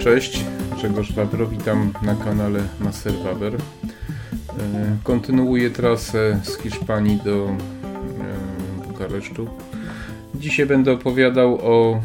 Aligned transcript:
Cześć, 0.00 0.44
Grzegorz 0.76 1.12
Wawro, 1.12 1.46
witam 1.46 1.92
na 2.02 2.14
kanale 2.14 2.62
Maser 2.80 3.12
Waber. 3.24 3.54
E, 3.54 3.58
kontynuuję 5.02 5.70
trasę 5.70 6.40
z 6.42 6.56
Hiszpanii 6.56 7.18
do 7.24 7.48
e, 7.48 8.88
Bukaresztu. 8.88 9.48
Dzisiaj 10.34 10.66
będę 10.66 10.92
opowiadał 10.92 11.58
o 11.62 11.94
e, 11.96 12.00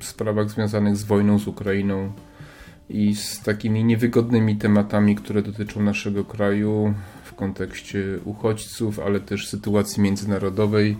sprawach 0.00 0.50
związanych 0.50 0.96
z 0.96 1.04
wojną 1.04 1.38
z 1.38 1.46
Ukrainą 1.46 2.12
i 2.90 3.14
z 3.14 3.42
takimi 3.42 3.84
niewygodnymi 3.84 4.56
tematami, 4.56 5.16
które 5.16 5.42
dotyczą 5.42 5.82
naszego 5.82 6.24
kraju 6.24 6.94
w 7.24 7.34
kontekście 7.34 8.04
uchodźców, 8.24 9.00
ale 9.00 9.20
też 9.20 9.48
sytuacji 9.48 10.02
międzynarodowej 10.02 10.96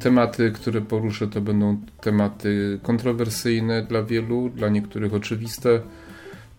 tematy, 0.00 0.52
które 0.52 0.80
poruszę, 0.80 1.28
to 1.28 1.40
będą 1.40 1.80
tematy 2.00 2.78
kontrowersyjne 2.82 3.82
dla 3.82 4.02
wielu, 4.02 4.48
dla 4.48 4.68
niektórych 4.68 5.14
oczywiste. 5.14 5.80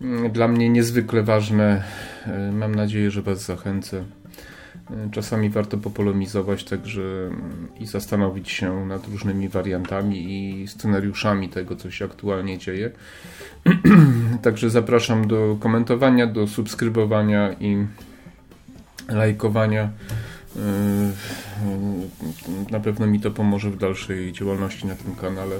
Mm, 0.02 0.30
dla 0.30 0.48
mnie 0.48 0.68
niezwykle 0.68 1.22
ważne. 1.22 1.84
Y, 2.26 2.52
mam 2.52 2.74
nadzieję, 2.74 3.10
że 3.10 3.22
Was 3.22 3.44
zachęcę. 3.44 4.04
Y, 4.90 5.10
czasami 5.10 5.50
warto 5.50 5.78
popolemizować 5.78 6.64
także 6.64 7.02
mm, 7.02 7.68
i 7.80 7.86
zastanowić 7.86 8.50
się 8.50 8.86
nad 8.86 9.08
różnymi 9.08 9.48
wariantami 9.48 10.32
i 10.32 10.68
scenariuszami 10.68 11.48
tego, 11.48 11.76
co 11.76 11.90
się 11.90 12.04
aktualnie 12.04 12.58
dzieje. 12.58 12.90
także 14.42 14.70
zapraszam 14.70 15.26
do 15.26 15.56
komentowania, 15.60 16.26
do 16.26 16.46
subskrybowania 16.46 17.52
i 17.60 17.86
lajkowania. 19.08 19.90
Na 22.70 22.80
pewno 22.80 23.06
mi 23.06 23.20
to 23.20 23.30
pomoże 23.30 23.70
w 23.70 23.76
dalszej 23.76 24.32
działalności 24.32 24.86
na 24.86 24.94
tym 24.94 25.14
kanale. 25.14 25.56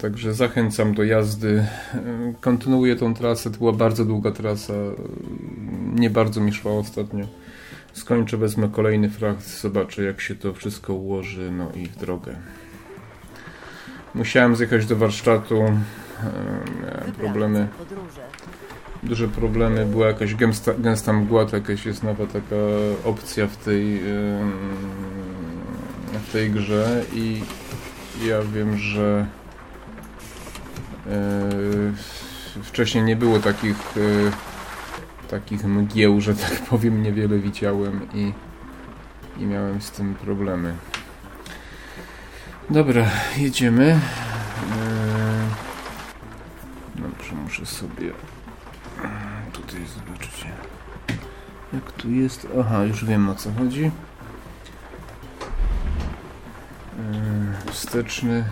Także 0.00 0.34
zachęcam 0.34 0.94
do 0.94 1.04
jazdy. 1.04 1.66
Kontynuuję 2.40 2.96
tą 2.96 3.14
trasę. 3.14 3.50
To 3.50 3.58
była 3.58 3.72
bardzo 3.72 4.04
długa 4.04 4.30
trasa. 4.30 4.72
Nie 5.94 6.10
bardzo 6.10 6.40
mi 6.40 6.52
szła 6.52 6.72
ostatnio. 6.72 7.26
Skończę, 7.92 8.36
wezmę 8.36 8.68
kolejny 8.68 9.10
fragt, 9.10 9.60
zobaczę 9.60 10.02
jak 10.02 10.20
się 10.20 10.34
to 10.34 10.54
wszystko 10.54 10.94
ułoży, 10.94 11.50
no 11.50 11.72
i 11.72 11.86
w 11.86 11.96
drogę. 11.96 12.36
Musiałem 14.14 14.56
zjechać 14.56 14.86
do 14.86 14.96
warsztatu. 14.96 15.62
Miałem 16.82 17.12
problemy 17.18 17.68
duże 19.04 19.28
problemy, 19.28 19.86
była 19.86 20.06
jakaś 20.06 20.34
gęsta, 20.34 20.72
gęsta 20.78 21.12
mgła, 21.12 21.46
to 21.46 21.56
jakaś 21.56 21.86
jest 21.86 22.02
nowa 22.02 22.26
taka 22.26 22.56
opcja 23.04 23.46
w 23.46 23.56
tej, 23.56 24.00
w 26.28 26.32
tej 26.32 26.50
grze 26.50 27.04
i 27.12 27.42
ja 28.26 28.42
wiem, 28.42 28.78
że 28.78 29.26
e, 31.06 31.50
wcześniej 32.62 33.04
nie 33.04 33.16
było 33.16 33.38
takich 33.38 33.96
e, 33.96 34.54
takich 35.30 35.64
mgieł, 35.64 36.20
że 36.20 36.34
tak 36.34 36.60
powiem, 36.70 37.02
niewiele 37.02 37.38
widziałem 37.38 38.00
i, 38.14 38.32
i 39.38 39.46
miałem 39.46 39.82
z 39.82 39.90
tym 39.90 40.14
problemy. 40.14 40.74
Dobra, 42.70 43.06
jedziemy. 43.36 43.84
E, 43.84 44.00
dobrze, 46.94 47.34
muszę 47.44 47.66
sobie 47.66 48.12
Tutaj 49.74 49.88
zobaczycie. 49.88 50.52
Jak 51.72 51.92
tu 51.92 52.10
jest? 52.10 52.48
Aha, 52.60 52.84
już 52.84 53.04
wiem 53.04 53.28
o 53.28 53.34
co 53.34 53.50
chodzi. 53.58 53.82
Yy, 53.82 53.90
wsteczny. 57.72 58.44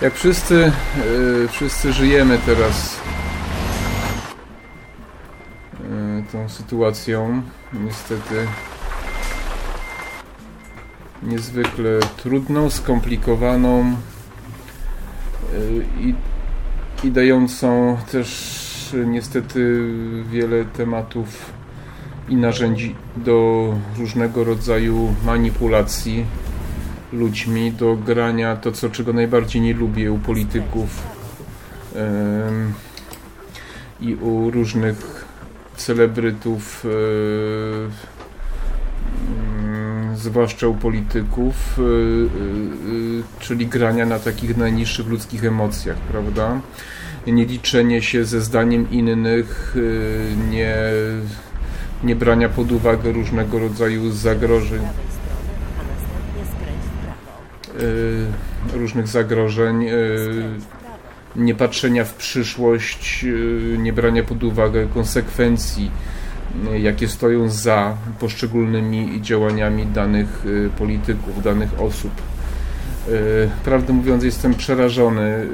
Jak 0.00 0.14
wszyscy, 0.14 0.72
yy, 0.96 1.48
wszyscy 1.48 1.92
żyjemy 1.92 2.38
teraz 2.46 3.00
yy, 5.80 6.24
tą 6.32 6.48
sytuacją, 6.48 7.42
niestety 7.72 8.46
niezwykle 11.22 12.00
trudną, 12.16 12.70
skomplikowaną 12.70 13.96
i, 16.00 16.14
i 17.04 17.10
dającą 17.10 17.96
też 18.12 18.55
niestety 19.06 19.92
wiele 20.30 20.64
tematów 20.64 21.52
i 22.28 22.36
narzędzi 22.36 22.94
do 23.16 23.74
różnego 23.98 24.44
rodzaju 24.44 25.14
manipulacji 25.24 26.24
ludźmi, 27.12 27.72
do 27.72 27.96
grania 27.96 28.56
to, 28.56 28.72
co, 28.72 28.90
czego 28.90 29.12
najbardziej 29.12 29.62
nie 29.62 29.74
lubię 29.74 30.12
u 30.12 30.18
polityków 30.18 31.16
i 34.00 34.14
u 34.14 34.50
różnych 34.50 35.24
celebrytów, 35.76 36.84
yy, 36.84 36.90
yy, 40.10 40.16
zwłaszcza 40.16 40.68
u 40.68 40.74
polityków, 40.74 41.80
czyli 43.38 43.66
grania 43.66 44.06
na 44.06 44.18
takich 44.18 44.56
najniższych 44.56 45.06
ludzkich 45.06 45.44
emocjach, 45.44 45.96
prawda? 45.96 46.60
Nie 47.32 47.44
liczenie 47.44 48.02
się 48.02 48.24
ze 48.24 48.40
zdaniem 48.40 48.90
innych, 48.90 49.76
y, 49.76 50.26
nie, 50.50 50.76
nie 52.04 52.16
brania 52.16 52.48
pod 52.48 52.72
uwagę 52.72 53.12
różnego 53.12 53.58
rodzaju 53.58 54.12
zagrożeń, 54.12 54.82
y, 57.80 58.78
różnych 58.78 59.08
zagrożeń, 59.08 59.84
y, 59.88 60.44
nie 61.36 61.54
patrzenia 61.54 62.04
w 62.04 62.14
przyszłość, 62.14 63.26
nie 63.78 63.92
brania 63.92 64.22
pod 64.24 64.44
uwagę 64.44 64.86
konsekwencji, 64.94 65.90
jakie 66.78 67.08
stoją 67.08 67.50
za 67.50 67.96
poszczególnymi 68.20 69.22
działaniami 69.22 69.86
danych 69.86 70.44
polityków, 70.78 71.42
danych 71.42 71.80
osób. 71.80 72.10
Prawdę 73.64 73.92
mówiąc, 73.92 74.24
jestem 74.24 74.54
przerażony 74.54 75.46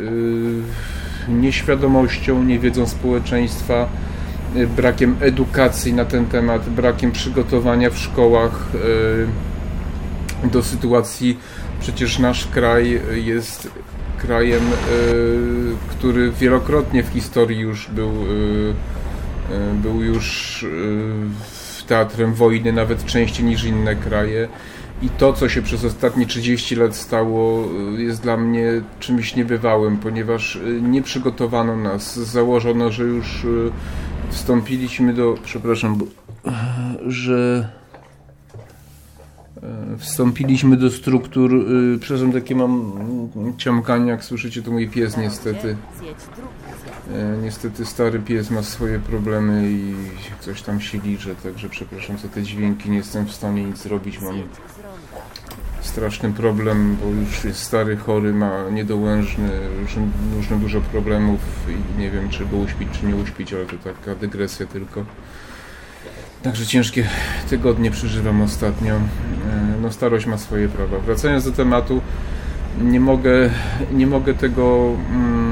nieświadomością, 1.29 2.45
niewiedzą 2.45 2.87
społeczeństwa, 2.87 3.89
y, 4.57 4.67
brakiem 4.67 5.17
edukacji 5.21 5.93
na 5.93 6.05
ten 6.05 6.27
temat, 6.27 6.69
brakiem 6.69 7.13
przygotowania 7.13 7.91
w 7.91 7.99
szkołach 7.99 8.69
y, 10.45 10.49
do 10.49 10.63
sytuacji. 10.63 11.39
Przecież 11.81 12.19
nasz 12.19 12.47
kraj 12.47 13.01
jest 13.13 13.71
krajem, 14.19 14.63
y, 14.63 15.75
który 15.91 16.31
wielokrotnie 16.31 17.03
w 17.03 17.09
historii 17.09 17.59
już 17.59 17.89
był, 17.89 18.13
był 19.83 20.03
już 20.03 20.67
teatrem 21.87 22.35
wojny, 22.35 22.73
nawet 22.73 23.05
częściej 23.05 23.47
niż 23.47 23.65
inne 23.65 23.97
kraje. 23.97 24.49
I 25.03 25.09
to, 25.09 25.33
co 25.33 25.49
się 25.49 25.63
przez 25.63 25.85
ostatnie 25.85 26.27
30 26.27 26.77
lat 26.77 26.97
stało, 26.97 27.69
y, 27.99 28.03
jest 28.03 28.23
dla 28.23 28.37
mnie 28.37 28.83
czymś 29.01 29.37
niebywałym, 29.37 29.99
ponieważ 29.99 30.57
y, 30.57 30.81
nie 30.83 31.03
przygotowano 31.03 31.77
nas. 31.77 32.19
Założono, 32.19 32.93
że 32.93 33.05
już 33.05 33.45
y, 33.45 33.71
wstąpiliśmy 34.31 35.15
do. 35.15 35.35
Przepraszam, 35.45 35.97
bo, 35.97 36.07
że 37.07 37.69
wstąpiliśmy 39.99 40.77
do 40.77 40.91
struktur. 40.91 41.67
Przepraszam, 42.01 42.33
takie 42.33 42.55
mam 42.55 42.93
ciąkanie, 43.57 44.11
jak 44.11 44.25
słyszycie, 44.25 44.63
to 44.63 44.71
mój 44.71 44.89
pies 44.89 45.17
niestety. 45.17 45.77
Niestety 47.43 47.85
stary 47.85 48.19
pies 48.19 48.51
ma 48.51 48.63
swoje 48.63 48.99
problemy 48.99 49.71
i 49.71 49.95
coś 50.41 50.63
tam 50.63 50.81
się 50.81 50.99
liże, 50.99 51.35
także 51.35 51.69
przepraszam 51.69 52.19
za 52.19 52.29
te 52.29 52.43
dźwięki, 52.43 52.91
nie 52.91 52.97
jestem 52.97 53.27
w 53.27 53.33
stanie 53.33 53.65
nic 53.65 53.79
zrobić, 53.79 54.21
mam 54.21 54.43
straszny 55.83 56.33
problem, 56.33 56.97
bo 57.03 57.11
już 57.11 57.45
jest 57.45 57.63
stary, 57.63 57.97
chory, 57.97 58.33
ma 58.33 58.71
niedołężny, 58.71 59.51
różne, 60.35 60.59
dużo 60.61 60.81
problemów 60.81 61.41
i 61.69 62.01
nie 62.01 62.11
wiem, 62.11 62.29
czy 62.29 62.47
go 62.47 62.57
uśpić, 62.57 62.89
czy 63.01 63.07
nie 63.07 63.17
uśpić, 63.17 63.53
ale 63.53 63.67
to 63.67 63.77
taka 63.77 64.15
dygresja 64.15 64.67
tylko. 64.67 65.05
Także 66.43 66.67
ciężkie 66.67 67.09
tygodnie 67.51 67.91
przeżywam 67.91 68.43
ostatnio. 68.43 68.95
E, 68.95 69.01
no 69.83 69.93
starość 69.93 70.27
ma 70.27 70.39
swoje 70.39 70.69
prawa. 70.69 70.99
Wracając 70.99 71.45
do 71.45 71.53
tematu, 71.53 72.01
nie 72.81 73.01
mogę, 73.01 73.51
nie 73.93 74.07
mogę 74.07 74.35
tego 74.35 74.95
mm, 75.11 75.52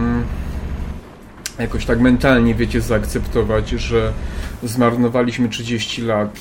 jakoś 1.61 1.85
tak 1.87 2.01
mentalnie, 2.01 2.55
wiecie, 2.55 2.81
zaakceptować, 2.81 3.71
że 3.71 4.13
zmarnowaliśmy 4.63 5.49
30 5.49 6.03
lat, 6.03 6.41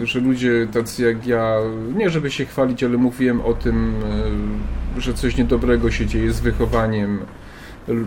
y, 0.00 0.06
że 0.06 0.20
ludzie 0.20 0.66
tacy 0.72 1.02
jak 1.02 1.26
ja, 1.26 1.56
nie 1.96 2.10
żeby 2.10 2.30
się 2.30 2.44
chwalić, 2.44 2.84
ale 2.84 2.96
mówiłem 2.96 3.40
o 3.40 3.54
tym, 3.54 3.94
y, 4.96 5.00
że 5.00 5.14
coś 5.14 5.36
niedobrego 5.36 5.90
się 5.90 6.06
dzieje 6.06 6.32
z 6.32 6.40
wychowaniem 6.40 7.18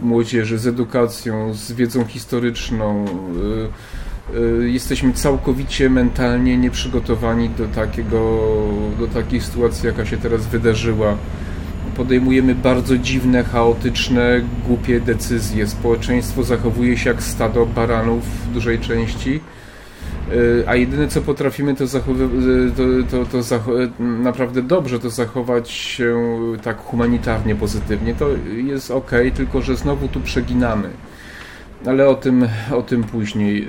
młodzieży, 0.01 0.57
z 0.57 0.67
edukacją, 0.67 1.53
z 1.53 1.71
wiedzą 1.71 2.05
historyczną. 2.05 3.05
Y, 4.35 4.69
jesteśmy 4.69 5.13
całkowicie 5.13 5.89
mentalnie 5.89 6.57
nieprzygotowani 6.57 7.49
do 7.49 7.67
takiego, 7.67 8.47
do 8.99 9.07
takiej 9.07 9.41
sytuacji, 9.41 9.87
jaka 9.87 10.05
się 10.05 10.17
teraz 10.17 10.47
wydarzyła 10.47 11.17
podejmujemy 11.99 12.55
bardzo 12.55 12.97
dziwne, 12.97 13.43
chaotyczne, 13.43 14.41
głupie 14.67 14.99
decyzje. 14.99 15.67
Społeczeństwo 15.67 16.43
zachowuje 16.43 16.97
się 16.97 17.09
jak 17.09 17.23
stado 17.23 17.65
baranów 17.65 18.23
w 18.23 18.53
dużej 18.53 18.79
części 18.79 19.39
a 20.67 20.75
jedyne 20.75 21.07
co 21.07 21.21
potrafimy 21.21 21.75
to, 21.75 21.85
zachowy- 21.85 22.29
to, 22.77 22.83
to, 23.11 23.25
to 23.25 23.37
zacho- 23.37 23.89
naprawdę 23.99 24.61
dobrze 24.61 24.99
to 24.99 25.09
zachować 25.09 25.71
się 25.71 26.17
tak 26.63 26.77
humanitarnie, 26.77 27.55
pozytywnie. 27.55 28.15
To 28.15 28.29
jest 28.65 28.91
ok, 28.91 29.11
tylko 29.35 29.61
że 29.61 29.75
znowu 29.75 30.07
tu 30.07 30.19
przeginamy. 30.19 30.89
Ale 31.85 32.07
o 32.07 32.15
tym, 32.15 32.47
o 32.71 32.81
tym 32.81 33.03
później. 33.03 33.67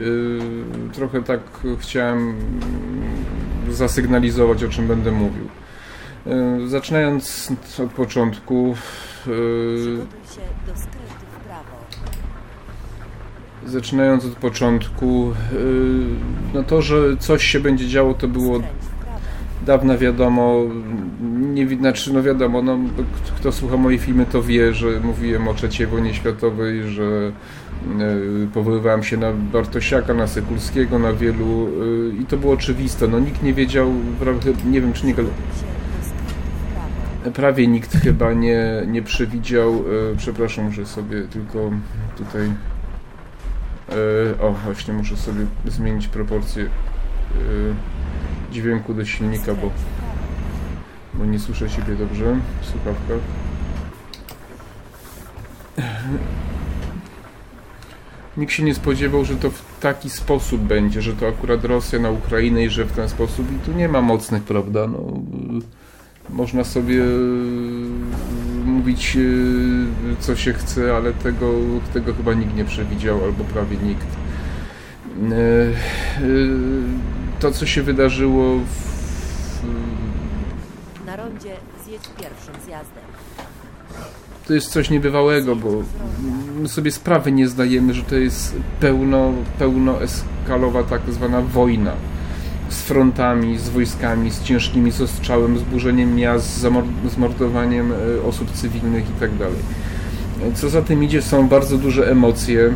Trochę 0.92 1.22
tak 1.22 1.40
chciałem 1.78 2.34
zasygnalizować, 3.70 4.64
o 4.64 4.68
czym 4.68 4.86
będę 4.86 5.12
mówił. 5.12 5.59
Zaczynając 6.66 7.52
od 7.84 7.92
początku. 7.92 8.74
Prawo 11.44 11.80
zaczynając 13.66 14.24
od 14.24 14.32
początku, 14.32 15.32
y, 15.52 16.54
no 16.54 16.62
to, 16.62 16.82
że 16.82 17.16
coś 17.16 17.44
się 17.44 17.60
będzie 17.60 17.88
działo, 17.88 18.14
to 18.14 18.28
było 18.28 18.60
dawno 19.66 19.98
wiadomo, 19.98 20.60
nie 21.40 21.68
znaczy, 21.68 22.12
no 22.12 22.22
wiadomo, 22.22 22.62
no, 22.62 22.78
kto 23.36 23.52
słucha 23.52 23.76
mojej 23.76 23.98
filmy, 23.98 24.26
to 24.26 24.42
wie, 24.42 24.74
że 24.74 25.00
mówiłem 25.00 25.48
o 25.48 25.54
III 25.62 25.86
wojnie 25.86 26.14
światowej, 26.14 26.90
że 26.90 27.32
y, 28.00 28.48
powoływałem 28.54 29.02
się 29.02 29.16
na 29.16 29.32
Bartosiaka, 29.32 30.14
na 30.14 30.26
Sekulskiego, 30.26 30.98
na 30.98 31.12
wielu 31.12 31.68
y, 31.68 32.12
i 32.22 32.26
to 32.26 32.36
było 32.36 32.52
oczywiste. 32.52 33.08
No 33.08 33.20
nikt 33.20 33.42
nie 33.42 33.54
wiedział, 33.54 33.92
nie 34.70 34.80
wiem 34.80 34.92
czy 34.92 35.06
nie 35.06 35.14
prawie 37.34 37.66
nikt 37.66 37.92
chyba 38.02 38.32
nie, 38.32 38.82
nie 38.86 39.02
przewidział, 39.02 39.84
przepraszam, 40.16 40.72
że 40.72 40.86
sobie 40.86 41.22
tylko 41.22 41.70
tutaj 42.16 42.50
E, 43.90 44.40
o, 44.42 44.52
właśnie 44.52 44.94
muszę 44.94 45.16
sobie 45.16 45.46
zmienić 45.66 46.08
proporcję 46.08 46.64
e, 46.64 46.68
dźwięku 48.52 48.94
do 48.94 49.04
silnika, 49.04 49.54
bo, 49.54 49.70
bo 51.14 51.24
nie 51.24 51.38
słyszę 51.38 51.70
siebie 51.70 51.96
dobrze 51.96 52.36
w 52.60 52.66
słuchawkach. 52.66 53.20
Nikt 58.36 58.52
się 58.52 58.62
nie 58.62 58.74
spodziewał, 58.74 59.24
że 59.24 59.36
to 59.36 59.50
w 59.50 59.80
taki 59.80 60.10
sposób 60.10 60.60
będzie, 60.60 61.02
że 61.02 61.12
to 61.12 61.28
akurat 61.28 61.64
Rosja 61.64 61.98
na 61.98 62.10
Ukrainę 62.10 62.64
i 62.64 62.68
że 62.68 62.84
w 62.84 62.92
ten 62.92 63.08
sposób 63.08 63.52
i 63.52 63.66
tu 63.66 63.72
nie 63.72 63.88
ma 63.88 64.00
mocnych, 64.00 64.42
prawda? 64.42 64.86
No, 64.86 64.98
można 66.32 66.64
sobie 66.64 67.02
mówić 68.64 69.16
e, 69.16 69.20
co 70.20 70.36
się 70.36 70.52
chce, 70.52 70.96
ale 70.96 71.12
tego, 71.12 71.52
tego 71.92 72.14
chyba 72.14 72.34
nikt 72.34 72.56
nie 72.56 72.64
przewidział, 72.64 73.24
albo 73.24 73.44
prawie 73.44 73.76
nikt. 73.76 74.06
E, 74.06 75.36
e, 75.36 75.70
to, 77.40 77.52
co 77.52 77.66
się 77.66 77.82
wydarzyło 77.82 78.58
w... 78.58 78.90
Na 81.06 81.16
rondzie 81.16 81.56
zjedź 81.84 82.02
pierwszym 82.18 82.54
zjazdem. 82.66 83.04
To 84.46 84.54
jest 84.54 84.70
coś 84.70 84.90
niebywałego, 84.90 85.56
bo 85.56 85.82
my 86.60 86.68
sobie 86.68 86.92
sprawy 86.92 87.32
nie 87.32 87.48
zdajemy, 87.48 87.94
że 87.94 88.02
to 88.02 88.14
jest 88.14 88.56
pełno, 88.80 89.32
pełno 89.58 90.02
eskalowa 90.02 90.82
tak 90.82 91.00
zwana 91.08 91.40
wojna 91.40 91.92
z 92.70 92.82
frontami, 92.82 93.58
z 93.58 93.68
wojskami, 93.68 94.30
z 94.30 94.42
ciężkimi 94.42 94.92
ostrzałem, 95.04 95.58
z 95.58 95.62
burzeniem 95.62 96.16
miast, 96.16 96.60
z 97.12 97.18
mordowaniem 97.18 97.92
e, 97.92 98.22
osób 98.28 98.50
cywilnych 98.50 99.04
itd. 99.08 99.38
Tak 99.38 100.54
Co 100.54 100.68
za 100.68 100.82
tym 100.82 101.04
idzie, 101.04 101.22
są 101.22 101.48
bardzo 101.48 101.78
duże 101.78 102.10
emocje, 102.10 102.74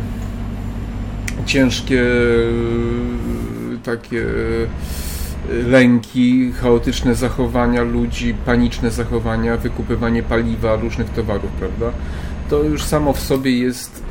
ciężkie 1.45 2.01
e, 2.01 3.77
takie 3.83 4.21
e, 4.21 5.63
lęki, 5.67 6.51
chaotyczne 6.51 7.15
zachowania 7.15 7.83
ludzi, 7.83 8.35
paniczne 8.45 8.91
zachowania, 8.91 9.57
wykupywanie 9.57 10.23
paliwa, 10.23 10.75
różnych 10.75 11.09
towarów, 11.09 11.51
prawda? 11.51 11.91
To 12.49 12.63
już 12.63 12.83
samo 12.83 13.13
w 13.13 13.19
sobie 13.19 13.59
jest 13.59 14.04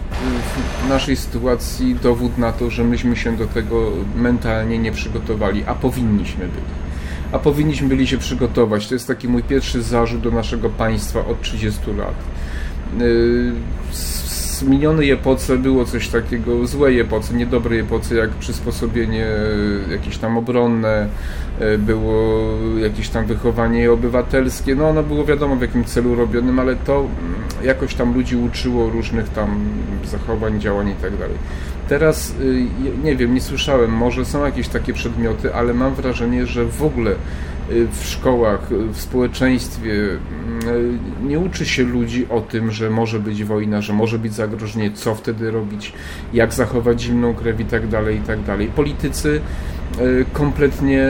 w 0.84 0.88
naszej 0.88 1.16
sytuacji 1.16 1.94
dowód 1.94 2.38
na 2.38 2.52
to, 2.52 2.70
że 2.70 2.84
myśmy 2.84 3.16
się 3.16 3.36
do 3.36 3.46
tego 3.46 3.90
mentalnie 4.16 4.78
nie 4.78 4.92
przygotowali, 4.92 5.64
a 5.66 5.74
powinniśmy 5.74 6.44
być. 6.44 6.64
A 7.32 7.38
powinniśmy 7.38 7.88
byli 7.88 8.06
się 8.06 8.18
przygotować. 8.18 8.88
To 8.88 8.94
jest 8.94 9.06
taki 9.06 9.28
mój 9.28 9.42
pierwszy 9.42 9.82
zarzut 9.82 10.20
do 10.20 10.30
naszego 10.30 10.70
państwa 10.70 11.26
od 11.26 11.42
30 11.42 11.80
lat. 11.90 12.14
Y, 13.00 13.52
w 14.62 14.68
minionej 14.68 15.10
epoce 15.10 15.58
było 15.58 15.84
coś 15.84 16.08
takiego, 16.08 16.66
złej 16.66 17.00
epoce, 17.00 17.34
niedobrej 17.34 17.80
epoce, 17.80 18.14
jak 18.14 18.30
przysposobienie 18.30 19.26
jakieś 19.90 20.18
tam 20.18 20.38
obronne, 20.38 21.08
y, 21.60 21.78
było 21.78 22.44
jakieś 22.78 23.08
tam 23.08 23.26
wychowanie 23.26 23.92
obywatelskie. 23.92 24.74
No 24.74 24.88
ono 24.88 25.02
było 25.02 25.24
wiadomo 25.24 25.56
w 25.56 25.60
jakim 25.60 25.84
celu 25.84 26.14
robionym, 26.14 26.58
ale 26.58 26.76
to 26.76 26.98
mm, 26.98 27.08
jakoś 27.66 27.94
tam 27.94 28.14
ludzi 28.14 28.36
uczyło 28.36 28.90
różnych 28.90 29.28
tam 29.28 29.64
zachowań, 30.04 30.60
działań 30.60 30.88
i 30.88 30.94
tak 30.94 31.16
dalej. 31.16 31.36
Teraz 31.88 32.34
y, 32.40 32.66
nie 33.04 33.16
wiem, 33.16 33.34
nie 33.34 33.40
słyszałem, 33.40 33.90
może 33.90 34.24
są 34.24 34.44
jakieś 34.44 34.68
takie 34.68 34.92
przedmioty, 34.92 35.54
ale 35.54 35.74
mam 35.74 35.94
wrażenie, 35.94 36.46
że 36.46 36.64
w 36.64 36.82
ogóle 36.82 37.14
w 37.68 38.04
szkołach, 38.04 38.72
y, 38.72 38.88
w 38.92 39.00
społeczeństwie 39.00 39.92
nie 41.22 41.38
uczy 41.38 41.66
się 41.66 41.82
ludzi 41.82 42.26
o 42.28 42.40
tym, 42.40 42.70
że 42.70 42.90
może 42.90 43.20
być 43.20 43.44
wojna, 43.44 43.80
że 43.80 43.92
może 43.92 44.18
być 44.18 44.34
zagrożenie, 44.34 44.90
co 44.90 45.14
wtedy 45.14 45.50
robić, 45.50 45.92
jak 46.32 46.52
zachować 46.52 47.02
zimną 47.02 47.34
krew 47.34 47.60
i 47.60 47.64
tak 47.64 47.88
dalej, 47.88 48.16
i 48.16 48.20
tak 48.20 48.42
dalej. 48.42 48.68
Politycy 48.68 49.40
kompletnie 50.32 51.06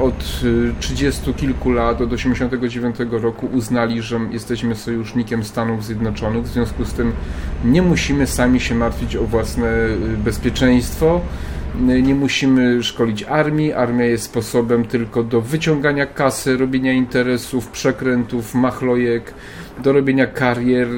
od 0.00 0.42
30 0.80 1.30
y, 1.30 1.34
kilku 1.34 1.70
lat, 1.70 2.00
od 2.00 2.12
89 2.12 2.96
roku 3.10 3.48
uznali, 3.52 4.02
że 4.02 4.20
jesteśmy 4.30 4.74
sojusznikiem 4.74 5.44
Stanów 5.44 5.84
Zjednoczonych, 5.84 6.42
w 6.42 6.48
związku 6.48 6.84
z 6.84 6.92
tym 6.92 7.12
nie 7.64 7.82
musimy 7.82 8.26
sami 8.26 8.60
się 8.60 8.74
martwić 8.74 9.16
o 9.16 9.24
własne 9.24 9.86
y, 9.86 10.16
bezpieczeństwo, 10.24 11.20
y, 11.20 11.53
nie 11.80 12.14
musimy 12.14 12.82
szkolić 12.82 13.22
armii, 13.22 13.72
armia 13.72 14.04
jest 14.04 14.24
sposobem 14.24 14.84
tylko 14.84 15.22
do 15.22 15.40
wyciągania 15.40 16.06
kasy, 16.06 16.56
robienia 16.56 16.92
interesów, 16.92 17.68
przekrętów, 17.68 18.54
machlojek, 18.54 19.34
do 19.82 19.92
robienia 19.92 20.26
karier, 20.26 20.88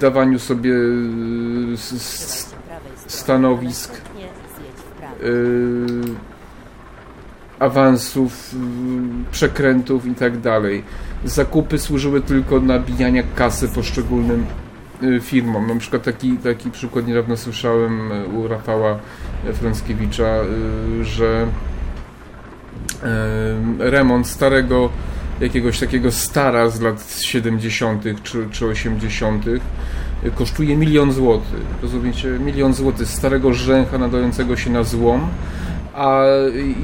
dawaniu 0.00 0.38
sobie 0.38 0.74
stanowisk 3.06 3.92
awansów, 7.58 8.54
przekrętów 9.32 10.06
i 10.06 10.14
tak. 10.14 10.32
Zakupy 11.24 11.78
służyły 11.78 12.20
tylko 12.20 12.60
nabijania 12.60 13.22
kasy 13.34 13.68
poszczególnym 13.68 14.46
firmom. 15.20 15.66
Na 15.66 15.76
przykład 15.76 16.02
taki, 16.02 16.36
taki 16.36 16.70
przykład 16.70 17.06
niedawno 17.06 17.36
słyszałem 17.36 18.12
y, 18.12 18.24
u 18.26 18.48
Rafała 18.48 18.98
Franckiewicza, 19.52 20.40
y, 21.00 21.04
że 21.04 21.46
remont 23.78 24.26
starego 24.26 24.90
jakiegoś 25.40 25.80
takiego 25.80 26.12
stara 26.12 26.68
z 26.68 26.80
lat 26.80 27.18
70. 27.20 28.04
czy, 28.22 28.48
czy 28.50 28.66
80. 28.66 29.44
kosztuje 30.34 30.76
milion 30.76 31.12
złotych. 31.12 31.60
Rozumiecie? 31.82 32.28
Milion 32.28 32.74
złotych 32.74 33.08
starego 33.08 33.52
rzęcha 33.52 33.98
nadającego 33.98 34.56
się 34.56 34.70
na 34.70 34.84
złom, 34.84 35.28
a 35.94 36.24
i, 36.54 36.74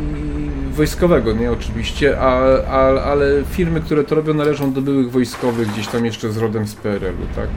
wojskowego, 0.78 1.32
nie 1.32 1.52
oczywiście, 1.52 2.20
a, 2.20 2.40
a, 2.70 3.02
ale 3.02 3.44
firmy, 3.50 3.80
które 3.80 4.04
to 4.04 4.14
robią, 4.14 4.35
należą 4.35 4.73
do 4.73 4.82
byłych 4.82 5.11
wojskowych, 5.11 5.68
gdzieś 5.68 5.87
tam 5.87 6.04
jeszcze 6.04 6.32
z 6.32 6.37
rodem 6.37 6.66
z 6.66 6.75
PRL-u, 6.75 7.35
tak? 7.37 7.49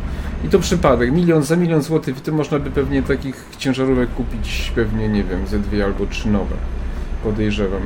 I 0.46 0.48
to 0.50 0.60
przypadek. 0.60 1.12
Milion 1.12 1.44
za 1.44 1.56
milion 1.56 1.82
złotych, 1.82 2.16
w 2.16 2.22
tym 2.22 2.36
można 2.36 2.60
by 2.60 2.72
pewnie 2.72 3.04
takich 3.04 3.46
ciężarówek 3.58 4.10
kupić 4.10 4.72
pewnie, 4.75 5.10
nie 5.10 5.24
wiem, 5.24 5.48
ze 5.48 5.60
dwie 5.60 5.86
albo 5.86 6.06
trzy 6.06 6.30
nowe. 6.30 6.56
Podejrzewam. 7.24 7.82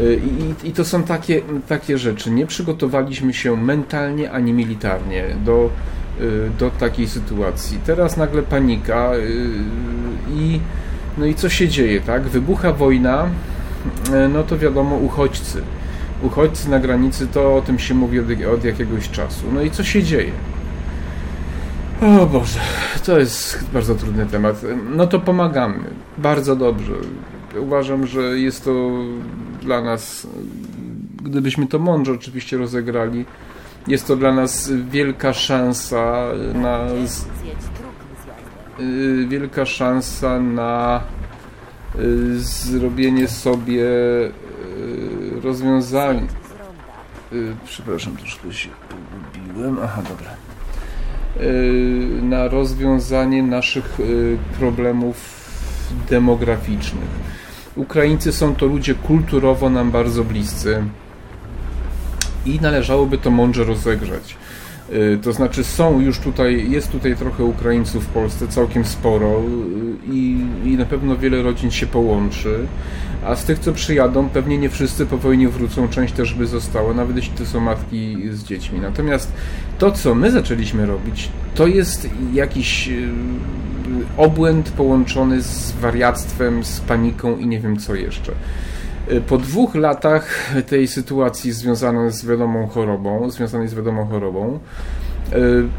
Y, 0.00 0.20
I, 0.64 0.68
I, 0.68 0.72
to 0.72 0.84
są 0.84 1.02
takie, 1.02 1.42
takie 1.68 1.98
rzeczy. 1.98 2.30
Nie 2.30 2.46
przygotowaliśmy 2.46 3.34
się 3.34 3.56
mentalnie 3.56 4.30
ani 4.30 4.52
militarnie 4.52 5.24
do, 5.44 5.70
y, 6.20 6.50
do 6.58 6.70
takiej 6.70 7.08
sytuacji. 7.08 7.78
Teraz 7.86 8.16
nagle 8.16 8.42
panika 8.42 9.14
y, 9.14 9.50
i 10.34 10.60
no 11.18 11.26
i 11.26 11.34
co 11.34 11.48
się 11.48 11.68
dzieje, 11.68 12.00
tak? 12.00 12.22
Wybucha 12.22 12.72
wojna, 12.72 13.28
no 14.28 14.42
to 14.42 14.58
wiadomo 14.58 14.96
uchodźcy. 14.96 15.62
Uchodźcy 16.22 16.70
na 16.70 16.78
granicy 16.78 17.26
to 17.26 17.56
o 17.56 17.62
tym 17.62 17.78
się 17.78 17.94
mówi 17.94 18.20
od, 18.20 18.26
od 18.54 18.64
jakiegoś 18.64 19.10
czasu. 19.10 19.46
No 19.54 19.62
i 19.62 19.70
co 19.70 19.84
się 19.84 20.02
dzieje? 20.02 20.32
O 22.02 22.26
Boże, 22.26 22.60
to 23.06 23.18
jest 23.18 23.64
bardzo 23.72 23.94
trudny 23.94 24.26
temat. 24.26 24.62
No 24.96 25.06
to 25.06 25.20
pomagamy. 25.20 25.84
Bardzo 26.18 26.56
dobrze. 26.56 26.92
Uważam, 27.60 28.06
że 28.06 28.20
jest 28.20 28.64
to 28.64 28.90
dla 29.62 29.82
nas, 29.82 30.26
gdybyśmy 31.22 31.66
to 31.66 31.78
mądrze 31.78 32.12
oczywiście 32.12 32.56
rozegrali, 32.56 33.24
Jest 33.86 34.06
to 34.06 34.16
dla 34.16 34.32
nas 34.32 34.72
wielka 34.90 35.32
szansa 35.32 36.26
na 36.54 36.86
y, 38.80 39.26
wielka 39.28 39.66
szansa 39.66 40.40
na 40.40 41.00
zrobienie 42.36 43.28
sobie 43.28 43.84
y, 43.84 44.30
rozwiązania. 45.42 46.22
Przepraszam, 47.64 48.16
troszkę 48.16 48.52
się 48.52 48.68
pogubiłem. 48.88 49.78
Aha, 49.82 50.02
dobra. 50.08 50.30
Na 52.22 52.48
rozwiązanie 52.48 53.42
naszych 53.42 53.98
problemów 54.58 55.16
demograficznych. 56.10 57.08
Ukraińcy 57.76 58.32
są 58.32 58.54
to 58.54 58.66
ludzie 58.66 58.94
kulturowo 58.94 59.70
nam 59.70 59.90
bardzo 59.90 60.24
bliscy 60.24 60.82
i 62.46 62.60
należałoby 62.60 63.18
to 63.18 63.30
mądrze 63.30 63.64
rozegrzać. 63.64 64.36
Y, 64.92 65.18
to 65.22 65.32
znaczy 65.32 65.64
są 65.64 66.00
już 66.00 66.18
tutaj, 66.18 66.70
jest 66.70 66.90
tutaj 66.90 67.16
trochę 67.16 67.44
Ukraińców 67.44 68.04
w 68.04 68.08
Polsce, 68.08 68.48
całkiem 68.48 68.84
sporo 68.84 69.40
y, 69.40 69.42
i 70.12 70.46
na 70.80 70.86
pewno 70.86 71.16
wiele 71.16 71.42
rodzin 71.42 71.70
się 71.70 71.86
połączy, 71.86 72.66
a 73.24 73.36
z 73.36 73.44
tych, 73.44 73.58
co 73.58 73.72
przyjadą, 73.72 74.28
pewnie 74.28 74.58
nie 74.58 74.70
wszyscy 74.70 75.06
po 75.06 75.18
wojnie 75.18 75.48
wrócą, 75.48 75.88
część 75.88 76.14
też 76.14 76.34
by 76.34 76.46
została, 76.46 76.94
nawet 76.94 77.16
jeśli 77.16 77.32
to 77.38 77.46
są 77.46 77.60
matki 77.60 78.16
z 78.30 78.44
dziećmi. 78.44 78.80
Natomiast 78.80 79.32
to, 79.78 79.92
co 79.92 80.14
my 80.14 80.30
zaczęliśmy 80.30 80.86
robić, 80.86 81.28
to 81.54 81.66
jest 81.66 82.08
jakiś 82.32 82.88
y, 82.88 83.08
obłęd 84.16 84.70
połączony 84.70 85.42
z 85.42 85.72
wariactwem, 85.72 86.64
z 86.64 86.80
paniką 86.80 87.36
i 87.36 87.46
nie 87.46 87.60
wiem 87.60 87.76
co 87.76 87.94
jeszcze. 87.94 88.32
Po 89.26 89.38
dwóch 89.38 89.74
latach 89.74 90.52
tej 90.66 90.88
sytuacji 90.88 91.52
związanej 91.52 92.12
z 92.12 92.26
wiadomą 92.26 92.66
chorobą, 92.66 93.30
związanej 93.30 93.68
z 93.68 93.74
wiadomą 93.74 94.06
chorobą, 94.06 94.58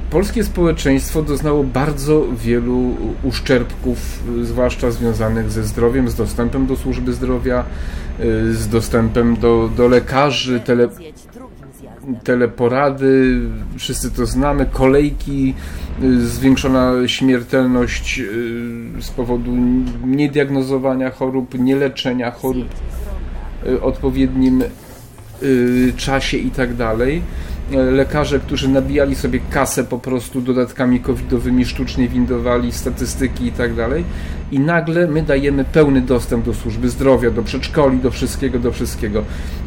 polskie 0.10 0.43
społeczeństwo 0.43 1.22
doznało 1.22 1.63
bardzo 1.63 2.25
wielu 2.36 2.96
uszczerbków, 3.24 4.24
zwłaszcza 4.41 4.91
związanych 4.91 5.51
ze 5.51 5.63
zdrowiem, 5.63 6.10
z 6.10 6.15
dostępem 6.15 6.67
do 6.67 6.75
służby 6.75 7.13
zdrowia, 7.13 7.63
e, 8.20 8.53
z 8.53 8.67
dostępem 8.67 9.36
do, 9.36 9.70
do 9.77 9.88
lekarzy, 9.88 10.60
tele, 10.60 10.89
teleporady, 12.24 13.39
wszyscy 13.77 14.12
to 14.12 14.25
znamy, 14.25 14.65
kolejki, 14.65 15.53
e, 16.03 16.20
zwiększona 16.20 17.08
śmiertelność 17.08 18.22
z 19.00 19.10
powodu 19.10 19.51
niediagnozowania 20.05 21.12
chorób, 21.12 21.60
nieleczenia 21.60 22.31
chorób. 22.31 22.67
Y, 23.67 23.81
odpowiednim 23.81 24.63
czasie 25.98 26.38
i 26.38 26.51
tak 26.51 26.75
dalej. 26.75 27.22
Lekarze, 27.71 28.39
którzy 28.39 28.69
nabijali 28.69 29.15
sobie 29.15 29.39
kasę 29.49 29.83
po 29.83 29.99
prostu 29.99 30.41
dodatkami 30.41 30.99
covidowymi, 30.99 31.65
sztucznie 31.65 32.07
windowali 32.07 32.71
statystyki 32.71 33.45
i 33.45 33.51
tak 33.51 33.75
dalej. 33.75 34.03
I 34.51 34.59
nagle 34.59 35.07
my 35.07 35.23
dajemy 35.23 35.63
pełny 35.63 36.01
dostęp 36.01 36.45
do 36.45 36.53
służby 36.53 36.89
zdrowia, 36.89 37.31
do 37.31 37.43
przedszkoli, 37.43 37.97
do 37.97 38.11
wszystkiego, 38.11 38.59
do 38.59 38.71
wszystkiego. 38.71 39.23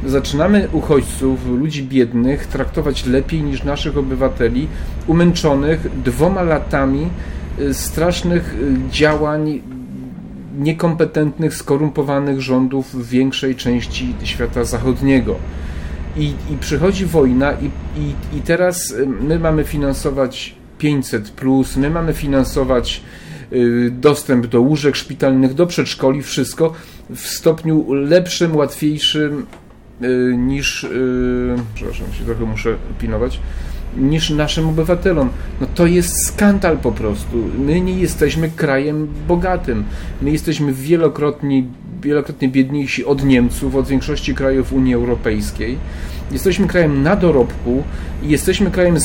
Zaczynamy 0.06 0.68
uchodźców, 0.72 1.46
ludzi 1.46 1.82
biednych 1.82 2.46
traktować 2.46 3.06
lepiej 3.06 3.42
niż 3.42 3.64
naszych 3.64 3.98
obywateli, 3.98 4.68
umęczonych 5.06 6.02
dwoma 6.02 6.42
latami 6.42 7.08
y, 7.60 7.74
strasznych 7.74 8.54
działań 8.90 9.60
niekompetentnych, 10.58 11.54
skorumpowanych 11.54 12.40
rządów 12.40 12.94
w 12.94 13.08
większej 13.08 13.54
części 13.54 14.14
świata 14.22 14.64
zachodniego. 14.64 15.36
I, 16.16 16.34
i 16.50 16.56
przychodzi 16.60 17.06
wojna, 17.06 17.52
i, 17.52 17.70
i, 18.00 18.36
i 18.38 18.40
teraz 18.40 18.94
my 19.20 19.38
mamy 19.38 19.64
finansować 19.64 20.54
500, 20.78 21.30
plus, 21.30 21.76
my 21.76 21.90
mamy 21.90 22.12
finansować 22.12 23.02
y, 23.52 23.90
dostęp 23.92 24.46
do 24.46 24.60
łóżek 24.60 24.96
szpitalnych, 24.96 25.54
do 25.54 25.66
przedszkoli, 25.66 26.22
wszystko 26.22 26.72
w 27.10 27.20
stopniu 27.20 27.92
lepszym, 27.92 28.56
łatwiejszym 28.56 29.46
y, 30.02 30.36
niż. 30.36 30.84
Y, 30.84 31.56
przepraszam, 31.74 32.06
się 32.12 32.24
trochę 32.24 32.44
muszę 32.44 32.76
pilnować 32.98 33.40
niż 33.96 34.30
naszym 34.30 34.68
obywatelom. 34.68 35.28
No 35.60 35.66
to 35.74 35.86
jest 35.86 36.26
skandal 36.26 36.78
po 36.78 36.92
prostu. 36.92 37.36
My 37.58 37.80
nie 37.80 37.98
jesteśmy 37.98 38.50
krajem 38.50 39.08
bogatym. 39.28 39.84
My 40.22 40.30
jesteśmy 40.30 40.72
wielokrotnie, 40.72 41.64
wielokrotnie 42.04 42.48
biedniejsi 42.48 43.04
od 43.04 43.24
Niemców, 43.24 43.76
od 43.76 43.88
większości 43.88 44.34
krajów 44.34 44.72
Unii 44.72 44.94
Europejskiej. 44.94 45.78
Jesteśmy 46.30 46.66
krajem 46.66 47.02
na 47.02 47.16
dorobku 47.16 47.82
i 48.22 48.28
jesteśmy 48.28 48.70
krajem 48.70 48.96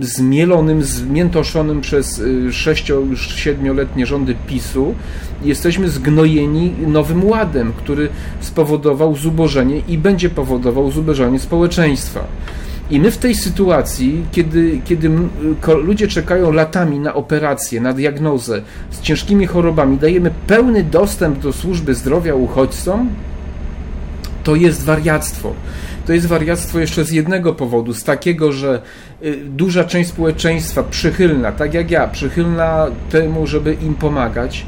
zmielonym, 0.00 0.82
zmiętoszonym 0.82 1.80
przez 1.80 2.22
6 2.50 2.90
y, 2.90 2.94
już 2.94 3.28
7-letnie 3.28 4.06
rządy 4.06 4.34
PiSu. 4.46 4.94
Jesteśmy 5.42 5.88
zgnojeni 5.88 6.72
nowym 6.86 7.24
ładem, 7.24 7.72
który 7.72 8.08
spowodował 8.40 9.16
zubożenie 9.16 9.82
i 9.88 9.98
będzie 9.98 10.30
powodował 10.30 10.90
zubożenie 10.90 11.38
społeczeństwa. 11.38 12.26
I 12.90 13.00
my 13.00 13.10
w 13.10 13.18
tej 13.18 13.34
sytuacji, 13.34 14.26
kiedy, 14.32 14.80
kiedy 14.84 15.10
ludzie 15.82 16.08
czekają 16.08 16.52
latami 16.52 17.00
na 17.00 17.14
operację, 17.14 17.80
na 17.80 17.92
diagnozę 17.92 18.62
z 18.90 19.00
ciężkimi 19.00 19.46
chorobami, 19.46 19.98
dajemy 19.98 20.30
pełny 20.46 20.84
dostęp 20.84 21.38
do 21.38 21.52
służby 21.52 21.94
zdrowia 21.94 22.34
uchodźcom, 22.34 23.10
to 24.44 24.54
jest 24.54 24.84
wariactwo. 24.84 25.52
To 26.06 26.12
jest 26.12 26.26
wariactwo 26.26 26.78
jeszcze 26.78 27.04
z 27.04 27.10
jednego 27.10 27.54
powodu, 27.54 27.94
z 27.94 28.04
takiego, 28.04 28.52
że 28.52 28.82
y, 29.22 29.36
duża 29.36 29.84
część 29.84 30.10
społeczeństwa 30.10 30.82
przychylna, 30.82 31.52
tak 31.52 31.74
jak 31.74 31.90
ja, 31.90 32.08
przychylna 32.08 32.86
temu, 33.10 33.46
żeby 33.46 33.74
im 33.74 33.94
pomagać, 33.94 34.66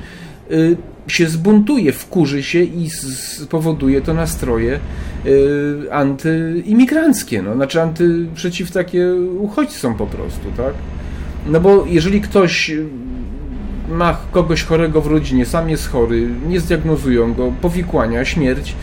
y, 0.51 0.77
się 1.07 1.29
zbuntuje, 1.29 1.93
wkurzy 1.93 2.43
się 2.43 2.63
i 2.63 2.91
spowoduje 2.91 4.01
to 4.01 4.15
nastroje 4.15 4.81
y, 5.27 5.93
antyimigranckie, 5.93 7.43
no, 7.43 7.55
znaczy 7.55 7.83
anty, 7.83 8.27
przeciw 8.35 8.71
takie 8.71 9.15
uchodźcom 9.39 9.95
po 9.95 10.07
prostu, 10.07 10.51
tak? 10.57 10.75
No 11.47 11.61
bo 11.61 11.85
jeżeli 11.87 12.21
ktoś 12.21 12.73
ma 13.89 14.19
kogoś 14.33 14.63
chorego 14.63 15.01
w 15.01 15.07
rodzinie, 15.07 15.47
sam 15.47 15.71
jest 15.71 15.89
chory, 15.89 16.29
nie 16.49 16.61
zdiagnozują 16.61 17.35
go, 17.35 17.53
powikłania, 17.61 18.25
śmierć, 18.25 18.75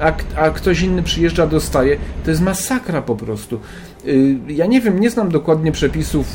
a, 0.00 0.12
a 0.36 0.50
ktoś 0.50 0.80
inny 0.80 1.02
przyjeżdża, 1.02 1.46
dostaje, 1.46 1.96
to 2.24 2.30
jest 2.30 2.42
masakra 2.42 3.02
po 3.02 3.16
prostu. 3.16 3.60
Y, 4.06 4.36
ja 4.48 4.66
nie 4.66 4.80
wiem, 4.80 5.00
nie 5.00 5.10
znam 5.10 5.28
dokładnie 5.28 5.72
przepisów, 5.72 6.26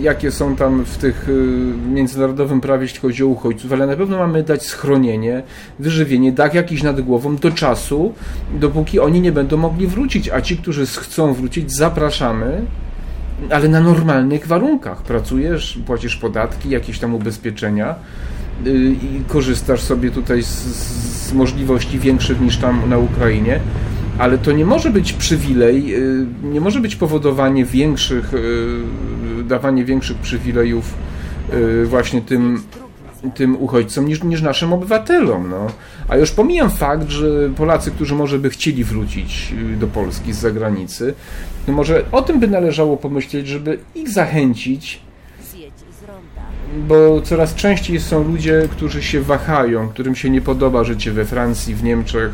jakie 0.00 0.30
są 0.30 0.56
tam 0.56 0.84
w 0.84 0.96
tych 0.96 1.28
y, 1.28 1.32
międzynarodowym 1.88 2.60
prawie, 2.60 2.82
jeśli 2.82 3.00
chodzi 3.00 3.24
o 3.24 3.26
uchodźców, 3.26 3.72
ale 3.72 3.86
na 3.86 3.96
pewno 3.96 4.18
mamy 4.18 4.42
dać 4.42 4.66
schronienie, 4.66 5.42
wyżywienie, 5.78 6.32
dach 6.32 6.54
jakiś 6.54 6.82
nad 6.82 7.00
głową 7.00 7.36
do 7.36 7.50
czasu, 7.50 8.12
dopóki 8.54 9.00
oni 9.00 9.20
nie 9.20 9.32
będą 9.32 9.56
mogli 9.56 9.86
wrócić, 9.86 10.28
a 10.28 10.40
ci, 10.40 10.56
którzy 10.56 10.86
chcą 10.86 11.34
wrócić, 11.34 11.72
zapraszamy, 11.72 12.62
ale 13.50 13.68
na 13.68 13.80
normalnych 13.80 14.46
warunkach. 14.46 15.02
Pracujesz, 15.02 15.78
płacisz 15.86 16.16
podatki, 16.16 16.70
jakieś 16.70 16.98
tam 16.98 17.14
ubezpieczenia 17.14 17.94
y, 18.66 18.70
i 19.02 19.24
korzystasz 19.28 19.80
sobie 19.80 20.10
tutaj 20.10 20.42
z, 20.42 20.48
z 20.48 21.32
możliwości 21.32 21.98
większych 21.98 22.40
niż 22.40 22.56
tam 22.56 22.90
na 22.90 22.98
Ukrainie 22.98 23.60
ale 24.18 24.38
to 24.38 24.52
nie 24.52 24.64
może 24.66 24.90
być 24.90 25.12
przywilej, 25.12 25.94
y, 25.94 26.26
nie 26.42 26.60
może 26.60 26.80
być 26.80 26.96
powodowanie 26.96 27.64
większych, 27.64 28.34
y, 28.34 29.44
dawanie 29.44 29.84
większych 29.84 30.16
przywilejów 30.16 30.94
y, 31.52 31.86
właśnie 31.86 32.20
tym, 32.22 32.62
tym 33.34 33.62
uchodźcom 33.62 34.08
niż, 34.08 34.22
niż 34.22 34.42
naszym 34.42 34.72
obywatelom. 34.72 35.50
No. 35.50 35.66
A 36.08 36.16
już 36.16 36.30
pomijam 36.30 36.70
fakt, 36.70 37.10
że 37.10 37.26
Polacy, 37.56 37.90
którzy 37.90 38.14
może 38.14 38.38
by 38.38 38.50
chcieli 38.50 38.84
wrócić 38.84 39.54
do 39.80 39.86
Polski 39.86 40.32
z 40.32 40.38
zagranicy, 40.38 41.14
no 41.68 41.74
może 41.74 42.04
o 42.12 42.22
tym 42.22 42.40
by 42.40 42.48
należało 42.48 42.96
pomyśleć, 42.96 43.48
żeby 43.48 43.78
ich 43.94 44.08
zachęcić 44.08 45.05
bo 46.88 47.20
coraz 47.20 47.54
częściej 47.54 48.00
są 48.00 48.24
ludzie, 48.24 48.68
którzy 48.70 49.02
się 49.02 49.20
wahają, 49.20 49.88
którym 49.88 50.16
się 50.16 50.30
nie 50.30 50.40
podoba 50.40 50.84
życie 50.84 51.12
we 51.12 51.24
Francji, 51.24 51.74
w 51.74 51.84
Niemczech, 51.84 52.32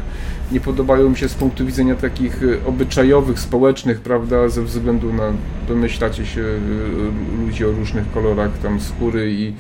nie 0.53 0.61
podobają 0.61 1.11
mi 1.11 1.17
się 1.17 1.29
z 1.29 1.35
punktu 1.35 1.67
widzenia 1.67 1.95
takich 1.95 2.43
y, 2.43 2.65
obyczajowych, 2.67 3.41
społecznych, 3.41 4.01
prawda, 4.01 4.49
ze 4.49 4.63
względu 4.63 5.13
na, 5.13 5.33
domyślacie 5.69 6.27
się, 6.27 6.41
y, 6.41 6.59
ludzi 7.47 7.65
o 7.65 7.73
różnych 7.73 8.13
kolorach 8.13 8.59
tam 8.59 8.81
skóry 8.81 9.33
i, 9.33 9.53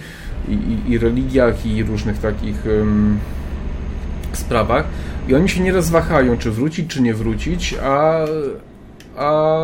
i, 0.48 0.90
i 0.92 0.98
religiach 0.98 1.66
i 1.66 1.84
różnych 1.84 2.18
takich 2.18 2.66
um, 2.66 3.18
sprawach. 4.32 4.84
I 5.28 5.34
oni 5.34 5.48
się 5.48 5.60
nieraz 5.60 5.90
wahają, 5.90 6.38
czy 6.38 6.50
wrócić, 6.50 6.90
czy 6.90 7.02
nie 7.02 7.14
wrócić, 7.14 7.74
a, 7.82 8.24
a 9.16 9.60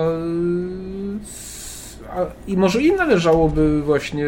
i 2.47 2.57
może 2.57 2.83
im 2.83 2.97
należałoby 2.97 3.83
właśnie 3.83 4.27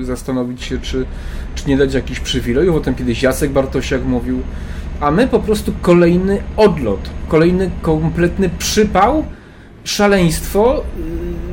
zastanowić 0.00 0.62
się, 0.62 0.78
czy, 0.78 1.06
czy 1.54 1.68
nie 1.68 1.76
dać 1.76 1.94
jakichś 1.94 2.20
przywilejów. 2.20 2.76
O 2.76 2.80
tym 2.80 2.94
kiedyś 2.94 3.22
Jacek 3.22 3.50
Bartosiak 3.50 4.04
mówił. 4.04 4.40
A 5.00 5.10
my 5.10 5.28
po 5.28 5.40
prostu 5.40 5.72
kolejny 5.82 6.42
odlot, 6.56 7.00
kolejny 7.28 7.70
kompletny 7.82 8.50
przypał 8.58 9.24
szaleństwo 9.84 10.82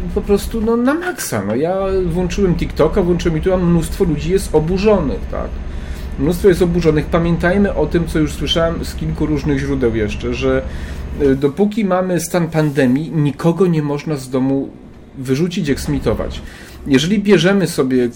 y, 0.10 0.13
po 0.16 0.22
prostu 0.22 0.62
no, 0.62 0.78
na 0.78 0.94
maksa. 0.94 1.44
No, 1.48 1.56
ja 1.56 1.75
włączyłem 2.06 2.56
TikToka, 2.56 3.02
włączyłem 3.02 3.38
YouTube, 3.38 3.54
a 3.54 3.58
mnóstwo 3.58 4.04
ludzi 4.04 4.32
jest 4.32 4.56
oburzonych, 4.56 5.20
tak? 5.32 5.50
Mnóstwo 6.20 6.48
jest 6.48 6.62
oburzonych. 6.62 7.06
Pamiętajmy 7.06 7.75
o 7.75 7.86
tym, 7.86 8.08
co 8.08 8.20
już 8.20 8.34
słyszałem 8.34 8.86
z 8.86 8.96
kilku 8.96 9.25
różnych 9.25 9.60
źródeł 9.60 9.96
jeszcze, 9.96 10.34
że 10.34 10.62
dopóki 11.36 11.86
mamy 11.86 12.20
stan 12.20 12.48
pandemii, 12.48 13.12
nikogo 13.12 13.67
nie 13.67 13.82
można 13.82 14.15
z 14.15 14.29
domu 14.29 14.70
wyrzucić, 15.17 15.70
eksmitować. 15.70 16.41
Jeżeli 16.88 17.20
bierzemy 17.20 17.67
sobie 17.67 18.10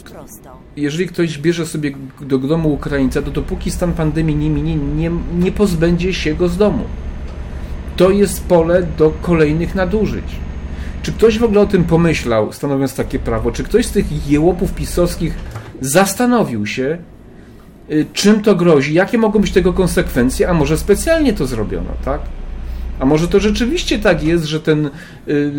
jeżeli 0.78 1.08
ktoś 1.08 1.38
bierze 1.38 1.66
sobie 1.66 1.92
do 2.22 2.38
domu 2.38 2.74
Ukraińca, 2.74 3.22
to 3.22 3.32
dopóki 3.32 3.72
stan 3.72 3.94
pandemii 3.94 4.36
nie 4.36 4.50
minie, 4.50 4.76
nie, 4.76 5.12
nie 5.40 5.52
pozbędzie 5.52 6.14
się 6.14 6.36
go 6.36 6.48
z 6.48 6.58
domu. 6.58 6.84
To 7.96 8.10
jest 8.10 8.44
pole 8.44 8.84
do 8.98 9.14
kolejnych 9.22 9.76
nadużyć. 9.76 10.26
Czy 11.04 11.12
ktoś 11.12 11.40
w 11.40 11.44
ogóle 11.44 11.62
o 11.62 11.66
tym 11.66 11.84
pomyślał, 11.84 12.54
stanowiąc 12.54 12.96
takie 12.96 13.20
prawo? 13.20 13.52
Czy 13.52 13.64
ktoś 13.64 13.86
z 13.86 13.92
tych 13.92 14.30
jełopów 14.30 14.74
pisowskich 14.74 15.34
zastanowił 15.82 16.66
się, 16.66 16.98
y, 17.92 18.06
czym 18.14 18.42
to 18.42 18.56
grozi, 18.56 18.94
jakie 18.94 19.18
mogą 19.18 19.40
być 19.40 19.52
tego 19.52 19.74
konsekwencje, 19.74 20.50
a 20.50 20.54
może 20.54 20.78
specjalnie 20.78 21.34
to 21.34 21.46
zrobiono, 21.46 21.90
tak? 22.06 22.22
A 23.00 23.06
może 23.06 23.28
to 23.28 23.40
rzeczywiście 23.40 24.00
tak 24.00 24.24
jest, 24.24 24.46
że 24.46 24.60
ten 24.60 24.90
yy, 25.28 25.52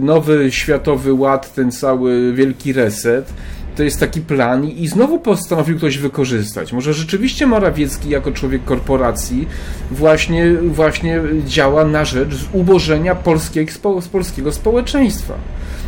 nowy 0.00 0.52
światowy 0.52 1.12
ład, 1.12 1.54
ten 1.54 1.72
cały 1.72 2.32
wielki 2.32 2.72
reset, 2.72 3.32
to 3.76 3.82
jest 3.82 4.00
taki 4.00 4.20
plan 4.20 4.64
i 4.64 4.88
znowu 4.88 5.18
postanowił 5.18 5.76
ktoś 5.76 5.98
wykorzystać. 5.98 6.72
Może 6.72 6.94
rzeczywiście 6.94 7.46
Morawiecki 7.46 8.08
jako 8.08 8.32
człowiek 8.32 8.64
korporacji 8.64 9.48
właśnie, 9.90 10.52
właśnie 10.54 11.20
działa 11.46 11.84
na 11.84 12.04
rzecz 12.04 12.34
ubożenia 12.52 13.14
polskiego, 13.14 13.72
polskiego 14.12 14.52
społeczeństwa. 14.52 15.34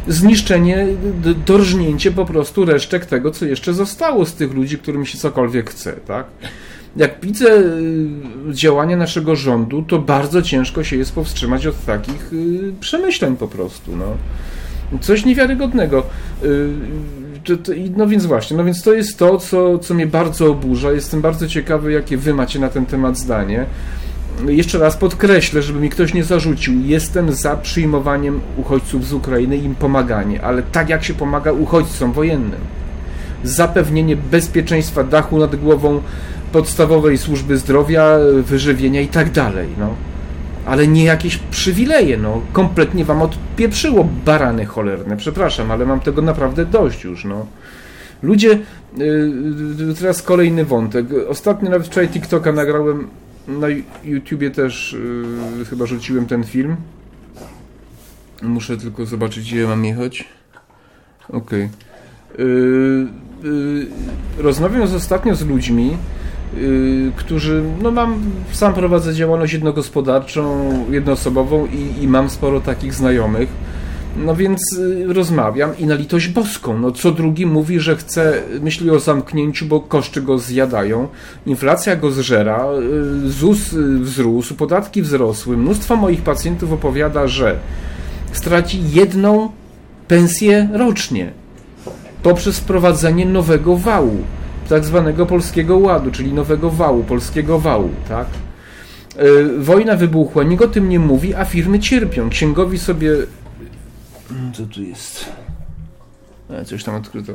Zniszczenie, 0.08 0.86
dorżnięcie 1.46 2.10
po 2.10 2.24
prostu 2.24 2.64
resztek 2.64 3.06
tego, 3.06 3.30
co 3.30 3.44
jeszcze 3.44 3.74
zostało 3.74 4.26
z 4.26 4.34
tych 4.34 4.54
ludzi, 4.54 4.78
którym 4.78 5.06
się 5.06 5.18
cokolwiek 5.18 5.70
chce, 5.70 5.92
tak? 5.92 6.26
Jak 6.96 7.20
widzę 7.22 7.46
y, 7.46 8.08
działania 8.50 8.96
naszego 8.96 9.36
rządu, 9.36 9.82
to 9.82 9.98
bardzo 9.98 10.42
ciężko 10.42 10.84
się 10.84 10.96
jest 10.96 11.14
powstrzymać 11.14 11.66
od 11.66 11.84
takich 11.84 12.32
y, 12.32 12.72
przemyśleń 12.80 13.36
po 13.36 13.48
prostu. 13.48 13.96
No. 13.96 14.04
Coś 15.00 15.24
niewiarygodnego. 15.24 16.02
Y, 16.42 16.68
no 17.96 18.06
więc 18.06 18.26
właśnie, 18.26 18.56
no 18.56 18.64
więc 18.64 18.82
to 18.82 18.94
jest 18.94 19.18
to, 19.18 19.38
co, 19.38 19.78
co 19.78 19.94
mnie 19.94 20.06
bardzo 20.06 20.50
oburza. 20.50 20.92
Jestem 20.92 21.20
bardzo 21.20 21.48
ciekawy, 21.48 21.92
jakie 21.92 22.16
wy 22.16 22.34
macie 22.34 22.58
na 22.58 22.68
ten 22.68 22.86
temat 22.86 23.18
zdanie. 23.18 23.66
Jeszcze 24.48 24.78
raz 24.78 24.96
podkreślę, 24.96 25.62
żeby 25.62 25.80
mi 25.80 25.90
ktoś 25.90 26.14
nie 26.14 26.24
zarzucił, 26.24 26.74
jestem 26.84 27.32
za 27.32 27.56
przyjmowaniem 27.56 28.40
uchodźców 28.56 29.06
z 29.06 29.12
Ukrainy 29.12 29.56
i 29.56 29.64
im 29.64 29.74
pomaganie, 29.74 30.42
ale 30.42 30.62
tak 30.62 30.88
jak 30.88 31.04
się 31.04 31.14
pomaga 31.14 31.52
uchodźcom 31.52 32.12
wojennym. 32.12 32.60
Zapewnienie 33.44 34.16
bezpieczeństwa 34.16 35.04
dachu 35.04 35.38
nad 35.38 35.56
głową, 35.56 36.02
podstawowej 36.52 37.18
służby 37.18 37.58
zdrowia, 37.58 38.18
wyżywienia 38.42 39.00
i 39.00 39.08
tak 39.08 39.30
dalej, 39.30 39.68
no. 39.78 39.94
Ale 40.66 40.86
nie 40.86 41.04
jakieś 41.04 41.36
przywileje, 41.36 42.16
no. 42.16 42.40
Kompletnie 42.52 43.04
wam 43.04 43.22
odpieprzyło 43.22 44.08
barany 44.24 44.66
cholerne. 44.66 45.16
Przepraszam, 45.16 45.70
ale 45.70 45.86
mam 45.86 46.00
tego 46.00 46.22
naprawdę 46.22 46.66
dość 46.66 47.04
już, 47.04 47.24
no. 47.24 47.46
Ludzie, 48.22 48.58
yy, 48.96 49.94
teraz 49.98 50.22
kolejny 50.22 50.64
wątek. 50.64 51.06
Ostatnio 51.28 51.70
nawet 51.70 51.86
wczoraj 51.86 52.08
TikToka 52.08 52.52
nagrałem, 52.52 53.08
na 53.48 53.66
YouTubie 54.04 54.50
też 54.50 54.96
yy, 55.58 55.64
chyba 55.64 55.86
rzuciłem 55.86 56.26
ten 56.26 56.44
film. 56.44 56.76
Muszę 58.42 58.76
tylko 58.76 59.06
zobaczyć, 59.06 59.52
gdzie 59.52 59.66
mam 59.66 59.84
jechać. 59.84 60.24
Okej. 61.28 61.68
Okay. 62.34 62.46
Yy, 62.46 63.06
yy, 63.44 63.86
rozmawiam 64.38 64.82
ostatnio 64.82 65.34
z 65.34 65.46
ludźmi, 65.46 65.96
którzy, 67.16 67.62
no 67.82 67.90
mam, 67.90 68.20
sam 68.52 68.74
prowadzę 68.74 69.14
działalność 69.14 69.52
jednogospodarczą, 69.52 70.68
jednoosobową 70.90 71.66
i, 71.66 72.02
i 72.02 72.08
mam 72.08 72.30
sporo 72.30 72.60
takich 72.60 72.94
znajomych. 72.94 73.48
No 74.16 74.36
więc 74.36 74.60
y, 74.78 75.12
rozmawiam 75.12 75.78
i 75.78 75.86
na 75.86 75.94
litość 75.94 76.28
boską, 76.28 76.78
no 76.78 76.90
co 76.90 77.12
drugi 77.12 77.46
mówi, 77.46 77.80
że 77.80 77.96
chce, 77.96 78.42
myśli 78.60 78.90
o 78.90 78.98
zamknięciu, 78.98 79.66
bo 79.66 79.80
koszty 79.80 80.22
go 80.22 80.38
zjadają, 80.38 81.08
inflacja 81.46 81.96
go 81.96 82.10
zżera, 82.10 82.66
y, 83.26 83.30
ZUS 83.30 83.74
wzrósł, 84.00 84.54
podatki 84.54 85.02
wzrosły. 85.02 85.56
Mnóstwo 85.56 85.96
moich 85.96 86.22
pacjentów 86.22 86.72
opowiada, 86.72 87.26
że 87.26 87.58
straci 88.32 88.90
jedną 88.90 89.50
pensję 90.08 90.68
rocznie 90.72 91.32
poprzez 92.22 92.58
wprowadzenie 92.58 93.26
nowego 93.26 93.76
wału 93.76 94.16
tak 94.68 94.84
zwanego 94.84 95.26
polskiego 95.26 95.78
ładu, 95.78 96.10
czyli 96.10 96.32
nowego 96.32 96.70
wału, 96.70 97.04
polskiego 97.04 97.58
wału, 97.58 97.90
tak? 98.08 98.26
E, 99.16 99.24
wojna 99.58 99.96
wybuchła, 99.96 100.42
nikt 100.42 100.62
o 100.62 100.68
tym 100.68 100.88
nie 100.88 100.98
mówi, 100.98 101.34
a 101.34 101.44
firmy 101.44 101.78
cierpią. 101.78 102.30
Księgowi 102.30 102.78
sobie... 102.78 103.12
Mm, 104.30 104.52
co 104.52 104.62
tu 104.66 104.82
jest? 104.82 105.32
E, 106.50 106.64
coś 106.64 106.84
tam 106.84 106.94
odkryto. 106.94 107.32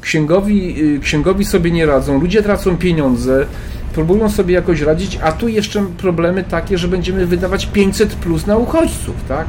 Księgowi, 0.00 0.84
y, 0.96 1.00
księgowi 1.00 1.44
sobie 1.44 1.70
nie 1.70 1.86
radzą, 1.86 2.20
ludzie 2.20 2.42
tracą 2.42 2.76
pieniądze, 2.76 3.46
próbują 3.94 4.30
sobie 4.30 4.54
jakoś 4.54 4.80
radzić, 4.80 5.18
a 5.22 5.32
tu 5.32 5.48
jeszcze 5.48 5.86
problemy 5.98 6.44
takie, 6.44 6.78
że 6.78 6.88
będziemy 6.88 7.26
wydawać 7.26 7.66
500 7.66 8.14
plus 8.14 8.46
na 8.46 8.56
uchodźców, 8.56 9.14
tak? 9.28 9.46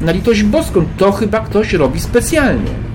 Na 0.00 0.12
litość 0.12 0.42
boską, 0.42 0.84
to 0.96 1.12
chyba 1.12 1.40
ktoś 1.40 1.72
robi 1.72 2.00
specjalnie. 2.00 2.89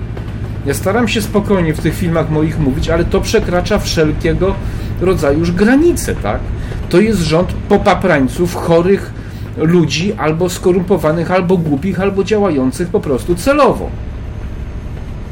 Ja 0.66 0.74
staram 0.74 1.08
się 1.08 1.22
spokojnie 1.22 1.74
w 1.74 1.80
tych 1.80 1.94
filmach 1.94 2.30
moich 2.30 2.58
mówić, 2.58 2.88
ale 2.88 3.04
to 3.04 3.20
przekracza 3.20 3.78
wszelkiego 3.78 4.54
rodzaju 5.00 5.38
już 5.38 5.52
granice, 5.52 6.14
tak? 6.14 6.40
To 6.88 7.00
jest 7.00 7.20
rząd 7.20 7.52
popaprańców, 7.52 8.54
chorych 8.54 9.12
ludzi, 9.56 10.12
albo 10.12 10.50
skorumpowanych, 10.50 11.30
albo 11.30 11.56
głupich, 11.56 12.00
albo 12.00 12.24
działających 12.24 12.88
po 12.88 13.00
prostu 13.00 13.34
celowo. 13.34 13.90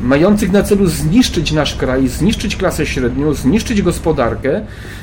Mających 0.01 0.53
na 0.53 0.63
celu 0.63 0.87
zniszczyć 0.87 1.53
nasz 1.53 1.75
kraj, 1.75 2.09
zniszczyć 2.09 2.57
klasę 2.57 2.87
średnią, 2.87 3.35
zniszczyć 3.35 3.83
gospodarkę 3.83 4.61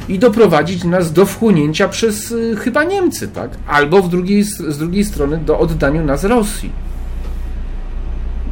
i 0.10 0.20
doprowadzić 0.20 0.84
nas 0.84 1.14
do 1.14 1.26
wchłonięcia 1.26 1.88
przez 1.88 2.32
y, 2.32 2.56
chyba 2.56 2.84
Niemcy, 2.84 3.28
tak? 3.28 3.52
Albo 3.68 4.02
w 4.02 4.10
drugiej, 4.10 4.44
z 4.44 4.78
drugiej 4.78 5.06
strony 5.06 5.38
do 5.38 5.60
oddania 5.60 6.04
nas 6.04 6.24
Rosji 6.24 6.91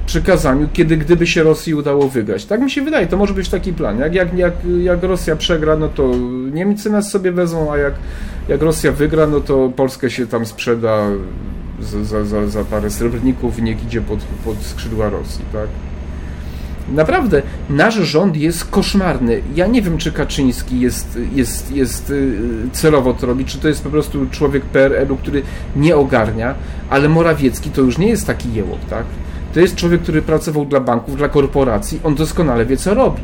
przykazaniu, 0.09 0.67
kiedy 0.73 0.97
gdyby 0.97 1.27
się 1.27 1.43
Rosji 1.43 1.73
udało 1.73 2.09
wygrać. 2.09 2.45
Tak 2.45 2.61
mi 2.61 2.71
się 2.71 2.81
wydaje, 2.81 3.07
to 3.07 3.17
może 3.17 3.33
być 3.33 3.49
taki 3.49 3.73
plan. 3.73 3.99
Jak, 3.99 4.13
jak, 4.13 4.33
jak, 4.33 4.53
jak 4.81 5.03
Rosja 5.03 5.35
przegra, 5.35 5.75
no 5.75 5.87
to 5.87 6.11
Niemcy 6.51 6.89
nas 6.89 7.11
sobie 7.11 7.31
wezmą, 7.31 7.73
a 7.73 7.77
jak, 7.77 7.93
jak 8.47 8.61
Rosja 8.61 8.91
wygra, 8.91 9.27
no 9.27 9.39
to 9.39 9.71
Polskę 9.75 10.09
się 10.09 10.27
tam 10.27 10.45
sprzeda 10.45 11.07
za, 12.03 12.25
za, 12.25 12.47
za 12.47 12.63
parę 12.63 12.89
srebrników 12.89 13.61
niech 13.61 13.83
idzie 13.83 14.01
pod, 14.01 14.19
pod 14.45 14.61
skrzydła 14.61 15.09
Rosji, 15.09 15.45
tak? 15.53 15.67
Naprawdę, 16.93 17.41
nasz 17.69 17.95
rząd 17.95 18.37
jest 18.37 18.65
koszmarny. 18.65 19.41
Ja 19.55 19.67
nie 19.67 19.81
wiem, 19.81 19.97
czy 19.97 20.11
Kaczyński 20.11 20.79
jest, 20.79 21.19
jest, 21.35 21.71
jest 21.71 22.09
y, 22.09 22.37
celowo 22.71 23.13
to 23.13 23.27
robi, 23.27 23.45
czy 23.45 23.59
to 23.59 23.67
jest 23.67 23.83
po 23.83 23.89
prostu 23.89 24.25
człowiek 24.31 24.63
PRL-u, 24.63 25.17
który 25.17 25.41
nie 25.75 25.95
ogarnia, 25.95 26.55
ale 26.89 27.09
Morawiecki 27.09 27.69
to 27.69 27.81
już 27.81 27.97
nie 27.97 28.07
jest 28.07 28.27
taki 28.27 28.53
jełop, 28.53 28.85
tak? 28.89 29.05
To 29.53 29.59
jest 29.59 29.75
człowiek, 29.75 30.01
który 30.01 30.21
pracował 30.21 30.65
dla 30.65 30.79
banków, 30.79 31.17
dla 31.17 31.29
korporacji, 31.29 31.99
on 32.03 32.15
doskonale 32.15 32.65
wie, 32.65 32.77
co 32.77 32.93
robi. 32.93 33.21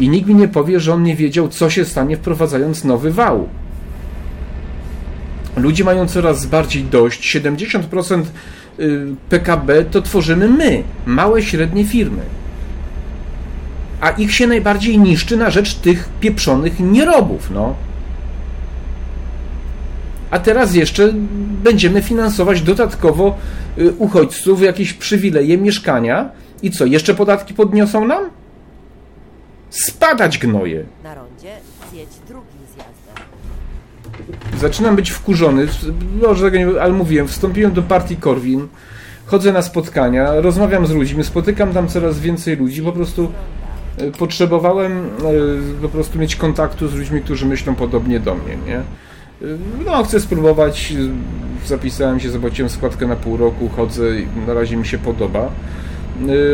I 0.00 0.08
nikt 0.08 0.28
mi 0.28 0.34
nie 0.34 0.48
powie, 0.48 0.80
że 0.80 0.94
on 0.94 1.02
nie 1.02 1.16
wiedział, 1.16 1.48
co 1.48 1.70
się 1.70 1.84
stanie, 1.84 2.16
wprowadzając 2.16 2.84
nowy 2.84 3.12
wał. 3.12 3.48
Ludzie 5.56 5.84
mają 5.84 6.08
coraz 6.08 6.46
bardziej 6.46 6.84
dość. 6.84 7.36
70% 7.36 8.22
y, 8.80 9.06
PKB 9.28 9.84
to 9.84 10.02
tworzymy 10.02 10.48
my, 10.48 10.82
małe, 11.06 11.42
średnie 11.42 11.84
firmy. 11.84 12.22
A 14.00 14.10
ich 14.10 14.34
się 14.34 14.46
najbardziej 14.46 14.98
niszczy 14.98 15.36
na 15.36 15.50
rzecz 15.50 15.74
tych 15.74 16.08
pieprzonych 16.20 16.80
nierobów, 16.80 17.50
no. 17.50 17.74
A 20.30 20.38
teraz 20.38 20.74
jeszcze 20.74 21.12
będziemy 21.62 22.02
finansować 22.02 22.62
dodatkowo 22.62 23.36
Y, 23.78 23.92
uchodźców 23.98 24.62
jakieś 24.62 24.92
przywileje 24.92 25.58
mieszkania 25.58 26.30
i 26.62 26.70
co, 26.70 26.86
jeszcze 26.86 27.14
podatki 27.14 27.54
podniosą 27.54 28.06
nam? 28.06 28.24
Spadać 29.70 30.38
gnoje. 30.38 30.84
Na 31.04 31.14
rondzie 31.14 31.52
zjedź 31.92 32.08
drugim 32.28 32.60
zjazdem. 32.74 33.24
Zaczynam 34.60 34.96
być 34.96 35.10
wkurzony, 35.10 35.68
może 36.28 36.50
ale 36.80 36.92
mówiłem, 36.92 37.28
wstąpiłem 37.28 37.72
do 37.72 37.82
partii 37.82 38.16
Korwin, 38.16 38.68
chodzę 39.26 39.52
na 39.52 39.62
spotkania, 39.62 40.40
rozmawiam 40.40 40.86
z 40.86 40.90
ludźmi, 40.90 41.24
spotykam 41.24 41.72
tam 41.72 41.88
coraz 41.88 42.20
więcej 42.20 42.56
ludzi, 42.56 42.82
po 42.82 42.92
prostu 42.92 43.32
y, 44.02 44.12
potrzebowałem 44.12 45.06
y, 45.06 45.82
po 45.82 45.88
prostu 45.88 46.18
mieć 46.18 46.36
kontaktu 46.36 46.88
z 46.88 46.94
ludźmi, 46.94 47.20
którzy 47.20 47.46
myślą 47.46 47.74
podobnie 47.74 48.20
do 48.20 48.34
mnie, 48.34 48.56
nie? 48.66 48.82
No, 49.86 50.04
chcę 50.04 50.20
spróbować. 50.20 50.94
Zapisałem 51.66 52.20
się, 52.20 52.30
zobaczyłem 52.30 52.70
składkę 52.70 53.06
na 53.06 53.16
pół 53.16 53.36
roku, 53.36 53.68
chodzę, 53.68 54.04
na 54.46 54.54
razie 54.54 54.76
mi 54.76 54.86
się 54.86 54.98
podoba. 54.98 55.50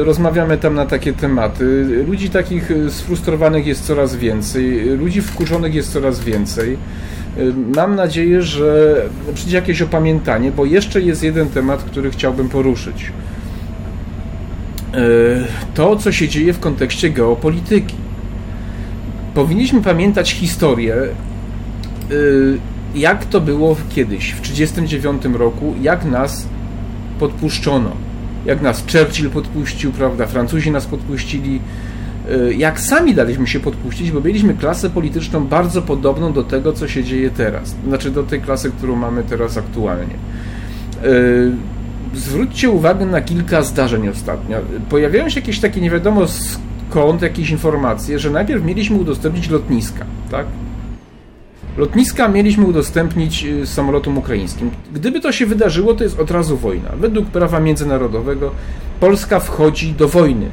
Rozmawiamy 0.05 0.59
tam 0.59 0.75
na 0.75 0.87
takie 0.87 1.13
tematy. 1.13 1.87
Ludzi 2.09 2.31
takich 2.31 2.71
sfrustrowanych 2.89 3.67
jest 3.67 3.87
coraz 3.87 4.17
więcej, 4.17 4.81
ludzi 4.81 5.23
wkurzonych 5.23 5.75
jest 5.75 5.93
coraz 5.93 6.21
więcej. 6.21 6.77
Mam 7.77 7.95
nadzieję, 7.95 8.43
że 8.43 9.03
przyjdzie 9.35 9.57
jakieś 9.57 9.83
opamiętanie, 9.83 10.53
bo 10.53 10.65
jeszcze 10.65 11.01
jest 11.01 11.23
jeden 11.23 11.49
temat, 11.49 11.83
który 11.83 12.11
chciałbym 12.11 12.49
poruszyć. 12.49 13.13
To, 15.75 15.97
co 15.97 16.13
się 16.13 16.29
dzieje 16.29 16.53
w 16.53 16.61
kontekście 16.61 17.11
geopolityki. 17.11 17.95
Powinniśmy 19.35 19.83
pamiętać 19.83 20.33
historię 20.33 20.95
jak 22.97 23.25
to 23.25 23.41
było 23.41 23.77
kiedyś, 23.89 24.31
w 24.31 24.41
1939 24.41 25.39
roku, 25.39 25.75
jak 25.83 26.05
nas 26.05 26.47
podpuszczono. 27.19 27.91
Jak 28.47 28.63
nas 28.63 28.85
Churchill 28.93 29.31
podpuścił, 29.31 29.93
prawda, 29.93 30.27
Francuzi 30.27 30.71
nas 30.71 30.87
podpuścili, 30.87 31.61
y, 32.31 32.55
jak 32.55 32.81
sami 32.81 33.15
daliśmy 33.15 33.47
się 33.47 33.61
podpuścić, 33.61 34.11
bo 34.11 34.21
mieliśmy 34.21 34.55
klasę 34.55 34.91
polityczną 34.91 35.47
bardzo 35.47 35.83
podobną 35.83 36.33
do 36.33 36.45
tego, 36.45 36.73
co 36.73 36.89
się 36.89 37.05
dzieje 37.05 37.31
teraz. 37.31 37.77
Znaczy 37.89 38.11
do 38.11 38.23
tej 38.23 38.41
klasy, 38.41 38.71
którą 38.71 38.97
mamy 38.97 39.23
teraz 39.23 39.57
aktualnie. 39.57 40.15
Y, 41.05 41.53
zwróćcie 42.15 42.71
uwagę 42.71 43.07
na 43.07 43.21
kilka 43.21 43.63
zdarzeń 43.63 44.09
ostatnio. 44.09 44.57
Pojawiają 44.91 45.29
się 45.29 45.41
jakieś 45.41 45.61
takie 45.61 45.81
nie 45.81 45.91
wiadomo 45.91 46.27
skąd 46.29 47.23
jakieś 47.23 47.51
informacje, 47.51 48.19
że 48.19 48.31
najpierw 48.31 48.65
mieliśmy 48.65 48.97
udostępnić 48.97 49.49
lotniska, 49.51 50.05
tak? 50.31 50.47
Lotniska 51.77 52.29
mieliśmy 52.29 52.65
udostępnić 52.65 53.45
y, 53.45 53.67
samolotom 53.67 54.19
ukraińskim. 54.19 54.71
Gdyby 54.93 55.21
to 55.21 55.33
się 55.33 55.47
wydarzyło, 55.47 55.95
to 55.95 56.05
jest 56.05 56.21
od 56.21 56.31
razu 56.31 56.57
wojna. 56.57 56.89
Według 57.01 57.27
prawa 57.27 57.61
międzynarodowego 57.61 58.51
Polska 59.01 59.41
wchodzi 59.41 59.93
do 59.93 60.09
wojny. 60.09 60.47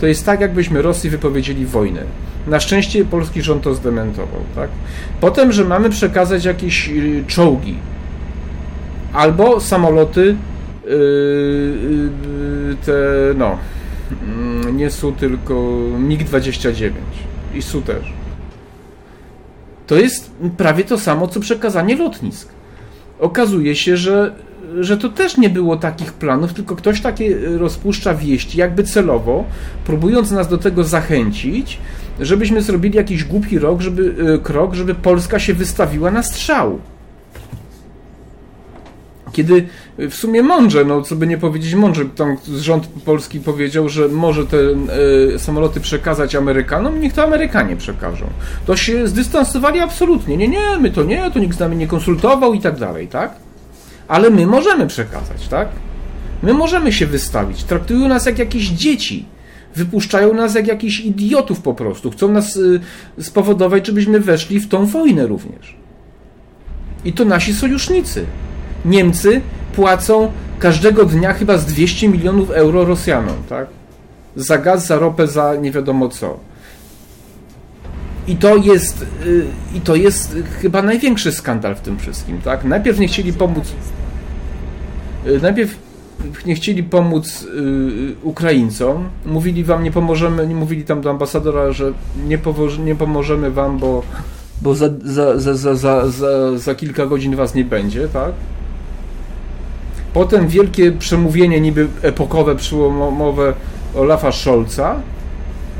To 0.00 0.06
jest 0.06 0.26
tak, 0.26 0.40
jakbyśmy 0.40 0.82
Rosji 0.82 1.10
wypowiedzieli 1.10 1.66
wojnę. 1.66 2.02
Na 2.46 2.60
szczęście 2.60 3.04
polski 3.04 3.42
rząd 3.42 3.62
to 3.62 3.74
zdementował. 3.74 4.40
Tak? 4.54 4.70
Potem, 5.20 5.52
że 5.52 5.64
mamy 5.64 5.90
przekazać 5.90 6.44
jakieś 6.44 6.88
y, 6.88 7.24
czołgi 7.26 7.74
albo 9.12 9.60
samoloty 9.60 10.36
yy, 10.84 12.10
te, 12.86 12.92
no, 13.36 13.58
mm, 14.22 14.76
nie 14.76 14.90
SU, 14.90 15.12
tylko 15.12 15.54
MiG-29 15.98 16.90
i 17.54 17.62
SU 17.62 17.82
też 17.82 18.21
to 19.92 19.98
jest 19.98 20.30
prawie 20.56 20.84
to 20.84 20.98
samo, 20.98 21.28
co 21.28 21.40
przekazanie 21.40 21.96
lotnisk. 21.96 22.48
Okazuje 23.20 23.76
się, 23.76 23.96
że, 23.96 24.34
że 24.80 24.96
to 24.96 25.08
też 25.08 25.36
nie 25.36 25.50
było 25.50 25.76
takich 25.76 26.12
planów, 26.12 26.52
tylko 26.52 26.76
ktoś 26.76 27.00
takie 27.00 27.38
rozpuszcza 27.58 28.14
wieści, 28.14 28.58
jakby 28.58 28.84
celowo, 28.84 29.44
próbując 29.84 30.30
nas 30.30 30.48
do 30.48 30.58
tego 30.58 30.84
zachęcić, 30.84 31.78
żebyśmy 32.20 32.62
zrobili 32.62 32.96
jakiś 32.96 33.24
głupi 33.24 33.58
rok, 33.58 33.80
żeby, 33.80 34.14
e, 34.34 34.38
krok, 34.38 34.74
żeby 34.74 34.94
Polska 34.94 35.38
się 35.38 35.54
wystawiła 35.54 36.10
na 36.10 36.22
strzał 36.22 36.78
kiedy 39.32 39.66
w 39.98 40.14
sumie 40.14 40.42
mądrze, 40.42 40.84
no 40.84 41.02
co 41.02 41.16
by 41.16 41.26
nie 41.26 41.38
powiedzieć 41.38 41.74
mądrze, 41.74 42.04
tam 42.04 42.36
rząd 42.58 42.86
polski 42.86 43.40
powiedział, 43.40 43.88
że 43.88 44.08
może 44.08 44.46
te 44.46 44.58
e, 45.34 45.38
samoloty 45.38 45.80
przekazać 45.80 46.34
Amerykanom, 46.34 47.00
niech 47.00 47.12
to 47.12 47.22
Amerykanie 47.22 47.76
przekażą. 47.76 48.26
To 48.66 48.76
się 48.76 49.08
zdystansowali 49.08 49.80
absolutnie. 49.80 50.36
Nie, 50.36 50.48
nie, 50.48 50.78
my 50.80 50.90
to 50.90 51.02
nie, 51.02 51.30
to 51.30 51.38
nikt 51.38 51.56
z 51.56 51.60
nami 51.60 51.76
nie 51.76 51.86
konsultował 51.86 52.54
i 52.54 52.60
tak 52.60 52.78
dalej, 52.78 53.08
tak? 53.08 53.34
Ale 54.08 54.30
my 54.30 54.46
możemy 54.46 54.86
przekazać, 54.86 55.48
tak? 55.48 55.68
My 56.42 56.54
możemy 56.54 56.92
się 56.92 57.06
wystawić. 57.06 57.64
Traktują 57.64 58.08
nas 58.08 58.26
jak 58.26 58.38
jakieś 58.38 58.68
dzieci. 58.68 59.24
Wypuszczają 59.76 60.34
nas 60.34 60.54
jak 60.54 60.66
jakichś 60.66 61.00
idiotów 61.00 61.60
po 61.60 61.74
prostu. 61.74 62.10
Chcą 62.10 62.28
nas 62.32 62.56
y, 62.56 62.80
spowodować, 63.20 63.86
żebyśmy 63.86 64.20
weszli 64.20 64.60
w 64.60 64.68
tą 64.68 64.86
wojnę 64.86 65.26
również. 65.26 65.76
I 67.04 67.12
to 67.12 67.24
nasi 67.24 67.54
sojusznicy. 67.54 68.26
Niemcy 68.84 69.40
płacą 69.76 70.32
każdego 70.58 71.04
dnia 71.04 71.32
chyba 71.32 71.58
z 71.58 71.66
200 71.66 72.08
milionów 72.08 72.50
euro 72.50 72.84
Rosjanom, 72.84 73.36
tak? 73.48 73.66
Za 74.36 74.58
gaz, 74.58 74.86
za 74.86 74.98
ropę, 74.98 75.26
za 75.26 75.56
nie 75.56 75.70
wiadomo 75.70 76.08
co. 76.08 76.38
I 78.26 78.36
to 78.36 78.56
jest, 78.56 79.06
y, 79.26 79.44
i 79.74 79.80
to 79.80 79.94
jest 79.94 80.36
chyba 80.60 80.82
największy 80.82 81.32
skandal 81.32 81.74
w 81.74 81.80
tym 81.80 81.98
wszystkim, 81.98 82.40
tak? 82.40 82.64
Najpierw 82.64 82.98
nie 82.98 83.08
chcieli 83.08 83.32
pomóc. 83.32 83.72
Y, 85.26 85.40
najpierw 85.40 85.78
nie 86.46 86.54
chcieli 86.54 86.82
pomóc 86.82 87.42
y, 87.42 88.14
Ukraińcom. 88.22 89.08
Mówili 89.26 89.64
wam, 89.64 89.84
nie 89.84 89.90
pomożemy, 89.90 90.46
nie 90.46 90.54
mówili 90.54 90.84
tam 90.84 91.00
do 91.00 91.10
ambasadora, 91.10 91.72
że 91.72 91.92
nie, 92.26 92.38
nie 92.84 92.94
pomożemy 92.94 93.50
wam, 93.50 93.78
bo, 93.78 94.02
bo 94.62 94.74
za, 94.74 94.88
za, 95.04 95.38
za, 95.38 95.54
za, 95.54 96.10
za, 96.10 96.58
za 96.58 96.74
kilka 96.74 97.06
godzin 97.06 97.36
was 97.36 97.54
nie 97.54 97.64
będzie, 97.64 98.08
tak? 98.08 98.32
Potem 100.14 100.48
wielkie 100.48 100.92
przemówienie 100.92 101.60
niby 101.60 101.88
epokowe, 102.02 102.56
przełomowe 102.56 103.54
Olafa 103.94 104.32
Scholza, 104.32 105.00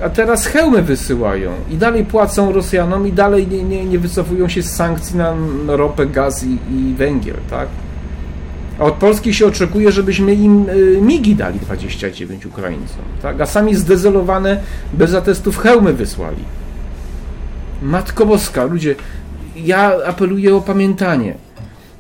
a 0.03 0.11
teraz 0.11 0.47
hełmy 0.47 0.83
wysyłają 0.83 1.51
i 1.71 1.77
dalej 1.77 2.05
płacą 2.05 2.53
Rosjanom 2.53 3.07
i 3.07 3.13
dalej 3.13 3.49
nie, 3.49 3.63
nie, 3.63 3.85
nie 3.85 3.99
wycofują 3.99 4.49
się 4.49 4.63
z 4.63 4.77
sankcji 4.77 5.17
na 5.17 5.35
ropę, 5.67 6.07
gaz 6.07 6.45
i, 6.45 6.59
i 6.75 6.95
węgiel, 6.95 7.37
tak? 7.51 7.69
A 8.79 8.85
od 8.85 8.95
Polski 8.95 9.35
się 9.35 9.47
oczekuje, 9.47 9.93
żebyśmy 9.93 10.35
im 10.35 10.69
y, 10.69 10.99
migi 11.03 11.35
dali 11.35 11.61
29 11.61 12.47
Ukraińcom, 12.47 13.03
tak? 13.23 13.41
A 13.41 13.47
sami 13.47 13.75
zdezelowane, 13.75 14.61
bez 14.93 15.15
atestów 15.15 15.59
hełmy 15.59 15.93
wysłali. 15.93 16.45
Matko 17.83 18.27
Boska, 18.27 18.65
ludzie, 18.65 18.95
ja 19.57 19.93
apeluję 20.07 20.57
o 20.57 20.61
pamiętanie. 20.61 21.35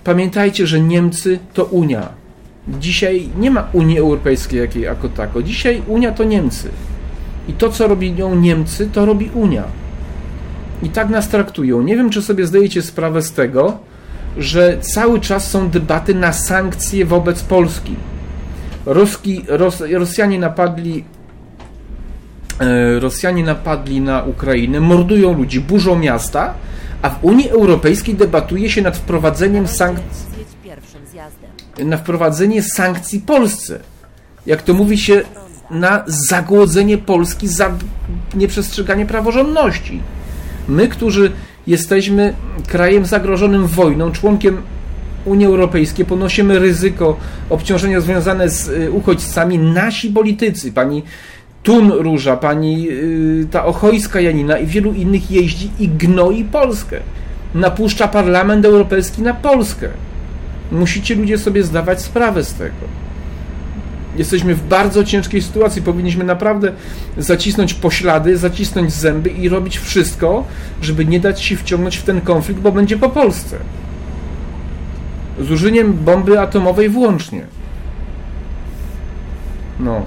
Pamiętajcie, 0.05 0.67
że 0.67 0.81
Niemcy 0.81 1.39
to 1.55 1.65
Unia. 1.65 2.22
Dzisiaj 2.69 3.29
nie 3.39 3.51
ma 3.51 3.69
Unii 3.73 3.99
Europejskiej 3.99 4.61
jakiej 4.61 4.83
jako 4.83 5.09
tako. 5.09 5.43
Dzisiaj 5.43 5.83
Unia 5.87 6.13
to 6.13 6.25
Niemcy. 6.25 6.69
I 7.49 7.53
to, 7.53 7.69
co 7.69 7.89
robią 7.89 8.35
Niemcy, 8.35 8.87
to 8.93 9.07
robi 9.07 9.31
Unia. 9.35 9.65
I 10.83 10.89
tak 10.89 11.11
nas 11.11 11.29
traktują. 11.29 11.83
Nie 11.83 11.97
wiem, 11.97 12.11
czy 12.11 12.23
sobie 12.23 12.47
zdajecie 12.47 12.83
sprawę 12.83 13.23
z 13.23 13.33
tego, 13.33 13.79
że 14.39 14.79
cały 14.81 15.21
czas 15.21 15.51
są 15.51 15.71
debaty 15.71 16.15
na 16.15 16.33
sankcje 16.33 17.07
wobec 17.07 17.43
Polski. 17.43 17.95
Ruski, 18.87 19.45
Ros, 19.49 19.83
Rosjanie 19.93 20.39
napadli 20.39 21.05
e, 22.61 23.01
Rosjanie 23.01 23.45
napadli 23.45 24.01
na 24.01 24.23
Ukrainę, 24.23 24.81
mordują 24.81 25.35
ludzi, 25.35 25.61
burzą 25.61 25.99
miasta, 25.99 26.55
a 27.03 27.11
w 27.11 27.25
Unii 27.25 27.51
Europejskiej 27.51 28.15
debatuje 28.15 28.71
się 28.71 28.83
nad 28.83 28.97
wprowadzeniem 28.97 29.67
sankcji 29.67 30.32
na 31.79 31.97
wprowadzenie 31.97 32.63
sankcji 32.63 33.21
Polsce. 33.21 33.81
Jak 34.47 34.63
to 34.63 34.75
mówi 34.75 34.99
się, 34.99 35.23
na 35.73 36.05
zagłodzenie 36.07 36.99
Polski 36.99 37.49
za 37.49 37.71
nieprzestrzeganie 38.35 39.07
praworządności. 39.07 40.01
My, 40.69 40.89
którzy 40.89 41.33
jesteśmy 41.67 42.35
krajem 42.69 43.07
zagrożonym 43.07 43.67
wojną, 43.67 44.13
członkiem 44.13 44.63
Unii 45.25 45.47
Europejskiej, 45.47 46.05
ponosimy 46.05 46.59
ryzyko 46.59 47.17
obciążenia 47.51 48.01
związane 48.01 48.49
z 48.49 48.69
y, 48.69 48.91
uchodźcami. 48.91 49.59
Nasi 49.59 50.11
politycy, 50.11 50.73
pani 50.73 51.03
Tun 51.63 51.91
Róża, 51.91 52.37
pani 52.37 52.89
y, 52.91 53.47
ta 53.51 53.65
Ochojska 53.65 54.21
Janina 54.21 54.59
i 54.59 54.67
wielu 54.67 54.93
innych 54.93 55.31
jeździ 55.31 55.71
i 55.79 55.89
gnoi 55.89 56.45
Polskę. 56.45 57.01
Napuszcza 57.55 58.09
Parlament 58.09 58.65
Europejski 58.65 59.23
na 59.23 59.35
Polskę. 59.35 59.89
Musicie 60.73 61.15
ludzie 61.15 61.39
sobie 61.39 61.63
zdawać 61.63 62.03
sprawę 62.03 62.45
z 62.45 62.55
tego. 62.55 63.03
Jesteśmy 64.17 64.55
w 64.55 64.69
bardzo 64.69 65.05
ciężkiej 65.05 65.43
sytuacji. 65.43 65.83
Powinniśmy 65.83 66.25
naprawdę 66.25 66.73
zacisnąć 67.19 67.75
poślady, 67.75 68.37
zacisnąć 68.37 68.93
zęby 68.93 69.31
i 69.31 69.49
robić 69.49 69.79
wszystko, 69.79 70.45
żeby 70.83 71.05
nie 71.05 71.21
dać 71.21 71.43
się 71.43 71.57
wciągnąć 71.57 71.97
w 71.97 72.03
ten 72.03 72.21
konflikt, 72.21 72.61
bo 72.61 72.73
będzie 72.73 72.97
po 72.97 73.09
Polsce. 73.09 73.59
Z 75.41 75.51
użyciem 75.51 75.93
bomby 75.93 76.41
atomowej 76.41 76.89
włącznie. 76.89 77.47
No. 79.81 80.07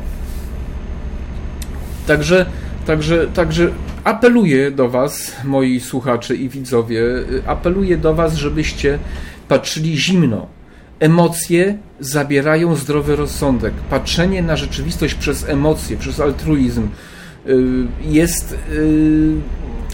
Także, 2.08 2.45
także, 2.86 3.28
także 3.28 3.71
apeluję 4.04 4.71
do 4.71 4.89
Was, 4.89 5.32
moi 5.43 5.80
słuchacze 5.80 6.36
i 6.36 6.49
widzowie, 6.49 7.01
apeluję 7.47 7.97
do 7.97 8.15
Was, 8.15 8.36
żebyście 8.36 8.99
patrzyli 9.47 9.97
zimno 9.97 10.54
Emocje 10.99 11.77
zabierają 11.99 12.75
zdrowy 12.75 13.15
rozsądek. 13.15 13.73
Patrzenie 13.73 14.41
na 14.41 14.55
rzeczywistość 14.55 15.15
przez 15.15 15.49
emocje, 15.49 15.97
przez 15.97 16.19
altruizm 16.19 16.88
y, 17.47 17.88
jest 18.01 18.58
y, 18.71 19.36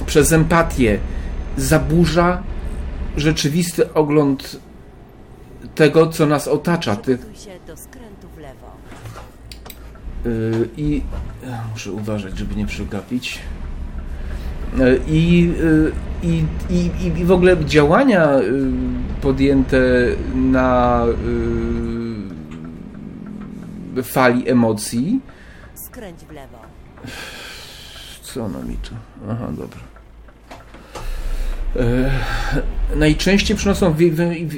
przez 0.06 0.32
empatię 0.32 1.00
zaburza 1.58 2.44
rzeczywisty 3.18 3.94
ogląd 3.94 4.60
tego, 5.76 6.08
co 6.08 6.26
nas 6.26 6.48
otacza. 6.48 6.96
Ty... 6.96 7.18
Yy, 10.26 10.70
I 10.78 11.02
muszę 11.72 11.92
uważać, 11.92 12.38
żeby 12.38 12.56
nie 12.56 12.66
przegapić. 12.66 13.40
Yy, 14.78 15.02
I, 15.08 15.42
yy, 15.42 15.92
i, 16.24 16.44
i, 16.70 17.20
i 17.20 17.26
w 17.26 17.32
ogóle 17.32 17.66
działania 17.66 18.34
yy, 18.34 18.72
podjęte 19.22 19.82
na 20.36 21.06
fali 24.04 24.50
emocji. 24.50 25.22
Skręć 25.76 26.20
w 26.26 26.32
lewo. 26.32 26.58
Co 28.22 28.46
ona 28.46 28.60
mi 28.60 28.76
tu? 28.76 28.96
Aha, 29.30 29.48
dobra. 29.52 29.80
E, 31.76 32.12
najczęściej 32.96 33.58
przynoszą, 33.58 33.96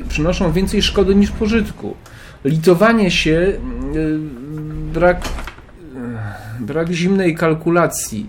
przynoszą 0.09 0.51
więcej 0.51 0.81
szkody 0.81 1.15
niż 1.15 1.31
pożytku. 1.31 1.95
Litowanie 2.45 3.11
się, 3.11 3.31
e, 3.35 3.59
brak, 4.93 5.21
e, 5.95 6.63
brak 6.63 6.91
zimnej 6.91 7.35
kalkulacji 7.35 8.27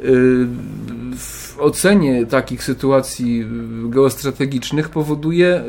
e, 0.00 0.04
ocenie 1.58 2.26
takich 2.26 2.64
sytuacji 2.64 3.40
e, 3.40 3.90
geostrategicznych 3.90 4.88
powoduje 4.88 5.56
e, 5.56 5.62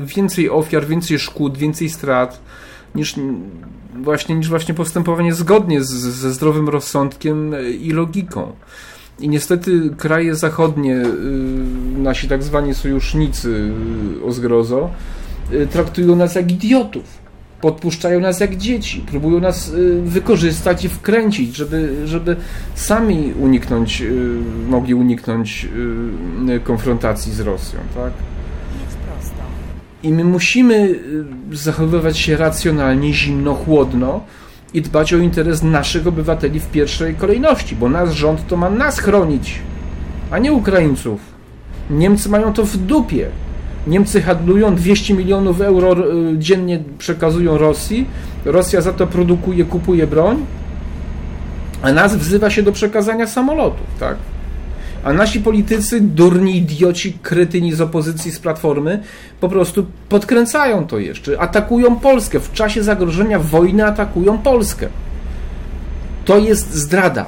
więcej 0.00 0.50
ofiar, 0.50 0.86
więcej 0.86 1.18
szkód, 1.18 1.58
więcej 1.58 1.88
strat 1.88 2.40
niż 2.94 3.14
właśnie, 4.02 4.34
niż 4.34 4.48
właśnie 4.48 4.74
postępowanie 4.74 5.34
zgodnie 5.34 5.84
z, 5.84 5.90
ze 5.90 6.32
zdrowym 6.32 6.68
rozsądkiem 6.68 7.54
i 7.80 7.90
logiką. 7.90 8.52
I 9.20 9.28
niestety 9.28 9.90
kraje 9.98 10.34
zachodnie, 10.34 10.96
y, 10.96 11.98
nasi 11.98 12.28
tak 12.28 12.42
zwani 12.42 12.74
sojusznicy 12.74 13.72
y, 14.20 14.24
o 14.24 14.32
zgrozo, 14.32 14.90
y, 15.52 15.66
traktują 15.66 16.16
nas 16.16 16.34
jak 16.34 16.52
idiotów. 16.52 17.19
Podpuszczają 17.60 18.20
nas 18.20 18.40
jak 18.40 18.56
dzieci, 18.56 19.04
próbują 19.10 19.40
nas 19.40 19.68
y, 19.68 20.02
wykorzystać 20.02 20.84
i 20.84 20.88
wkręcić, 20.88 21.56
żeby, 21.56 21.96
żeby 22.04 22.36
sami 22.74 23.32
uniknąć, 23.40 24.02
y, 24.02 24.40
mogli 24.68 24.94
uniknąć 24.94 25.68
y, 26.48 26.60
konfrontacji 26.60 27.32
z 27.32 27.40
Rosją, 27.40 27.80
tak? 27.94 28.12
I 30.02 30.12
my 30.12 30.24
musimy 30.24 30.98
zachowywać 31.52 32.18
się 32.18 32.36
racjonalnie, 32.36 33.12
zimno, 33.14 33.54
chłodno 33.54 34.20
i 34.74 34.82
dbać 34.82 35.14
o 35.14 35.18
interes 35.18 35.62
naszych 35.62 36.06
obywateli 36.06 36.60
w 36.60 36.66
pierwszej 36.66 37.14
kolejności, 37.14 37.76
bo 37.76 37.88
nasz 37.88 38.14
rząd 38.14 38.46
to 38.48 38.56
ma 38.56 38.70
nas 38.70 38.98
chronić, 38.98 39.58
a 40.30 40.38
nie 40.38 40.52
Ukraińców. 40.52 41.20
Niemcy 41.90 42.28
mają 42.28 42.52
to 42.52 42.64
w 42.64 42.76
dupie. 42.76 43.28
Niemcy 43.86 44.22
handlują 44.22 44.74
200 44.74 45.14
milionów 45.14 45.60
euro 45.60 45.92
y, 45.92 46.38
dziennie 46.38 46.82
przekazują 46.98 47.58
Rosji. 47.58 48.06
Rosja 48.44 48.80
za 48.80 48.92
to 48.92 49.06
produkuje, 49.06 49.64
kupuje 49.64 50.06
broń, 50.06 50.46
a 51.82 51.92
nas 51.92 52.16
wzywa 52.16 52.50
się 52.50 52.62
do 52.62 52.72
przekazania 52.72 53.26
samolotów, 53.26 53.86
tak? 54.00 54.16
A 55.04 55.12
nasi 55.12 55.40
politycy, 55.40 56.00
durni, 56.00 56.56
idioci, 56.56 57.18
krytyni 57.22 57.72
z 57.72 57.80
opozycji, 57.80 58.30
z 58.30 58.38
platformy, 58.38 59.02
po 59.40 59.48
prostu 59.48 59.86
podkręcają 60.08 60.86
to 60.86 60.98
jeszcze. 60.98 61.40
Atakują 61.40 61.96
Polskę. 61.96 62.40
W 62.40 62.52
czasie 62.52 62.82
zagrożenia 62.82 63.38
wojny 63.38 63.86
atakują 63.86 64.38
Polskę. 64.38 64.88
To 66.24 66.38
jest 66.38 66.74
zdrada. 66.74 67.26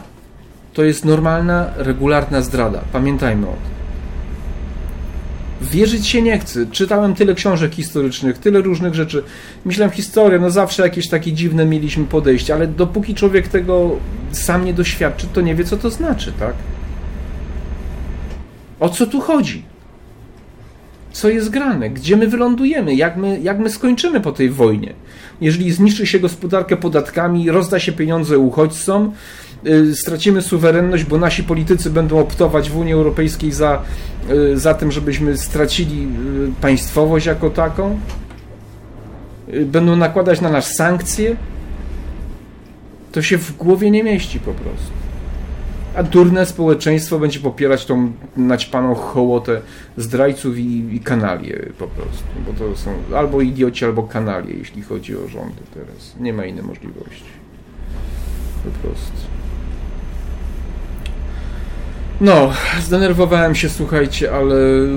To 0.75 0.85
jest 0.85 1.05
normalna, 1.05 1.71
regularna 1.77 2.43
zdrada. 2.43 2.81
Pamiętajmy 2.93 3.47
o 3.47 3.53
tym. 3.53 3.72
Wierzyć 5.71 6.07
się 6.07 6.23
nie 6.23 6.39
chcę. 6.39 6.67
Czytałem 6.67 7.15
tyle 7.15 7.35
książek 7.35 7.75
historycznych, 7.75 8.39
tyle 8.39 8.61
różnych 8.61 8.95
rzeczy. 8.95 9.25
Myślałem, 9.65 9.93
historia, 9.93 10.39
no 10.39 10.51
zawsze 10.51 10.83
jakieś 10.83 11.09
takie 11.09 11.33
dziwne 11.33 11.67
mieliśmy 11.67 12.05
podejście, 12.05 12.55
ale 12.55 12.67
dopóki 12.67 13.15
człowiek 13.15 13.49
tego 13.49 13.91
sam 14.33 14.65
nie 14.65 14.75
doświadczy, 14.75 15.27
to 15.33 15.41
nie 15.41 15.55
wie, 15.55 15.65
co 15.65 15.77
to 15.77 15.91
znaczy, 15.91 16.33
tak? 16.39 16.55
O 18.81 18.89
co 18.89 19.07
tu 19.07 19.21
chodzi? 19.21 19.65
Co 21.13 21.29
jest 21.29 21.51
grane? 21.51 21.91
Gdzie 21.91 22.17
my 22.17 22.29
wylądujemy? 22.29 22.95
Jak 22.95 23.17
my, 23.17 23.41
jak 23.41 23.59
my 23.59 23.71
skończymy 23.71 24.21
po 24.21 24.33
tej 24.33 24.51
wojnie? 24.51 24.93
Jeżeli 25.41 25.73
zniszczy 25.73 26.07
się 26.07 26.21
gospodarkę 26.21 26.77
podatkami, 26.77 27.51
rozda 27.51 27.79
się 27.79 27.93
pieniądze 27.93 28.39
uchodźcom, 28.39 29.13
stracimy 29.95 30.43
suwerenność, 30.43 31.05
bo 31.05 31.19
nasi 31.19 31.45
politycy 31.45 31.91
będą 31.91 32.19
optować 32.19 32.71
w 32.71 32.77
Unii 32.77 32.93
Europejskiej 32.93 33.53
za, 33.53 33.83
y, 34.31 34.59
za 34.59 34.75
tym, 34.75 34.93
żebyśmy 34.93 35.37
stracili 35.37 36.09
y, 36.49 36.61
państwowość 36.61 37.27
jako 37.27 37.51
taką, 37.51 37.99
y, 39.55 39.67
będą 39.67 39.97
nakładać 39.97 40.41
na 40.41 40.51
nas 40.51 40.75
sankcje, 40.75 41.37
to 43.13 43.23
się 43.23 43.39
w 43.39 43.57
głowie 43.57 43.91
nie 43.91 44.05
mieści 44.05 44.41
po 44.41 44.53
prostu. 44.53 44.93
A 45.97 46.03
durne 46.03 46.47
społeczeństwo 46.47 47.19
będzie 47.19 47.41
popierać 47.41 47.87
tą 47.87 48.13
naćpaną 48.37 48.95
hołotę 48.95 49.61
zdrajców 49.97 50.59
i, 50.59 50.95
i 50.97 51.01
kanalie 51.01 51.67
po 51.79 51.87
prostu. 51.87 52.25
Bo 52.47 52.53
to 52.53 52.77
są 52.77 52.91
albo 53.17 53.41
idioci, 53.41 53.85
albo 53.85 54.03
kanalie, 54.03 54.55
jeśli 54.55 54.83
chodzi 54.83 55.17
o 55.17 55.29
rządy 55.29 55.63
teraz. 55.75 56.17
Nie 56.21 56.33
ma 56.33 56.47
innej 56.47 56.65
możliwości. 56.65 57.33
Po 58.65 58.89
prostu. 58.89 59.42
No, 62.21 62.53
zdenerwowałem 62.83 63.55
się, 63.55 63.69
słuchajcie, 63.69 64.33
ale 64.33 64.55
y, 64.55 64.89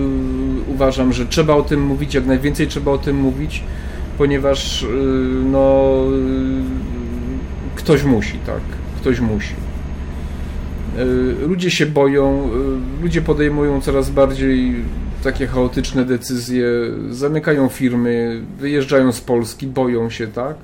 uważam, 0.67 1.13
że 1.13 1.25
trzeba 1.25 1.55
o 1.55 1.61
tym 1.61 1.81
mówić, 1.81 2.13
jak 2.13 2.25
najwięcej 2.25 2.67
trzeba 2.67 2.91
o 2.91 2.97
tym 2.97 3.15
mówić, 3.15 3.63
ponieważ 4.17 4.83
y, 4.83 4.87
no 5.51 5.95
y, 7.75 7.75
ktoś 7.75 8.03
musi, 8.03 8.37
tak, 8.45 8.61
ktoś 9.01 9.19
musi. 9.19 9.53
Ludzie 11.47 11.71
się 11.71 11.85
boją, 11.85 12.49
ludzie 13.01 13.21
podejmują 13.21 13.81
coraz 13.81 14.09
bardziej 14.09 14.75
takie 15.23 15.47
chaotyczne 15.47 16.05
decyzje, 16.05 16.67
zamykają 17.09 17.69
firmy, 17.69 18.41
wyjeżdżają 18.59 19.11
z 19.11 19.21
Polski, 19.21 19.67
boją 19.67 20.09
się, 20.09 20.27
tak? 20.27 20.55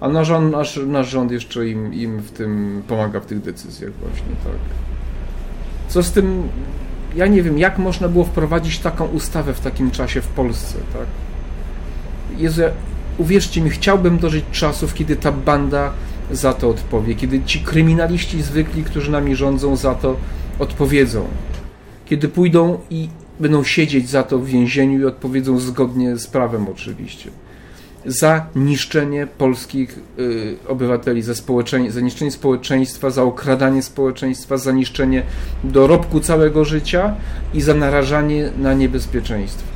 A 0.00 0.08
nasz 0.08 0.26
rząd, 0.26 0.52
nasz, 0.52 0.80
nasz 0.86 1.08
rząd 1.08 1.32
jeszcze 1.32 1.68
im, 1.68 1.94
im 1.94 2.18
w 2.18 2.30
tym 2.30 2.82
pomaga 2.88 3.20
w 3.20 3.26
tych 3.26 3.40
decyzjach 3.40 3.92
właśnie, 3.92 4.36
tak? 4.44 4.89
Co 5.90 6.02
z 6.02 6.12
tym, 6.12 6.48
ja 7.16 7.26
nie 7.26 7.42
wiem, 7.42 7.58
jak 7.58 7.78
można 7.78 8.08
było 8.08 8.24
wprowadzić 8.24 8.78
taką 8.78 9.06
ustawę 9.06 9.54
w 9.54 9.60
takim 9.60 9.90
czasie 9.90 10.20
w 10.20 10.26
Polsce, 10.26 10.78
tak? 10.92 11.06
Jezu, 12.38 12.62
uwierzcie 13.18 13.60
mi, 13.60 13.70
chciałbym 13.70 14.18
dożyć 14.18 14.44
czasów, 14.52 14.94
kiedy 14.94 15.16
ta 15.16 15.32
banda 15.32 15.92
za 16.30 16.52
to 16.52 16.68
odpowie, 16.68 17.14
kiedy 17.14 17.42
ci 17.42 17.60
kryminaliści 17.60 18.42
zwykli, 18.42 18.84
którzy 18.84 19.10
nami 19.10 19.36
rządzą, 19.36 19.76
za 19.76 19.94
to 19.94 20.16
odpowiedzą. 20.58 21.24
Kiedy 22.06 22.28
pójdą 22.28 22.78
i 22.90 23.08
będą 23.40 23.64
siedzieć 23.64 24.08
za 24.08 24.22
to 24.22 24.38
w 24.38 24.46
więzieniu 24.46 25.00
i 25.00 25.04
odpowiedzą 25.04 25.58
zgodnie 25.58 26.16
z 26.16 26.26
prawem 26.26 26.66
oczywiście. 26.68 27.30
Za 28.06 28.46
niszczenie 28.56 29.26
polskich 29.38 29.98
y, 30.18 30.56
obywateli, 30.68 31.22
za, 31.22 31.32
społecze- 31.32 31.90
za 31.90 32.00
niszczenie 32.00 32.30
społeczeństwa, 32.30 33.10
za 33.10 33.22
okradanie 33.22 33.82
społeczeństwa, 33.82 34.56
za 34.56 34.72
niszczenie 34.72 35.22
dorobku 35.64 36.20
całego 36.20 36.64
życia 36.64 37.14
i 37.54 37.60
za 37.60 37.74
narażanie 37.74 38.50
na 38.58 38.74
niebezpieczeństwo. 38.74 39.68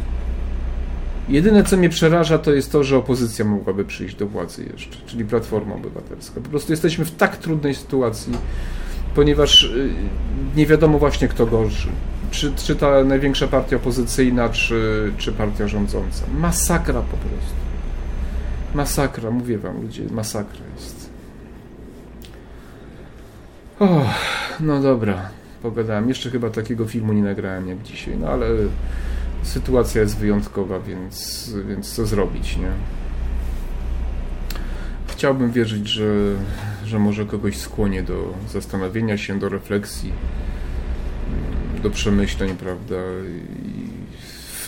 Jedyne, 1.29 1.65
co 1.65 1.77
mnie 1.77 1.89
przeraża, 1.89 2.39
to 2.39 2.53
jest 2.53 2.73
to, 2.73 2.85
że 2.85 2.97
opozycja 2.97 3.45
mogłaby 3.45 3.85
przyjść 3.85 4.15
do 4.17 4.27
władzy 4.27 4.65
jeszcze, 4.73 4.97
czyli 5.07 5.25
Platforma 5.25 5.75
Obywatelska. 5.75 6.41
Po 6.41 6.49
prostu 6.49 6.73
jesteśmy 6.73 7.05
w 7.05 7.11
tak 7.11 7.37
trudnej 7.37 7.75
sytuacji, 7.75 8.33
ponieważ 9.15 9.63
y, 9.65 9.91
nie 10.57 10.67
wiadomo 10.67 10.99
właśnie, 10.99 11.29
kto 11.29 11.47
gorszy. 11.47 11.89
Czy, 12.31 12.53
czy 12.57 12.77
ta 12.77 13.05
największa 13.05 13.47
partia 13.49 13.77
opozycyjna, 13.77 14.49
czy, 14.49 15.13
czy 15.19 15.33
partia 15.33 15.69
rządząca. 15.69 16.25
Masakra 16.39 17.01
po 17.01 17.17
prostu. 17.17 17.64
Masakra, 18.75 19.31
mówię 19.31 19.59
wam 19.59 19.83
ludzie, 19.83 20.03
masakra 20.11 20.65
jest. 20.75 21.11
O, 23.81 24.07
no 24.61 24.83
dobra, 24.83 25.29
pogadałem. 25.63 26.09
Jeszcze 26.09 26.31
chyba 26.31 26.51
takiego 26.51 26.87
filmu 26.87 27.13
nie 27.13 27.23
nagrałem 27.23 27.69
jak 27.69 27.83
dzisiaj, 27.83 28.17
no 28.17 28.29
ale 28.29 28.47
sytuacja 29.43 30.01
jest 30.01 30.19
wyjątkowa, 30.19 30.81
więc, 30.81 31.51
więc 31.69 31.95
co 31.95 32.07
zrobić, 32.07 32.57
nie? 32.57 32.71
Chciałbym 35.09 35.53
wierzyć, 35.53 35.89
że, 35.89 36.35
że 36.85 36.99
może 36.99 37.27
kogoś 37.27 37.57
skłonię 37.57 38.03
do 38.03 38.35
zastanowienia 38.49 39.19
się, 39.19 39.39
do 39.39 39.49
refleksji, 39.49 40.13
do 41.83 41.91
przemyśleń, 41.91 42.57
prawda? 42.57 42.97
I 43.29 43.94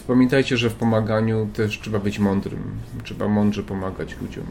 pamiętajcie, 0.07 0.57
że 0.57 0.71
w 0.71 0.75
pomaganiu 0.75 1.49
też 1.55 1.81
trzeba 1.81 1.99
być 1.99 2.19
mądrym. 2.19 2.63
Trzeba 3.05 3.29
mądrze 3.29 3.63
pomagać 3.63 4.17
ludziom. 4.23 4.45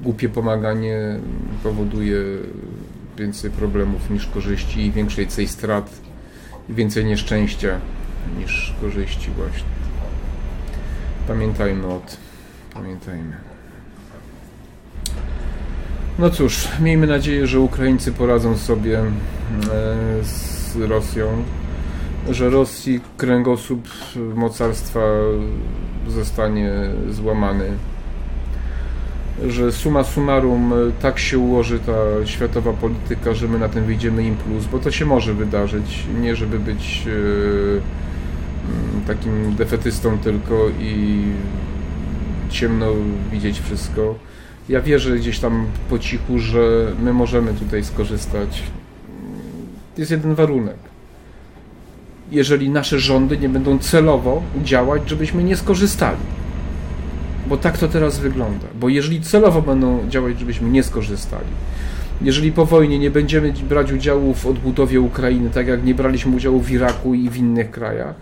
Głupie 0.00 0.28
pomaganie 0.28 1.20
powoduje 1.62 2.18
więcej 3.18 3.50
problemów 3.50 4.10
niż 4.10 4.26
korzyści 4.26 4.80
i 4.80 4.92
większej 4.92 5.48
strat 5.48 6.00
i 6.68 6.74
więcej 6.74 7.04
nieszczęścia 7.04 7.80
niż 8.38 8.74
korzyści 8.80 9.30
właśnie. 9.30 9.70
Pamiętajmy 11.28 11.86
o 11.86 12.00
tym. 12.00 12.16
Pamiętajmy. 12.74 13.36
No 16.18 16.30
cóż, 16.30 16.68
miejmy 16.80 17.06
nadzieję, 17.06 17.46
że 17.46 17.60
Ukraińcy 17.60 18.12
poradzą 18.12 18.56
sobie 18.56 18.98
e, 18.98 19.04
z 20.22 20.76
Rosją, 20.76 21.42
że 22.28 22.50
Rosji 22.50 23.00
kręgosłup 23.16 23.88
mocarstwa 24.34 25.00
zostanie 26.08 26.72
złamany, 27.10 27.70
że 29.48 29.72
suma 29.72 30.04
summarum 30.04 30.72
tak 31.02 31.18
się 31.18 31.38
ułoży 31.38 31.78
ta 31.78 32.26
światowa 32.26 32.72
polityka, 32.72 33.34
że 33.34 33.48
my 33.48 33.58
na 33.58 33.68
tym 33.68 33.84
wyjdziemy 33.84 34.24
im 34.24 34.36
plus, 34.36 34.66
bo 34.66 34.78
to 34.78 34.90
się 34.90 35.06
może 35.06 35.34
wydarzyć, 35.34 36.04
nie 36.20 36.36
żeby 36.36 36.58
być 36.58 37.06
e, 37.06 37.10
mm, 37.10 39.04
takim 39.06 39.54
defetystą 39.56 40.18
tylko 40.18 40.68
i 40.80 41.22
ciemno 42.50 42.86
widzieć 43.32 43.60
wszystko. 43.60 44.14
Ja 44.68 44.80
wierzę 44.80 45.16
gdzieś 45.16 45.38
tam 45.38 45.66
po 45.90 45.98
cichu, 45.98 46.38
że 46.38 46.92
my 47.02 47.12
możemy 47.12 47.54
tutaj 47.54 47.84
skorzystać. 47.84 48.62
Jest 49.98 50.10
jeden 50.10 50.34
warunek. 50.34 50.89
Jeżeli 52.30 52.70
nasze 52.70 52.98
rządy 52.98 53.38
nie 53.38 53.48
będą 53.48 53.78
celowo 53.78 54.42
działać, 54.62 55.02
żebyśmy 55.06 55.44
nie 55.44 55.56
skorzystali. 55.56 56.18
Bo 57.46 57.56
tak 57.56 57.78
to 57.78 57.88
teraz 57.88 58.18
wygląda. 58.18 58.66
Bo 58.80 58.88
jeżeli 58.88 59.20
celowo 59.20 59.62
będą 59.62 60.08
działać, 60.08 60.38
żebyśmy 60.38 60.70
nie 60.70 60.82
skorzystali, 60.82 61.46
jeżeli 62.22 62.52
po 62.52 62.66
wojnie 62.66 62.98
nie 62.98 63.10
będziemy 63.10 63.52
brać 63.52 63.92
udziału 63.92 64.34
w 64.34 64.46
odbudowie 64.46 65.00
Ukrainy, 65.00 65.50
tak 65.50 65.66
jak 65.66 65.84
nie 65.84 65.94
braliśmy 65.94 66.36
udziału 66.36 66.60
w 66.60 66.70
Iraku 66.70 67.14
i 67.14 67.30
w 67.30 67.36
innych 67.36 67.70
krajach, 67.70 68.14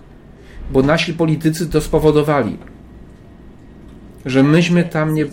bo 0.72 0.82
nasi 0.82 1.14
politycy 1.14 1.66
to 1.66 1.80
spowodowali, 1.80 2.56
że 4.26 4.42
myśmy 4.42 4.84
tam 4.84 5.14
nie, 5.14 5.26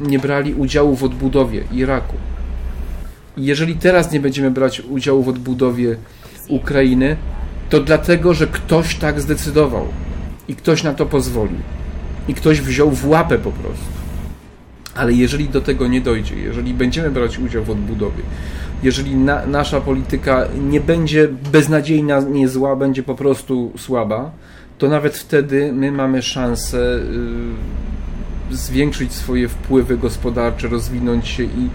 nie 0.00 0.18
brali 0.18 0.54
udziału 0.54 0.96
w 0.96 1.04
odbudowie 1.04 1.64
Iraku. 1.72 2.16
I 3.36 3.44
jeżeli 3.44 3.76
teraz 3.76 4.12
nie 4.12 4.20
będziemy 4.20 4.50
brać 4.50 4.80
udziału 4.80 5.22
w 5.22 5.28
odbudowie 5.28 5.96
Ukrainy, 6.48 7.16
to 7.72 7.80
dlatego, 7.80 8.34
że 8.34 8.46
ktoś 8.46 8.94
tak 8.94 9.20
zdecydował 9.20 9.86
i 10.48 10.56
ktoś 10.56 10.82
na 10.82 10.94
to 10.94 11.06
pozwolił. 11.06 11.58
I 12.28 12.34
ktoś 12.34 12.60
wziął 12.60 12.90
w 12.90 13.08
łapę 13.08 13.38
po 13.38 13.52
prostu. 13.52 13.92
Ale 14.94 15.12
jeżeli 15.12 15.48
do 15.48 15.60
tego 15.60 15.86
nie 15.88 16.00
dojdzie, 16.00 16.36
jeżeli 16.36 16.74
będziemy 16.74 17.10
brać 17.10 17.38
udział 17.38 17.64
w 17.64 17.70
odbudowie, 17.70 18.22
jeżeli 18.82 19.16
na, 19.16 19.46
nasza 19.46 19.80
polityka 19.80 20.48
nie 20.68 20.80
będzie 20.80 21.28
beznadziejna, 21.52 22.20
nie 22.20 22.48
zła, 22.48 22.76
będzie 22.76 23.02
po 23.02 23.14
prostu 23.14 23.72
słaba, 23.76 24.30
to 24.78 24.88
nawet 24.88 25.16
wtedy 25.16 25.72
my 25.72 25.92
mamy 25.92 26.22
szansę 26.22 26.98
y, 28.50 28.56
zwiększyć 28.56 29.12
swoje 29.12 29.48
wpływy 29.48 29.98
gospodarcze, 29.98 30.68
rozwinąć 30.68 31.28
się 31.28 31.42
i 31.42 31.70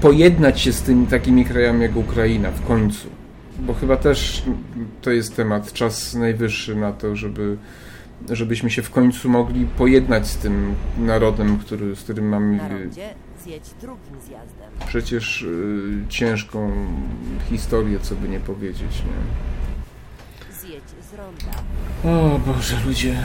pojednać 0.00 0.60
się 0.60 0.72
z 0.72 0.82
tymi 0.82 1.06
takimi 1.06 1.44
krajami 1.44 1.82
jak 1.82 1.96
Ukraina 1.96 2.50
w 2.50 2.66
końcu. 2.66 3.15
Bo 3.58 3.74
chyba 3.74 3.96
też 3.96 4.42
to 5.02 5.10
jest 5.10 5.36
temat, 5.36 5.72
czas 5.72 6.14
najwyższy 6.14 6.76
na 6.76 6.92
to, 6.92 7.16
żeby, 7.16 7.56
żebyśmy 8.30 8.70
się 8.70 8.82
w 8.82 8.90
końcu 8.90 9.28
mogli 9.28 9.66
pojednać 9.66 10.26
z 10.26 10.36
tym 10.36 10.74
narodem, 10.98 11.58
który, 11.58 11.96
z 11.96 12.02
którym 12.02 12.28
mamy 12.28 12.60
przecież 14.86 15.42
y, 15.42 16.04
ciężką 16.08 16.72
historię, 17.50 17.98
co 18.02 18.14
by 18.14 18.28
nie 18.28 18.40
powiedzieć. 18.40 19.02
Nie? 19.02 19.46
Zjedź 20.60 20.82
z 21.10 21.14
ronda. 21.14 21.58
O 22.04 22.38
Boże, 22.38 22.76
ludzie, 22.86 23.16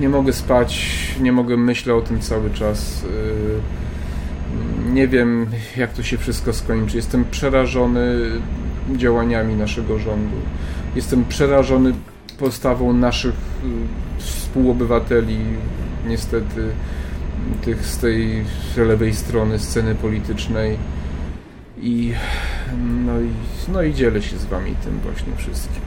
nie 0.00 0.08
mogę 0.08 0.32
spać, 0.32 0.88
nie 1.20 1.32
mogę, 1.32 1.56
myślę 1.56 1.94
o 1.94 2.00
tym 2.00 2.20
cały 2.20 2.50
czas. 2.50 3.02
Yy, 3.02 3.60
Nie 4.92 5.08
wiem, 5.08 5.46
jak 5.76 5.92
to 5.92 6.02
się 6.02 6.18
wszystko 6.18 6.52
skończy. 6.52 6.96
Jestem 6.96 7.24
przerażony 7.24 8.30
działaniami 8.96 9.54
naszego 9.54 9.98
rządu. 9.98 10.36
Jestem 10.96 11.24
przerażony 11.24 11.94
postawą 12.38 12.92
naszych 12.92 13.34
yy, 13.64 13.70
współobywateli, 14.18 15.38
niestety, 16.08 16.68
tych 17.64 17.86
z 17.86 17.98
tej 17.98 18.44
lewej 18.76 19.14
strony 19.14 19.58
sceny 19.58 19.94
politycznej. 19.94 20.76
I 21.80 22.12
no, 23.06 23.20
i 23.20 23.28
no 23.72 23.82
i 23.82 23.94
dzielę 23.94 24.22
się 24.22 24.38
z 24.38 24.44
wami 24.44 24.74
tym 24.84 24.98
właśnie 24.98 25.36
wszystkim. 25.36 25.82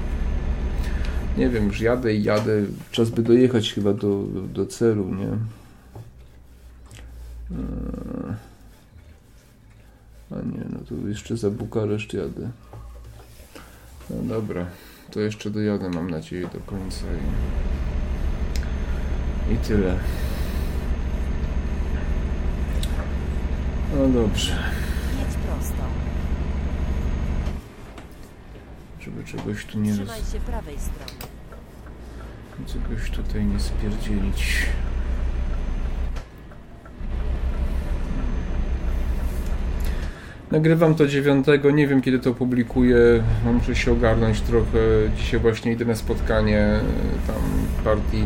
Nie 1.37 1.49
wiem, 1.49 1.65
już 1.65 1.81
jadę 1.81 2.13
i 2.13 2.23
jadę. 2.23 2.51
Czas 2.91 3.09
by 3.09 3.21
dojechać 3.21 3.73
chyba 3.73 3.93
do, 3.93 4.23
do 4.53 4.65
celu, 4.65 5.15
nie? 5.15 5.27
Eee. 7.51 8.35
A 10.31 10.35
nie, 10.35 10.63
no 10.69 10.79
to 10.89 11.07
jeszcze 11.07 11.37
za 11.37 11.51
Bukareszt 11.51 12.13
jadę. 12.13 12.49
No 14.09 14.15
dobra, 14.21 14.65
to 15.11 15.19
jeszcze 15.19 15.49
dojadę, 15.49 15.89
mam 15.89 16.09
nadzieję, 16.09 16.49
do 16.53 16.59
końca 16.59 17.05
i, 19.49 19.53
i 19.53 19.57
tyle. 19.57 19.97
No 23.97 24.07
dobrze, 24.21 24.51
Jedź 25.19 25.35
prosto. 25.35 25.83
żeby 29.01 29.23
czegoś 29.23 29.65
tu 29.65 29.79
nie 29.79 29.89
roz... 29.89 29.97
Trzymaj 29.99 30.31
się 30.31 30.39
prawej 30.39 30.75
strony. 30.79 31.31
czegoś 32.67 33.11
tutaj 33.11 33.45
nie 33.45 33.59
spierdzielić. 33.59 34.65
Nagrywam 40.55 40.95
to 40.95 41.07
dziewiątego, 41.07 41.71
nie 41.71 41.87
wiem 41.87 42.01
kiedy 42.01 42.19
to 42.19 42.33
publikuję, 42.33 42.97
muszę 43.53 43.75
się 43.75 43.91
ogarnąć 43.91 44.41
trochę. 44.41 44.79
Dzisiaj 45.17 45.39
właśnie 45.39 45.71
idę 45.71 45.85
na 45.85 45.95
spotkanie 45.95 46.59
e, 46.59 46.81
tam 47.27 47.41
partii. 47.83 48.23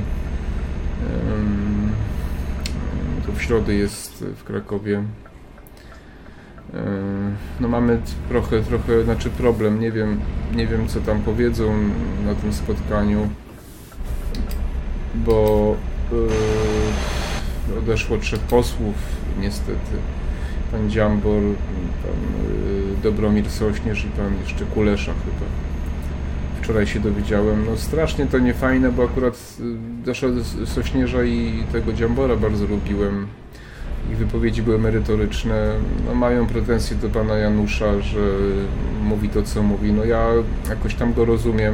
To 3.26 3.32
w 3.32 3.42
środę 3.42 3.74
jest 3.74 4.26
w 4.36 4.44
Krakowie. 4.44 5.04
No 7.60 7.68
mamy 7.68 8.00
trochę, 8.30 8.62
trochę, 8.62 9.04
znaczy 9.04 9.30
problem, 9.30 9.80
nie 9.80 9.92
wiem, 9.92 10.20
nie 10.56 10.68
wiem 10.68 10.88
co 10.88 11.00
tam 11.00 11.22
powiedzą 11.22 11.74
na 12.26 12.36
tym 12.36 12.54
spotkaniu, 12.54 13.30
bo 15.16 15.76
e, 17.74 17.78
odeszło 17.78 18.18
trzech 18.18 18.40
posłów 18.40 18.96
niestety 19.40 19.98
pan 20.72 20.90
Dziambor, 20.90 21.42
pan 22.04 22.46
y, 23.00 23.04
Dobromir 23.04 23.50
Sośnierz 23.50 24.06
i 24.06 24.08
pan 24.08 24.34
jeszcze 24.42 24.66
Kulesza 24.66 25.12
chyba. 25.12 25.52
Wczoraj 26.62 26.88
się 26.88 27.00
dowiedziałem. 27.00 27.66
No 27.66 27.78
strasznie 27.78 28.26
to 28.26 28.40
niefajne, 28.40 28.92
bo 28.92 29.04
akurat 29.04 29.58
y, 29.60 29.64
Dasza 30.06 30.28
Sośnierza 30.66 31.24
i 31.24 31.64
tego 31.72 31.94
Dziambora 31.94 32.36
bardzo 32.36 32.66
lubiłem. 32.66 33.28
Ich 34.12 34.18
wypowiedzi 34.18 34.62
były 34.62 34.80
merytoryczne. 34.80 35.74
No, 36.06 36.16
mają 36.16 36.48
pretensje 36.48 36.98
do 36.98 37.10
pana 37.10 37.38
Janusza, 37.38 38.02
że 38.02 38.20
mówi 39.04 39.30
to, 39.30 39.44
co 39.44 39.64
mówi. 39.64 39.94
No 39.94 40.06
ja 40.06 40.28
jakoś 40.70 40.96
tam 40.96 41.14
go 41.14 41.26
rozumiem. 41.26 41.74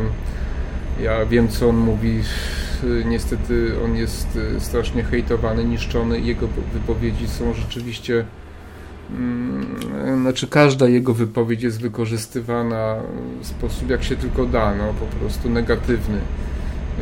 Ja 1.01 1.25
wiem, 1.25 1.47
co 1.47 1.69
on 1.69 1.77
mówi. 1.77 2.21
Niestety 3.05 3.71
on 3.85 3.95
jest 3.95 4.35
y, 4.35 4.59
strasznie 4.59 5.03
hejtowany, 5.03 5.65
niszczony. 5.65 6.19
Jego 6.19 6.47
wypowiedzi 6.73 7.27
są 7.27 7.53
rzeczywiście 7.53 8.25
Znaczy 10.21 10.47
każda 10.47 10.87
jego 10.87 11.13
wypowiedź 11.13 11.63
jest 11.63 11.81
wykorzystywana 11.81 12.95
w 13.41 13.47
sposób 13.47 13.89
jak 13.89 14.03
się 14.03 14.15
tylko 14.15 14.45
da, 14.45 14.75
no 14.75 14.93
po 14.93 15.05
prostu 15.05 15.49
negatywny. 15.49 16.19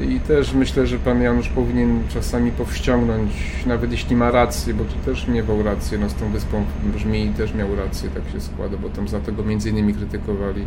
I 0.01 0.19
też 0.19 0.53
myślę, 0.53 0.87
że 0.87 0.99
pan 0.99 1.21
Janusz 1.21 1.49
powinien 1.49 2.03
czasami 2.09 2.51
powściągnąć, 2.51 3.31
nawet 3.65 3.91
jeśli 3.91 4.15
ma 4.15 4.31
rację, 4.31 4.73
bo 4.73 4.83
tu 4.83 4.95
też 5.05 5.27
miewał 5.27 5.63
rację, 5.63 5.97
no 5.97 6.09
z 6.09 6.13
tą 6.13 6.29
wyspą 6.31 6.65
brzmi 6.95 7.33
też 7.37 7.53
miał 7.53 7.75
rację, 7.75 8.09
tak 8.09 8.33
się 8.33 8.41
składa, 8.41 8.77
bo 8.77 8.89
tam 8.89 9.07
za 9.07 9.19
to 9.19 9.31
go 9.31 9.43
między 9.43 9.69
innymi 9.69 9.93
krytykowali. 9.93 10.65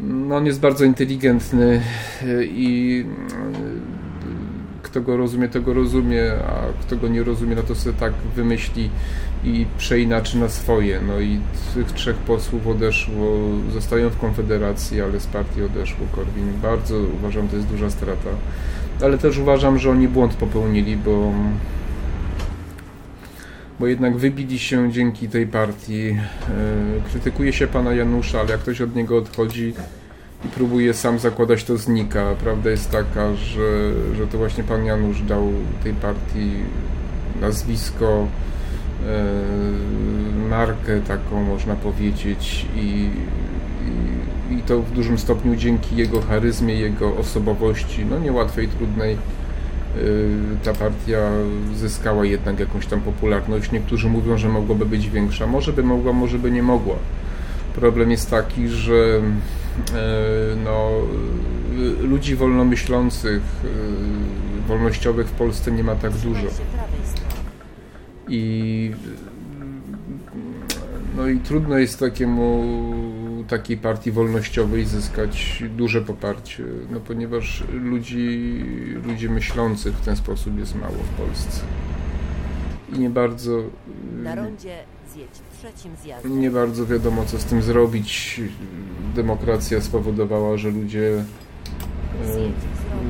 No 0.00 0.36
on 0.36 0.46
jest 0.46 0.60
bardzo 0.60 0.84
inteligentny 0.84 1.82
y, 2.22 2.46
i 2.46 3.00
y, 3.00 3.99
kto 4.90 5.00
go 5.00 5.16
rozumie, 5.16 5.48
to 5.48 5.60
go 5.60 5.74
rozumie, 5.74 6.32
a 6.32 6.82
kto 6.82 6.96
go 6.96 7.08
nie 7.08 7.22
rozumie, 7.22 7.54
no 7.54 7.62
to 7.62 7.74
sobie 7.74 7.96
tak 7.96 8.12
wymyśli 8.36 8.90
i 9.44 9.66
przeinaczy 9.78 10.38
na 10.38 10.48
swoje. 10.48 11.00
No 11.06 11.20
i 11.20 11.40
tych 11.74 11.92
trzech 11.92 12.16
posłów 12.16 12.66
odeszło, 12.66 13.38
zostają 13.72 14.10
w 14.10 14.18
Konfederacji, 14.18 15.00
ale 15.00 15.20
z 15.20 15.26
partii 15.26 15.62
odeszło 15.62 16.06
Korwin. 16.12 16.52
Bardzo 16.62 16.96
uważam, 16.98 17.48
to 17.48 17.56
jest 17.56 17.68
duża 17.68 17.90
strata. 17.90 18.30
Ale 19.02 19.18
też 19.18 19.38
uważam, 19.38 19.78
że 19.78 19.90
oni 19.90 20.08
błąd 20.08 20.34
popełnili, 20.34 20.96
bo 20.96 21.32
bo 23.80 23.86
jednak 23.86 24.16
wybili 24.16 24.58
się 24.58 24.92
dzięki 24.92 25.28
tej 25.28 25.46
partii. 25.46 26.08
E, 26.08 26.16
Krytykuje 27.10 27.52
się 27.52 27.66
pana 27.66 27.94
Janusza, 27.94 28.40
ale 28.40 28.50
jak 28.50 28.60
ktoś 28.60 28.80
od 28.80 28.94
niego 28.94 29.18
odchodzi 29.18 29.74
próbuje 30.48 30.94
sam 30.94 31.18
zakładać, 31.18 31.64
to 31.64 31.76
znika. 31.76 32.34
Prawda 32.42 32.70
jest 32.70 32.90
taka, 32.90 33.34
że, 33.34 33.92
że 34.16 34.26
to 34.26 34.38
właśnie 34.38 34.64
pan 34.64 34.84
Janusz 34.84 35.22
dał 35.22 35.52
tej 35.84 35.92
partii 35.92 36.50
nazwisko, 37.40 38.26
e, 39.06 39.24
markę 40.50 41.00
taką 41.00 41.42
można 41.42 41.74
powiedzieć 41.74 42.66
i, 42.76 43.10
i, 44.50 44.54
i 44.54 44.62
to 44.62 44.82
w 44.82 44.90
dużym 44.90 45.18
stopniu 45.18 45.56
dzięki 45.56 45.96
jego 45.96 46.20
charyzmie, 46.20 46.74
jego 46.74 47.16
osobowości, 47.16 48.06
no 48.10 48.18
niełatwej, 48.18 48.68
trudnej, 48.68 49.16
y, 49.96 50.28
ta 50.64 50.72
partia 50.72 51.30
zyskała 51.76 52.24
jednak 52.24 52.60
jakąś 52.60 52.86
tam 52.86 53.00
popularność. 53.00 53.72
Niektórzy 53.72 54.08
mówią, 54.08 54.38
że 54.38 54.48
mogłaby 54.48 54.86
być 54.86 55.10
większa. 55.10 55.46
Może 55.46 55.72
by 55.72 55.82
mogła, 55.82 56.12
może 56.12 56.38
by 56.38 56.50
nie 56.50 56.62
mogła. 56.62 56.96
Problem 57.74 58.10
jest 58.10 58.30
taki, 58.30 58.68
że 58.68 58.94
e, 58.94 59.59
no, 60.64 60.90
y, 62.02 62.06
ludzi 62.06 62.36
wolnomyślących, 62.36 63.42
y, 63.64 64.68
wolnościowych 64.68 65.26
w 65.26 65.32
Polsce 65.32 65.72
nie 65.72 65.84
ma 65.84 65.94
tak 65.94 66.12
dużo. 66.12 66.46
I 68.28 68.92
no 71.16 71.28
i 71.28 71.38
trudno 71.38 71.78
jest 71.78 72.00
takiemu 72.00 72.64
takiej 73.48 73.76
partii 73.76 74.10
wolnościowej 74.10 74.84
zyskać 74.84 75.64
duże 75.76 76.02
poparcie, 76.02 76.64
no 76.90 77.00
ponieważ 77.00 77.64
ludzi, 77.72 78.64
ludzi 79.06 79.28
myślących 79.28 79.94
w 79.94 80.04
ten 80.04 80.16
sposób 80.16 80.58
jest 80.58 80.74
mało 80.74 80.94
w 80.94 81.22
Polsce. 81.22 81.60
I 82.96 82.98
nie 82.98 83.10
bardzo 83.10 83.62
Na 84.22 84.34
rondzie 84.34 84.76
zjedź 85.14 85.30
trzecim 85.58 85.92
zjazdem. 86.02 86.40
nie 86.40 86.50
bardzo 86.50 86.86
wiadomo 86.86 87.24
co 87.24 87.38
z 87.38 87.44
tym 87.44 87.62
zrobić. 87.62 88.40
Demokracja 89.14 89.80
spowodowała, 89.80 90.56
że 90.56 90.70
ludzie 90.70 91.24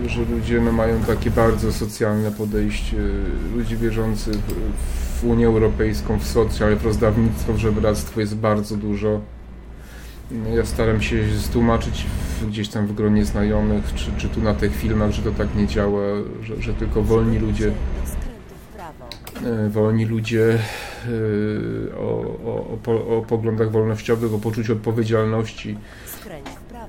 e, 0.06 0.08
że 0.08 0.24
ludzie 0.24 0.60
no, 0.60 0.72
mają 0.72 1.00
takie 1.00 1.30
bardzo 1.30 1.72
socjalne 1.72 2.30
podejście, 2.30 2.96
ludzi 3.56 3.76
wierzących 3.76 4.36
w 5.20 5.24
Unię 5.24 5.46
Europejską, 5.46 6.18
w 6.18 6.26
socjal, 6.26 6.76
w 6.76 6.84
rozdawnictwo, 6.84 7.52
w 7.52 7.58
żebractwo 7.58 8.20
jest 8.20 8.36
bardzo 8.36 8.76
dużo. 8.76 9.20
Ja 10.56 10.66
staram 10.66 11.02
się 11.02 11.24
stłumaczyć 11.38 12.06
w, 12.40 12.46
gdzieś 12.46 12.68
tam 12.68 12.86
w 12.86 12.92
gronie 12.94 13.24
znajomych, 13.24 13.94
czy, 13.94 14.10
czy 14.16 14.28
tu 14.28 14.42
na 14.42 14.54
tych 14.54 14.76
filmach, 14.76 15.10
że 15.10 15.22
to 15.22 15.30
tak 15.30 15.54
nie 15.56 15.66
działa, 15.66 16.02
że, 16.42 16.62
że 16.62 16.74
tylko 16.74 17.02
wolni 17.02 17.38
ludzie 17.38 17.72
wolni 19.68 20.04
ludzie 20.04 20.54
e, 20.54 21.96
o, 21.96 22.36
o, 22.44 22.78
o, 22.86 23.18
o 23.18 23.22
poglądach 23.22 23.70
wolnościowych, 23.70 24.34
o 24.34 24.38
poczuciu 24.38 24.72
odpowiedzialności, 24.72 25.76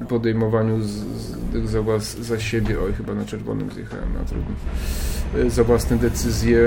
podejmowaniu 0.09 0.81
z, 0.81 0.89
z, 0.89 1.69
za, 1.69 1.81
włas, 1.81 2.17
za 2.17 2.39
siebie, 2.39 2.81
oj 2.81 2.93
chyba 2.93 3.13
na 3.13 3.25
czerwonym 3.25 3.71
zjechałem, 3.71 4.13
na 4.13 4.25
trudno, 4.25 4.55
E, 5.37 5.49
za 5.49 5.63
własne 5.63 5.97
decyzje, 5.97 6.59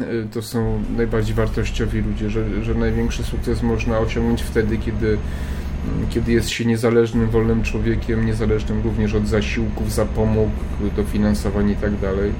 e, 0.00 0.04
to 0.32 0.42
są 0.42 0.82
najbardziej 0.96 1.34
wartościowi 1.34 2.00
ludzie, 2.00 2.30
że, 2.30 2.64
że 2.64 2.74
największy 2.74 3.24
sukces 3.24 3.62
można 3.62 3.98
osiągnąć 3.98 4.42
wtedy, 4.42 4.78
kiedy, 4.78 5.06
mm, 5.08 6.08
kiedy 6.10 6.32
jest 6.32 6.48
się 6.48 6.64
niezależnym, 6.64 7.30
wolnym 7.30 7.62
człowiekiem, 7.62 8.26
niezależnym 8.26 8.82
również 8.82 9.14
od 9.14 9.28
zasiłków, 9.28 9.92
zapomóg, 9.92 10.50
dofinansowań 10.96 11.70
i 11.70 11.76
tak 11.76 12.00
dalej. 12.00 12.32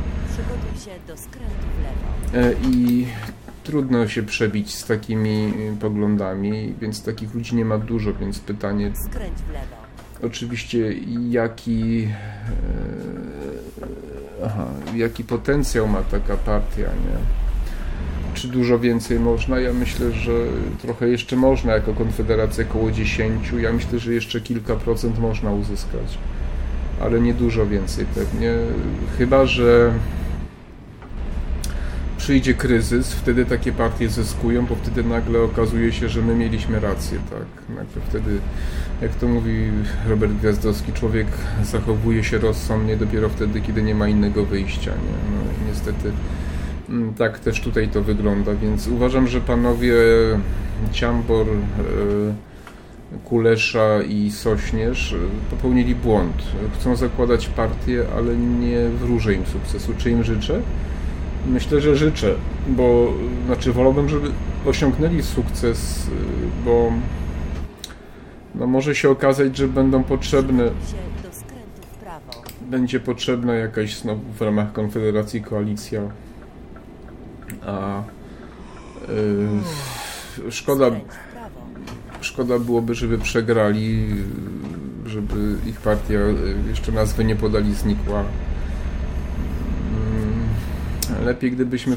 I 2.63 3.07
trudno 3.65 4.09
się 4.09 4.23
przebić 4.23 4.75
z 4.75 4.87
takimi 4.87 5.53
e, 5.75 5.77
poglądami, 5.81 6.75
więc 6.81 7.03
takich 7.03 7.35
ludzi 7.35 7.57
nie 7.57 7.65
ma 7.65 7.79
dużo, 7.79 8.15
więc 8.15 8.39
pytanie, 8.39 8.93
Skręć 8.97 9.39
w 9.39 9.53
lewo. 9.53 9.77
oczywiście 10.23 10.93
jaki, 11.31 12.09
e, 13.83 14.45
aha, 14.45 14.67
jaki 14.95 15.25
potencjał 15.25 15.89
ma 15.89 16.03
taka 16.03 16.37
partia, 16.37 16.83
nie? 16.83 17.17
Czy 18.35 18.49
dużo 18.49 18.79
więcej 18.79 19.21
można? 19.21 19.61
Ja 19.61 19.73
myślę, 19.73 20.13
że 20.13 20.33
trochę 20.83 21.09
jeszcze 21.09 21.37
można 21.37 21.73
jako 21.73 21.95
konfederacja 21.95 22.65
około 22.71 22.91
10. 22.91 23.53
Ja 23.61 23.73
myślę, 23.73 23.99
że 23.99 24.15
jeszcze 24.15 24.41
kilka 24.41 24.77
procent 24.77 25.19
można 25.19 25.51
uzyskać, 25.53 26.19
ale 27.01 27.21
nie 27.21 27.35
dużo 27.35 27.67
więcej 27.67 28.07
pewnie. 28.15 28.53
Chyba, 29.19 29.47
że 29.47 29.93
przyjdzie 32.27 32.55
kryzys, 32.55 33.13
wtedy 33.13 33.45
takie 33.45 33.73
partie 33.73 34.09
zyskują, 34.09 34.67
bo 34.67 34.75
wtedy 34.75 35.05
nagle 35.05 35.41
okazuje 35.41 35.93
się, 35.93 36.09
że 36.09 36.23
my 36.23 36.35
mieliśmy 36.35 36.81
rację, 36.81 37.19
tak? 37.31 37.77
Nagle 37.77 38.03
wtedy, 38.09 38.39
jak 39.03 39.15
to 39.15 39.29
mówi 39.29 39.71
Robert 40.09 40.33
Gwiazdowski, 40.33 40.93
człowiek 40.93 41.27
zachowuje 41.65 42.25
się 42.25 42.39
rozsądnie 42.39 42.97
dopiero 42.97 43.29
wtedy, 43.29 43.61
kiedy 43.61 43.83
nie 43.83 43.95
ma 43.95 44.09
innego 44.09 44.45
wyjścia, 44.45 44.91
nie? 44.91 45.37
No 45.37 45.43
i 45.53 45.69
niestety 45.69 46.13
mm, 46.89 47.15
tak 47.15 47.39
też 47.39 47.61
tutaj 47.61 47.89
to 47.89 48.03
wygląda, 48.03 48.55
więc 48.55 48.89
uważam, 48.89 49.27
że 49.27 49.41
panowie 49.41 49.95
Ciambor, 50.93 51.47
e, 51.49 51.55
Kulesza 53.25 54.03
i 54.03 54.31
Sośnierz 54.31 55.13
e, 55.13 55.17
popełnili 55.51 55.95
błąd. 55.95 56.43
Chcą 56.75 56.97
zakładać 56.97 57.49
partię, 57.49 58.05
ale 58.17 58.37
nie 58.37 58.89
wróżę 58.89 59.35
im 59.35 59.47
sukcesu. 59.47 59.93
Czy 59.99 60.11
im 60.11 60.25
życzę? 60.25 60.63
Myślę, 61.47 61.81
że 61.81 61.97
życzę, 61.97 62.35
bo 62.69 63.13
znaczy 63.47 63.73
wolałbym, 63.73 64.09
żeby 64.09 64.31
osiągnęli 64.67 65.23
sukces, 65.23 66.07
bo 66.65 66.93
no 68.55 68.67
może 68.67 68.95
się 68.95 69.11
okazać, 69.11 69.57
że 69.57 69.69
będą 69.69 70.05
potrzebne, 70.05 70.71
będzie 72.71 73.01
potrzebna 73.01 73.55
jakaś 73.55 73.97
znowu 73.97 74.23
w 74.39 74.43
ramach 74.43 74.73
Konfederacji 74.73 75.43
koalicja, 75.43 76.01
a 77.67 78.03
y, 80.49 80.51
szkoda, 80.51 80.91
szkoda 82.21 82.59
byłoby, 82.59 82.95
żeby 82.95 83.19
przegrali, 83.19 84.07
żeby 85.07 85.57
ich 85.67 85.81
partia 85.81 86.19
y, 86.19 86.55
jeszcze 86.69 86.93
nazwy 86.93 87.25
nie 87.25 87.37
podali, 87.37 87.75
znikła. 87.75 88.25
Lepiej 91.27 91.51
gdybyśmy. 91.51 91.97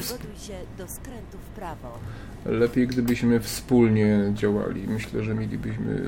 Lepiej, 2.46 2.88
gdybyśmy 2.88 3.40
wspólnie 3.40 4.32
działali. 4.34 4.88
Myślę, 4.88 5.24
że 5.24 5.36
mielibyśmy 5.36 6.02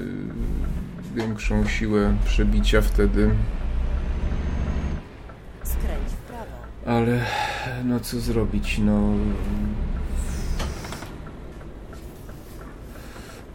większą 1.15 1.67
siłę 1.67 2.15
przebicia 2.25 2.81
wtedy, 2.81 3.29
ale 6.85 7.25
no 7.85 7.99
co 7.99 8.19
zrobić? 8.19 8.79
No. 8.79 9.13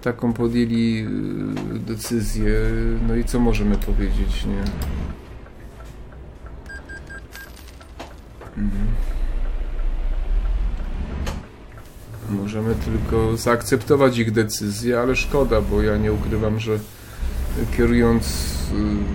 Taką 0.02 0.32
podjęli 0.32 1.06
y, 1.76 1.78
decyzję, 1.78 2.52
no 3.08 3.14
i 3.14 3.24
co 3.24 3.40
możemy 3.40 3.76
powiedzieć, 3.76 4.44
nie? 4.44 4.64
Mhm. 8.62 9.15
Możemy 12.30 12.74
tylko 12.74 13.36
zaakceptować 13.36 14.18
ich 14.18 14.32
decyzję, 14.32 15.00
ale 15.00 15.16
szkoda, 15.16 15.60
bo 15.60 15.82
ja 15.82 15.96
nie 15.96 16.12
ukrywam, 16.12 16.60
że 16.60 16.78
kierując, 17.76 18.54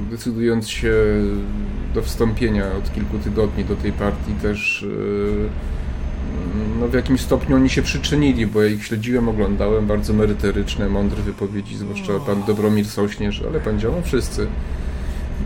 y, 0.07 0.11
decydując 0.11 0.69
się 0.69 0.93
do 1.93 2.01
wstąpienia 2.01 2.71
od 2.77 2.93
kilku 2.93 3.17
tygodni 3.17 3.65
do 3.65 3.75
tej 3.75 3.91
partii 3.91 4.33
też 4.41 4.83
y, 4.83 5.49
no 6.79 6.87
w 6.87 6.93
jakimś 6.93 7.21
stopniu 7.21 7.55
oni 7.55 7.69
się 7.69 7.81
przyczynili, 7.81 8.47
bo 8.47 8.63
ja 8.63 8.69
ich 8.69 8.85
śledziłem, 8.85 9.29
oglądałem, 9.29 9.87
bardzo 9.87 10.13
merytoryczne, 10.13 10.89
mądre 10.89 11.23
wypowiedzi, 11.23 11.77
zwłaszcza 11.77 12.13
pan 12.25 12.43
Dobromir 12.47 12.85
Sośnierz, 12.85 13.43
ale 13.47 13.59
pan 13.59 13.79
działał 13.79 14.01
wszyscy. 14.01 14.47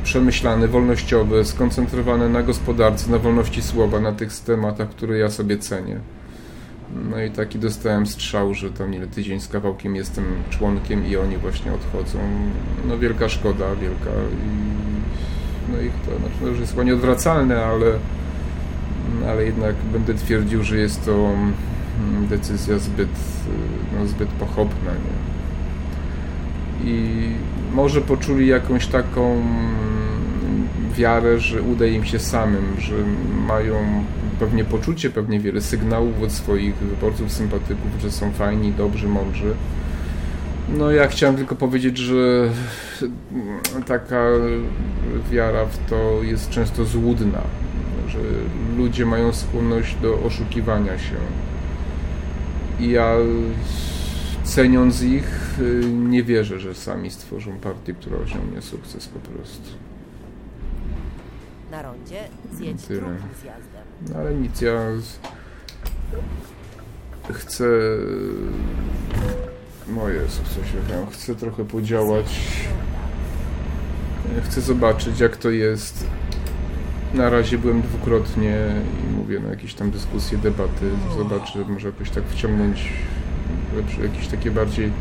Przemyślane, 0.03 0.68
wolnościowe, 0.68 1.45
skoncentrowane 1.45 2.30
na 2.30 2.43
gospodarce, 2.43 3.11
na 3.11 3.20
wolności 3.20 3.61
słowa, 3.61 3.99
na 3.99 4.11
tych 4.11 4.34
tematach, 4.34 4.89
które 4.89 5.18
ja 5.18 5.30
sobie 5.30 5.57
cenię. 5.57 5.99
No 7.10 7.24
i 7.24 7.32
taki 7.32 7.60
dostałem 7.60 8.08
strzał, 8.08 8.54
że 8.54 8.72
tam 8.72 8.93
ile 8.93 9.08
tydzień 9.08 9.39
z 9.39 9.48
kawałkiem 9.48 9.96
jestem 9.96 10.26
członkiem 10.50 11.08
i 11.08 11.18
oni 11.18 11.38
właśnie 11.38 11.74
odchodzą. 11.74 12.20
No 12.88 12.98
wielka 12.98 13.30
szkoda, 13.30 13.76
wielka 13.76 14.12
i 14.46 14.76
no 15.72 15.82
i 15.82 15.89
to, 15.89 16.18
znaczy, 16.20 16.36
no, 16.41 16.48
już 16.48 16.60
jest 16.60 16.72
chyba 16.72 16.84
nieodwracalne, 16.84 17.66
ale, 17.66 17.86
ale 19.30 19.46
jednak 19.46 19.76
będę 19.93 20.14
twierdził, 20.14 20.64
że 20.64 20.78
jest 20.78 21.06
to 21.06 21.12
mm, 21.12 22.28
decyzja 22.30 22.80
zbyt, 22.80 23.10
no, 24.00 24.08
zbyt 24.08 24.30
pochopna. 24.30 24.91
Nie? 24.91 25.26
I 26.91 27.30
może 27.74 28.02
poczuli 28.02 28.48
jakąś 28.48 28.88
taką 28.88 29.32
mm, 29.34 30.68
wiarę, 30.93 31.39
że 31.39 31.62
uda 31.62 31.86
im 31.86 32.06
się 32.06 32.20
samym, 32.20 32.80
że 32.80 32.96
mają 33.48 34.04
pewnie 34.40 34.64
poczucie, 34.64 35.10
pewnie 35.10 35.40
wiele 35.40 35.62
sygnałów 35.62 36.22
od 36.22 36.32
swoich 36.32 36.76
wyborców, 36.76 37.32
sympatyków, 37.32 38.02
że 38.02 38.12
są 38.12 38.32
fajni, 38.32 38.72
dobrzy, 38.72 39.08
mądrzy. 39.08 39.56
No 40.70 40.92
ja 40.92 41.08
chciałem 41.08 41.36
tylko 41.36 41.56
powiedzieć, 41.56 41.98
że 41.98 42.50
taka 43.86 44.26
wiara 45.32 45.66
w 45.66 45.78
to 45.90 46.24
jest 46.24 46.50
często 46.50 46.86
złudna, 46.86 47.42
że 48.08 48.20
ludzie 48.78 49.06
mają 49.06 49.34
skłonność 49.34 49.96
do 50.02 50.20
oszukiwania 50.20 50.98
się. 50.98 51.16
I 52.80 52.90
ja 52.90 53.16
ceniąc 54.44 55.04
ich, 55.04 55.60
nie 55.94 56.24
wierzę, 56.24 56.60
że 56.60 56.76
sami 56.76 57.12
stworzą 57.12 57.58
partię, 57.58 57.94
która 57.94 58.18
osiągnie 58.18 58.62
sukces 58.62 59.08
po 59.08 59.20
prostu. 59.20 59.70
Na 61.72 61.82
rondzie 61.82 62.20
zjedź 62.54 62.82
drugim 62.82 63.18
zjazdem. 63.42 63.74
No 64.10 64.20
ale 64.20 64.34
nic, 64.34 64.62
ja 64.62 64.80
z- 65.02 65.20
chcę... 67.34 67.66
O 70.04 70.10
Jezu, 70.10 70.41
coś 70.56 70.72
wiem, 70.89 71.06
chcę 71.12 71.36
trochę 71.36 71.66
podziałać, 71.66 72.39
chcę 74.43 74.62
zobaczyć 74.62 75.20
jak 75.20 75.38
to 75.38 75.50
jest. 75.50 76.06
Na 77.14 77.30
razie 77.30 77.58
byłem 77.58 77.82
dwukrotnie 77.82 78.58
i 79.04 79.14
mówię 79.14 79.39
na 79.39 79.50
jakieś 79.50 79.74
tam 79.74 79.91
dyskusje, 79.91 80.38
debaty, 80.38 80.89
zobaczę, 81.18 81.60
może 81.60 81.88
jakoś 81.88 82.10
tak 82.10 82.24
wciągnąć 82.24 82.93
lepsze, 83.76 84.02
jakieś 84.02 84.28
takie 84.28 84.52
bardziej 84.52 84.91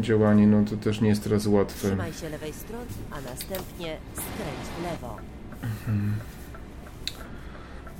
działanie, 0.00 0.46
no 0.46 0.64
to 0.70 0.76
też 0.76 1.00
nie 1.00 1.08
jest 1.08 1.24
teraz 1.24 1.46
łatwe. 1.46 1.88
Trzymaj 1.88 2.12
się 2.12 2.28
lewej 2.28 2.52
strony, 2.52 2.84
a 3.10 3.14
następnie 3.30 3.96
skręć 4.12 4.66
w 4.80 4.82
lewo. 4.82 5.16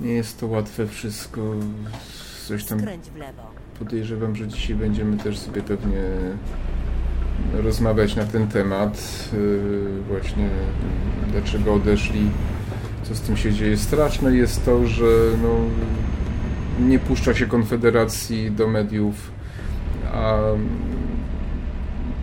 Nie 0.01 0.13
jest 0.13 0.39
to 0.39 0.47
łatwe 0.47 0.87
wszystko, 0.87 1.41
coś 2.47 2.65
tam. 2.65 2.79
Podejrzewam, 3.79 4.35
że 4.35 4.47
dzisiaj 4.47 4.75
będziemy 4.75 5.17
też 5.17 5.37
sobie 5.39 5.61
pewnie 5.61 6.03
rozmawiać 7.53 8.15
na 8.15 8.25
ten 8.25 8.47
temat. 8.47 9.29
Yy, 9.33 10.03
Właśnie 10.07 10.49
dlaczego 11.31 11.73
odeszli, 11.73 12.29
co 13.03 13.15
z 13.15 13.21
tym 13.21 13.37
się 13.37 13.53
dzieje. 13.53 13.77
Straszne 13.77 14.35
jest 14.35 14.65
to, 14.65 14.87
że 14.87 15.05
no, 15.43 15.49
nie 16.87 16.99
puszcza 16.99 17.33
się 17.33 17.45
Konfederacji 17.45 18.51
do 18.51 18.67
mediów, 18.67 19.31
a 20.13 20.39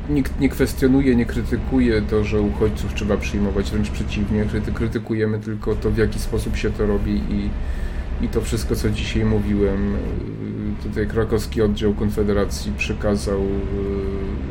nikt 0.08 0.40
nie 0.40 0.48
kwestionuje, 0.48 1.16
nie 1.16 1.26
krytykuje 1.26 2.02
to, 2.02 2.24
że 2.24 2.40
uchodźców 2.40 2.94
trzeba 2.94 3.16
przyjmować, 3.16 3.70
wręcz 3.70 3.90
przeciwnie, 3.90 4.44
kryty- 4.44 4.72
krytykujemy 4.72 5.38
tylko 5.40 5.74
to, 5.74 5.90
w 5.90 5.96
jaki 5.98 6.18
sposób 6.18 6.56
się 6.56 6.70
to 6.70 6.86
robi 6.86 7.12
i, 7.30 7.50
i 8.24 8.28
to 8.28 8.40
wszystko, 8.40 8.76
co 8.76 8.90
dzisiaj 8.90 9.24
mówiłem. 9.24 9.92
Yy, 9.92 10.82
Tutaj 10.82 11.06
krakowski 11.06 11.62
oddział 11.62 11.94
Konfederacji 11.94 12.72
przekazał 12.76 13.40
yy, 13.42 13.48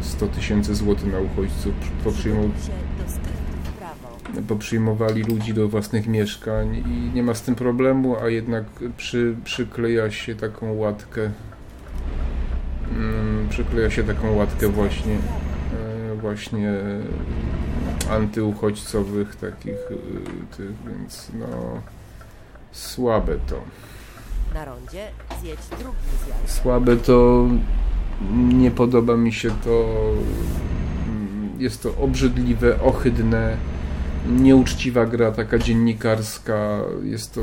100 0.02 0.28
tysięcy 0.28 0.76
złotych 0.76 1.12
na 1.12 1.20
uchodźców, 1.20 1.74
poprzyjmował 2.04 2.50
prawo. 3.80 4.18
poprzyjmowali 4.48 5.24
ludzi 5.24 5.54
do 5.54 5.68
własnych 5.70 6.08
mieszkań 6.08 6.76
i 6.76 7.16
nie 7.16 7.24
ma 7.24 7.34
z 7.34 7.42
tym 7.42 7.56
problemu, 7.56 8.16
a 8.24 8.30
jednak 8.30 8.64
przy, 8.98 9.36
przykleja 9.44 10.12
się 10.12 10.36
taką 10.36 10.74
łatkę 10.74 11.30
przykleja 13.54 13.90
się 13.90 14.04
taką 14.04 14.36
łatkę 14.36 14.68
właśnie 14.68 15.14
e, 15.14 16.16
właśnie 16.16 16.74
antyuchodźcowych 18.10 19.36
takich 19.36 19.74
e, 19.74 20.56
tych, 20.58 20.72
więc 20.88 21.28
no 21.34 21.48
słabe 22.72 23.36
to 23.50 23.62
Na 24.54 24.66
rondzie 24.66 25.08
zjedź 25.42 25.60
zjazdem. 25.60 25.92
słabe 26.46 26.98
to 26.98 27.48
nie 28.54 28.72
podoba 28.72 29.18
mi 29.18 29.34
się 29.34 29.52
to 29.64 29.86
jest 31.58 31.84
to 31.84 31.96
obrzydliwe, 31.98 32.82
ohydne 32.82 33.58
nieuczciwa 34.30 35.06
gra 35.06 35.32
taka 35.32 35.60
dziennikarska. 35.60 36.80
Jest 37.04 37.34
to 37.34 37.42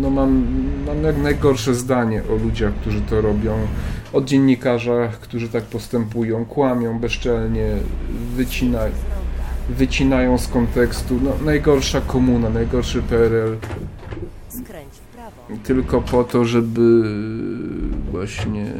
no 0.00 0.10
mam, 0.10 0.46
mam 0.86 1.04
jak 1.04 1.18
najgorsze 1.18 1.74
zdanie 1.74 2.22
o 2.30 2.44
ludziach, 2.44 2.74
którzy 2.74 3.00
to 3.00 3.20
robią. 3.20 3.58
O 4.12 4.20
dziennikarzach, 4.20 5.20
którzy 5.20 5.48
tak 5.48 5.64
postępują 5.64 6.44
kłamią 6.44 6.98
bezczelnie 6.98 7.76
wycinają 8.36 8.92
wycinają 9.68 10.38
z 10.38 10.48
kontekstu. 10.48 11.20
No, 11.22 11.30
najgorsza 11.44 12.00
komuna, 12.00 12.50
najgorszy 12.50 13.02
PRL 13.02 13.56
tylko 15.64 16.00
po 16.00 16.24
to, 16.24 16.44
żeby 16.44 17.02
właśnie 18.10 18.72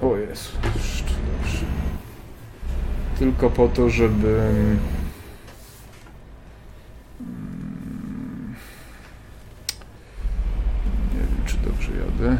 o 0.00 0.16
Jezu, 0.16 0.52
tylko 3.18 3.50
po 3.50 3.68
to, 3.68 3.90
żeby 3.90 4.40
mm, 7.20 8.54
nie 11.14 11.20
wiem, 11.20 11.46
czy 11.46 11.56
dobrze 11.56 11.90
jadę. 11.92 12.36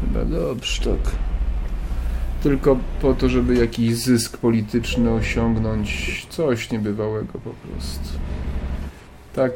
Chyba 0.00 0.24
dobrze, 0.24 0.82
tak. 0.84 1.12
Tylko 2.42 2.78
po 3.00 3.14
to, 3.14 3.28
żeby 3.28 3.54
jakiś 3.54 3.94
zysk 3.96 4.36
polityczny 4.38 5.10
osiągnąć, 5.10 6.26
coś 6.30 6.70
niebywałego 6.70 7.32
po 7.32 7.50
prostu. 7.50 8.18
Tak 9.34 9.52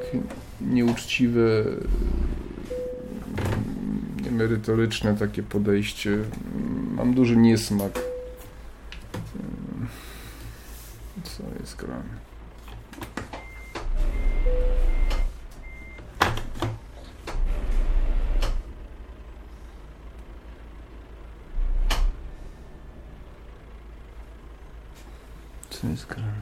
nieuczciwe, 0.61 1.65
niemerytoryczne 4.37 5.17
takie 5.17 5.43
podejście. 5.43 6.19
Mam 6.91 7.15
duży 7.15 7.37
niesmak. 7.37 7.93
Co 11.23 11.43
jest 11.61 11.77
grane? 11.77 12.03
Co 25.71 25.89
jest 25.89 26.07
grane? 26.07 26.33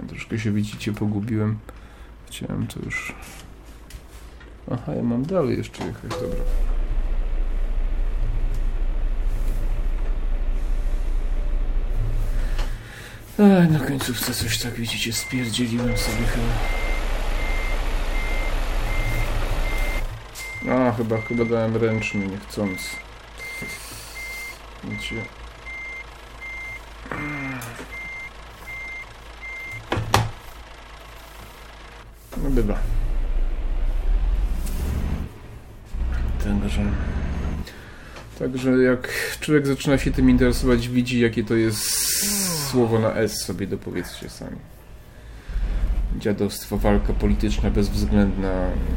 Ja 0.00 0.08
troszkę 0.08 0.38
się 0.38 0.52
widzicie, 0.52 0.92
pogubiłem. 0.92 1.58
Chciałem 2.42 2.66
to 2.66 2.80
już. 2.84 3.12
Aha, 4.72 4.94
ja 4.94 5.02
mam 5.02 5.22
dalej 5.22 5.58
jeszcze 5.58 5.84
jechać, 5.84 6.10
dobra. 6.10 6.44
Ej, 13.38 13.70
na 13.70 13.78
końcówce 13.78 14.34
coś 14.34 14.58
tak 14.58 14.74
widzicie, 14.74 15.12
spierdzieliłem 15.12 15.98
sobie 15.98 16.26
chyba. 16.26 16.52
A, 20.74 20.92
chyba, 20.92 21.20
chyba 21.20 21.44
dałem 21.44 21.76
ręczny, 21.76 22.26
niechcący. 22.26 22.88
Wiecie. 24.84 25.41
Bywa. 32.52 32.78
Także. 36.44 36.82
Także 38.38 38.70
jak 38.70 39.08
człowiek 39.40 39.66
zaczyna 39.66 39.98
się 39.98 40.10
tym 40.10 40.30
interesować, 40.30 40.88
widzi 40.88 41.20
jakie 41.20 41.44
to 41.44 41.54
jest 41.54 41.82
słowo 42.70 42.98
na 42.98 43.14
S 43.14 43.44
sobie 43.44 43.66
dopowiedzcie 43.66 44.28
sami. 44.28 44.56
Dziadostwo, 46.18 46.78
walka 46.78 47.12
polityczna 47.12 47.70
bezwzględna. 47.70 48.52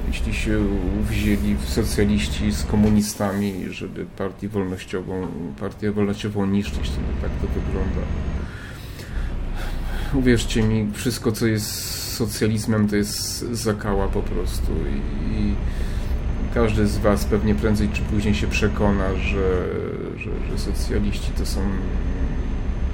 Jeśli 0.07 0.33
się 0.33 0.65
wzięli 1.09 1.55
socjaliści 1.65 2.51
z 2.51 2.63
komunistami, 2.63 3.53
żeby 3.69 4.05
partię 4.17 4.49
wolnościową, 4.49 5.27
partię 5.59 5.91
wolnościową 5.91 6.45
niszczyć, 6.45 6.89
to 6.89 6.97
tak 7.21 7.31
to 7.41 7.47
wygląda. 7.47 8.01
Uwierzcie 10.13 10.63
mi, 10.63 10.91
wszystko 10.93 11.31
co 11.31 11.45
jest 11.45 12.04
socjalizmem 12.15 12.87
to 12.87 12.95
jest 12.95 13.39
zakała 13.51 14.07
po 14.07 14.21
prostu 14.21 14.71
i, 15.31 15.55
każdy 16.53 16.87
z 16.87 16.97
Was 16.97 17.25
pewnie 17.25 17.55
prędzej 17.55 17.89
czy 17.93 18.01
później 18.01 18.35
się 18.35 18.47
przekona, 18.47 19.15
że, 19.15 19.65
że, 20.17 20.29
że 20.49 20.57
socjaliści 20.57 21.31
to 21.37 21.45
są 21.45 21.61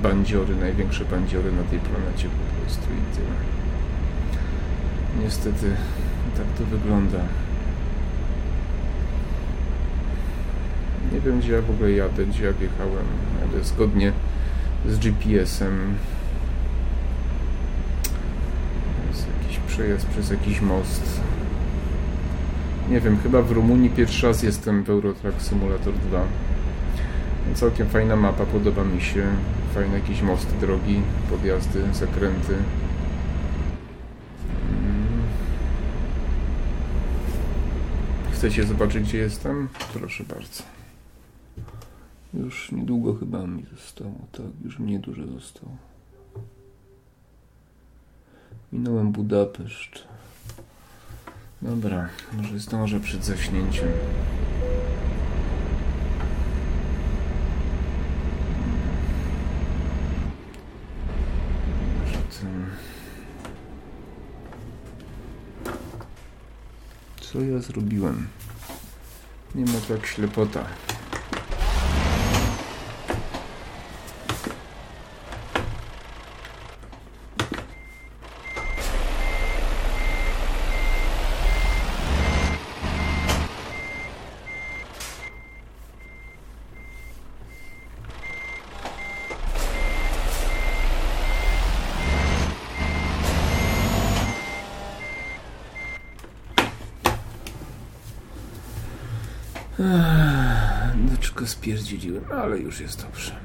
bandziory, 0.04 0.56
największe 0.56 1.06
bandziory 1.06 1.52
na 1.52 1.64
tej 1.64 1.80
planecie 1.80 2.28
po 2.30 2.62
prostu 2.62 2.84
i 2.84 3.16
tyle. 3.16 3.36
Niestety 5.24 5.66
tak 6.38 6.46
to 6.58 6.78
wygląda. 6.78 7.20
Nie 11.14 11.20
wiem 11.20 11.40
gdzie 11.40 11.52
ja 11.52 11.62
w 11.62 11.70
ogóle 11.70 11.92
jadę, 11.92 12.26
gdzie 12.26 12.44
ja 12.44 12.54
wjechałem. 12.54 13.06
Jadę 13.42 13.64
zgodnie 13.64 14.12
z 14.90 15.00
GPS-em. 15.00 15.96
Przejazd 19.72 20.08
przez 20.08 20.32
jakiś 20.32 20.62
most. 20.62 21.22
Nie 22.90 23.02
wiem, 23.02 23.18
chyba 23.24 23.42
w 23.42 23.52
Rumunii 23.52 23.90
pierwszy 23.90 24.28
raz 24.28 24.44
jestem 24.44 24.84
w 24.84 24.90
Eurotrack 24.90 25.42
Simulator 25.42 25.94
2. 25.94 26.24
Całkiem 27.56 27.90
fajna 27.90 28.16
mapa, 28.16 28.46
podoba 28.46 28.84
mi 28.84 29.02
się. 29.02 29.28
Fajne 29.74 29.96
jakieś 29.96 30.22
mosty, 30.22 30.54
drogi, 30.62 31.02
podjazdy, 31.30 31.94
zakręty. 31.94 32.54
Mm. 34.70 35.22
Chcecie 38.32 38.64
zobaczyć, 38.64 39.04
gdzie 39.04 39.18
jestem? 39.18 39.70
Proszę 39.94 40.24
bardzo. 40.24 40.64
Już 42.34 42.72
niedługo 42.72 43.16
chyba 43.16 43.48
mi 43.48 43.66
zostało, 43.76 44.16
tak, 44.32 44.46
już 44.64 44.80
mnie 44.80 45.00
dużo 45.00 45.28
zostało. 45.28 45.91
Minąłem 48.74 49.12
Budapeszt. 49.12 50.08
Dobra, 51.62 52.10
może 52.34 52.60
zdążę 52.60 53.00
przed 53.00 53.26
zaśnięciem. 53.26 53.88
Co 67.22 67.42
ja 67.42 67.60
zrobiłem? 67.60 68.28
Nie 69.56 69.66
ma 69.66 69.80
tak 69.88 70.06
ślepota. 70.06 70.66
Dlaczego 100.96 101.41
spierdzieliłem, 101.52 102.24
ale 102.32 102.58
już 102.58 102.80
jest 102.80 103.06
dobrze. 103.06 103.36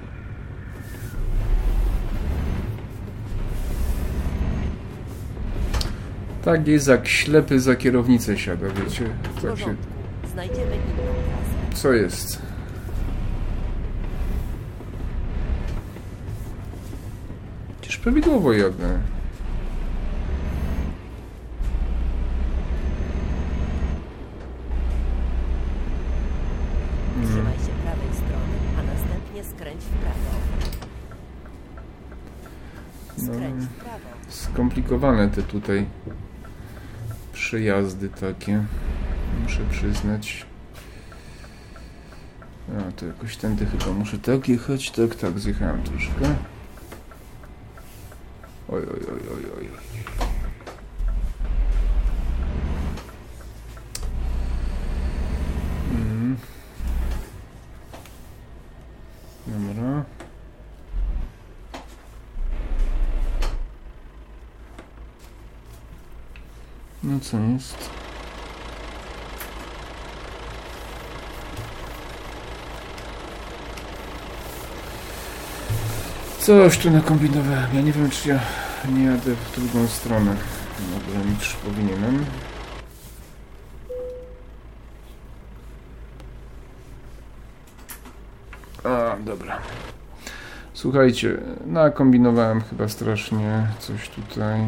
Tak 6.44 6.68
jest, 6.68 6.88
jak 6.88 7.08
ślepy 7.08 7.60
za 7.60 7.76
kierownicę 7.76 8.38
siada, 8.38 8.66
wiecie? 8.68 9.04
Tak 9.42 9.58
się... 9.58 9.74
Co 11.74 11.92
jest? 11.92 12.42
Przecież 17.80 17.98
prawidłowo 17.98 18.52
jadę. 18.52 18.98
Skomplikowane 34.76 35.28
te 35.28 35.42
tutaj 35.42 35.86
przejazdy 37.32 38.08
takie. 38.08 38.64
Muszę 39.42 39.60
przyznać. 39.70 40.46
A, 42.78 42.92
to 42.92 43.06
jakoś 43.06 43.36
tędy 43.36 43.66
chyba 43.66 43.92
muszę 43.92 44.18
tak 44.18 44.48
jechać. 44.48 44.90
Tak, 44.90 45.14
tak, 45.14 45.38
zjechałem 45.38 45.82
troszkę. 45.82 46.34
Co 67.30 67.38
jest? 67.38 67.90
Coś 76.40 76.78
tu 76.78 76.90
nakombinowałem. 76.90 77.74
Ja 77.74 77.80
nie 77.80 77.92
wiem, 77.92 78.10
czy 78.10 78.28
ja 78.28 78.40
nie 78.88 79.04
jadę 79.04 79.34
w 79.34 79.60
drugą 79.60 79.88
stronę. 79.88 80.36
Dobra, 80.78 81.30
niż 81.30 81.52
powinienem. 81.54 82.24
A, 88.84 89.16
dobra. 89.24 89.58
Słuchajcie, 90.74 91.38
nakombinowałem 91.66 92.60
chyba 92.60 92.88
strasznie 92.88 93.66
coś 93.78 94.08
tutaj. 94.08 94.60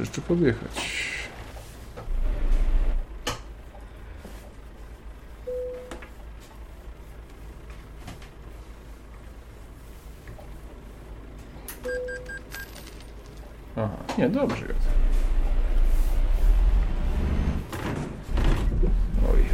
Muszę 0.00 0.08
jeszcze 0.08 0.20
podjechać. 0.22 0.70
Aha, 13.76 13.96
nie, 14.18 14.28
dobrze 14.28 14.60
jadę. 14.60 14.74
Oj. 19.32 19.44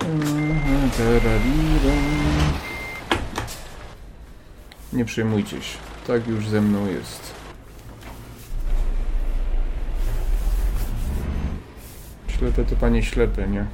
Mhm, 0.00 0.90
tarariram. 0.90 2.15
Nie 4.96 5.04
przejmujcie 5.04 5.62
się. 5.62 5.78
Tak 6.06 6.26
już 6.28 6.48
ze 6.48 6.60
mną 6.60 6.86
jest. 6.86 7.34
Ślepe 12.28 12.64
to 12.64 12.76
panie 12.76 13.02
ślepe, 13.02 13.48
nie? 13.48 13.66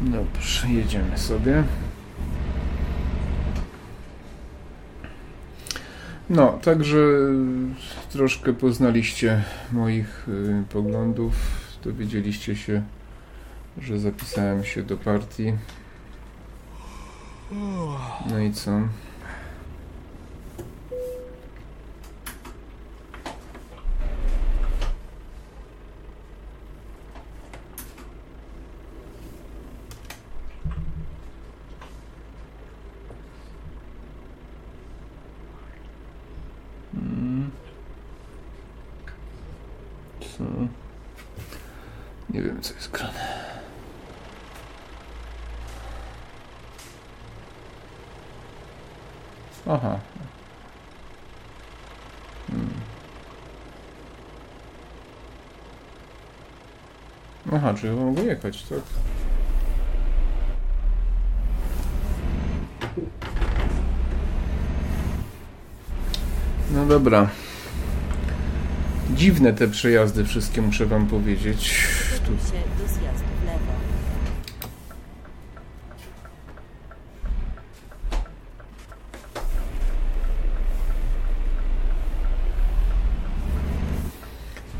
Dobrze, 0.00 0.68
jedziemy 0.68 1.18
sobie. 1.18 1.64
No, 6.30 6.58
także 6.62 6.98
troszkę 8.12 8.52
poznaliście 8.52 9.42
moich 9.72 10.28
y, 10.28 10.64
poglądów. 10.68 11.34
Dowiedzieliście 11.84 12.56
się, 12.56 12.82
że 13.80 13.98
zapisałem 13.98 14.64
się 14.64 14.82
do 14.82 14.96
partii. 14.96 15.52
No 17.50 18.38
i 18.40 18.52
co? 18.52 18.70
jechać, 58.38 58.62
tak? 58.62 58.78
No 66.74 66.86
dobra. 66.86 67.28
Dziwne 69.10 69.52
te 69.52 69.68
przejazdy 69.68 70.24
wszystkie, 70.24 70.62
muszę 70.62 70.86
wam 70.86 71.06
powiedzieć. 71.06 71.86
Tu. 72.26 72.32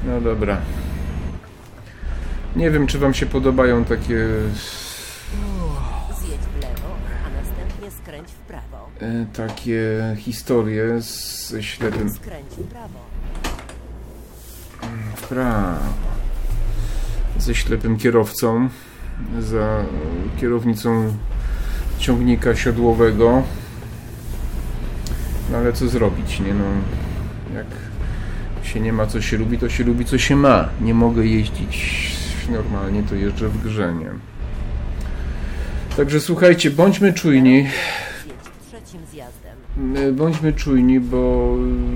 No 0.05 0.21
dobra. 0.21 0.61
Nie 2.59 2.71
wiem, 2.71 2.87
czy 2.87 2.99
wam 2.99 3.15
się 3.15 3.27
podobają 3.27 3.85
takie 3.85 4.27
Zjedź 6.21 6.41
w 6.41 6.63
lewo, 6.63 6.95
a 7.27 7.31
następnie 7.41 7.91
skręć 7.91 8.29
w 8.29 8.35
prawo. 8.35 8.89
e, 9.01 9.27
takie 9.37 9.83
historie 10.19 11.01
ze 11.01 11.63
ślepym 11.63 12.11
Skręć 12.11 12.47
w 12.59 12.63
prawo. 12.63 12.99
w 15.17 15.23
prawo. 15.29 15.79
Ze 17.39 17.55
ślepym 17.55 17.97
kierowcą 17.99 18.69
za 19.41 19.85
kierownicą 20.41 21.15
ciągnika 21.99 22.57
siodłowego. 22.57 23.43
No 25.53 25.59
ale 25.59 25.73
co 25.73 25.89
zrobić, 25.89 26.41
nie 26.41 26.55
no. 26.55 26.65
Jak 27.55 27.67
się 28.67 28.81
nie 28.81 28.93
ma 28.93 29.07
co 29.07 29.21
się 29.21 29.37
lubi, 29.39 29.59
to 29.59 29.69
się 29.69 29.85
lubi 29.85 30.05
co 30.05 30.19
się 30.19 30.37
ma. 30.37 30.69
Nie 30.81 30.95
mogę 30.95 31.27
jeździć 31.27 32.18
normalnie, 32.49 33.03
to 33.03 33.15
jeżdżę 33.15 33.49
w 33.49 33.63
grze, 33.63 33.95
nie? 33.95 34.11
Także 35.97 36.21
słuchajcie, 36.21 36.71
bądźmy 36.71 37.13
czujni. 37.13 37.67
Y, 39.97 40.13
Bądźmy 40.13 40.53
czujni, 40.53 41.01
bo 41.01 41.55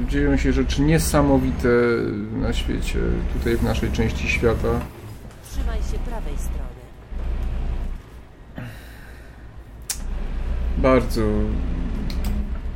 dzieją 0.08 0.36
się 0.36 0.52
rzeczy 0.52 0.82
niesamowite 0.82 1.68
na 2.40 2.52
świecie, 2.52 2.98
tutaj 3.32 3.56
w 3.56 3.62
naszej 3.62 3.90
części 3.90 4.28
świata. 4.28 4.80
Trzymaj 5.50 5.78
się 5.78 5.98
prawej 6.06 6.34
strony. 6.36 6.72
Bardzo 10.78 11.22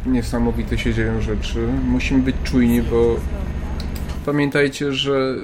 niesamowite 0.06 0.78
się 0.78 0.94
dzieją 0.94 1.20
rzeczy. 1.20 1.68
Musimy 1.84 2.22
być 2.22 2.36
czujni, 2.44 2.82
bo 2.82 3.16
pamiętajcie, 4.26 4.92
że 4.92 5.36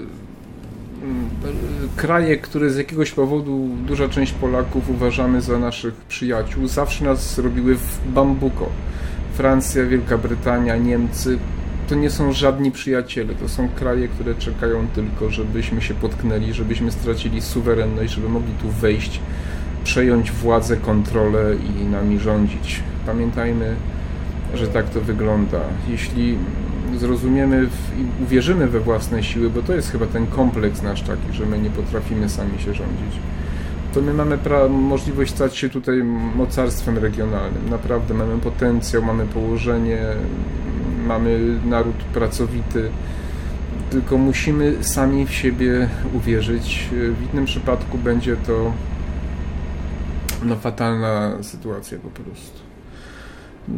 kraje, 1.96 2.36
które 2.36 2.70
z 2.70 2.76
jakiegoś 2.76 3.10
powodu 3.10 3.68
duża 3.86 4.08
część 4.08 4.32
Polaków 4.32 4.90
uważamy 4.90 5.40
za 5.40 5.58
naszych 5.58 5.94
przyjaciół, 5.94 6.66
zawsze 6.66 7.04
nas 7.04 7.38
robiły 7.38 7.74
w 7.74 8.00
bambuko. 8.14 8.68
Francja, 9.34 9.86
Wielka 9.86 10.18
Brytania, 10.18 10.76
Niemcy 10.76 11.38
to 11.88 11.94
nie 11.94 12.10
są 12.10 12.32
żadni 12.32 12.70
przyjaciele, 12.70 13.34
to 13.34 13.48
są 13.48 13.68
kraje, 13.68 14.08
które 14.08 14.34
czekają 14.34 14.86
tylko, 14.94 15.30
żebyśmy 15.30 15.82
się 15.82 15.94
potknęli, 15.94 16.52
żebyśmy 16.52 16.92
stracili 16.92 17.42
suwerenność, 17.42 18.12
żeby 18.12 18.28
mogli 18.28 18.52
tu 18.62 18.68
wejść, 18.68 19.20
przejąć 19.84 20.30
władzę, 20.30 20.76
kontrolę 20.76 21.56
i 21.80 21.84
nami 21.84 22.18
rządzić. 22.18 22.80
Pamiętajmy, 23.06 23.76
że 24.54 24.68
tak 24.68 24.90
to 24.90 25.00
wygląda. 25.00 25.60
Jeśli 25.88 26.38
zrozumiemy 26.98 27.66
w, 27.66 28.00
i 28.00 28.22
uwierzymy 28.24 28.68
we 28.68 28.80
własne 28.80 29.22
siły, 29.22 29.50
bo 29.50 29.62
to 29.62 29.74
jest 29.74 29.92
chyba 29.92 30.06
ten 30.06 30.26
kompleks 30.26 30.82
nasz 30.82 31.02
taki, 31.02 31.32
że 31.32 31.46
my 31.46 31.58
nie 31.58 31.70
potrafimy 31.70 32.28
sami 32.28 32.58
się 32.58 32.74
rządzić, 32.74 33.18
to 33.94 34.02
my 34.02 34.14
mamy 34.14 34.38
możliwość 34.68 35.34
stać 35.34 35.56
się 35.56 35.68
tutaj 35.68 36.02
mocarstwem 36.36 36.98
regionalnym. 36.98 37.68
Naprawdę 37.70 38.14
mamy 38.14 38.38
potencjał, 38.38 39.02
mamy 39.02 39.26
położenie, 39.26 39.98
mamy 41.06 41.58
naród 41.66 41.96
pracowity. 41.96 42.90
Tylko 43.90 44.18
musimy 44.18 44.76
sami 44.80 45.26
w 45.26 45.32
siebie 45.32 45.88
uwierzyć. 46.14 46.88
W 46.92 47.32
innym 47.32 47.44
przypadku 47.44 47.98
będzie 47.98 48.36
to 48.36 48.72
no, 50.44 50.56
fatalna 50.56 51.42
sytuacja 51.42 51.98
po 51.98 52.08
prostu. 52.08 52.71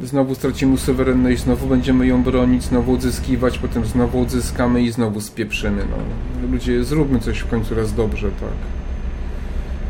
Znowu 0.03 0.35
stracimy 0.35 0.79
suwerenność, 0.79 1.43
znowu 1.43 1.67
będziemy 1.67 2.07
ją 2.07 2.23
bronić, 2.23 2.63
znowu 2.63 2.93
odzyskiwać, 2.93 3.59
potem 3.59 3.85
znowu 3.85 4.21
odzyskamy 4.21 4.83
i 4.83 4.93
znowu 4.93 5.21
spieprzymy. 5.21 5.83
No. 5.91 5.97
Ludzie, 6.53 6.85
zróbmy 6.85 7.21
coś 7.21 7.39
w 7.39 7.49
końcu 7.49 7.75
raz 7.75 7.95
dobrze, 7.95 8.31
tak. 8.31 8.51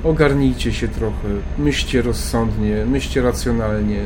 Ogarnijcie 0.05 0.73
się 0.73 0.89
trochę, 0.89 1.29
myślcie 1.59 2.03
rozsądnie, 2.03 2.85
myślcie 2.87 3.23
racjonalnie. 3.23 4.01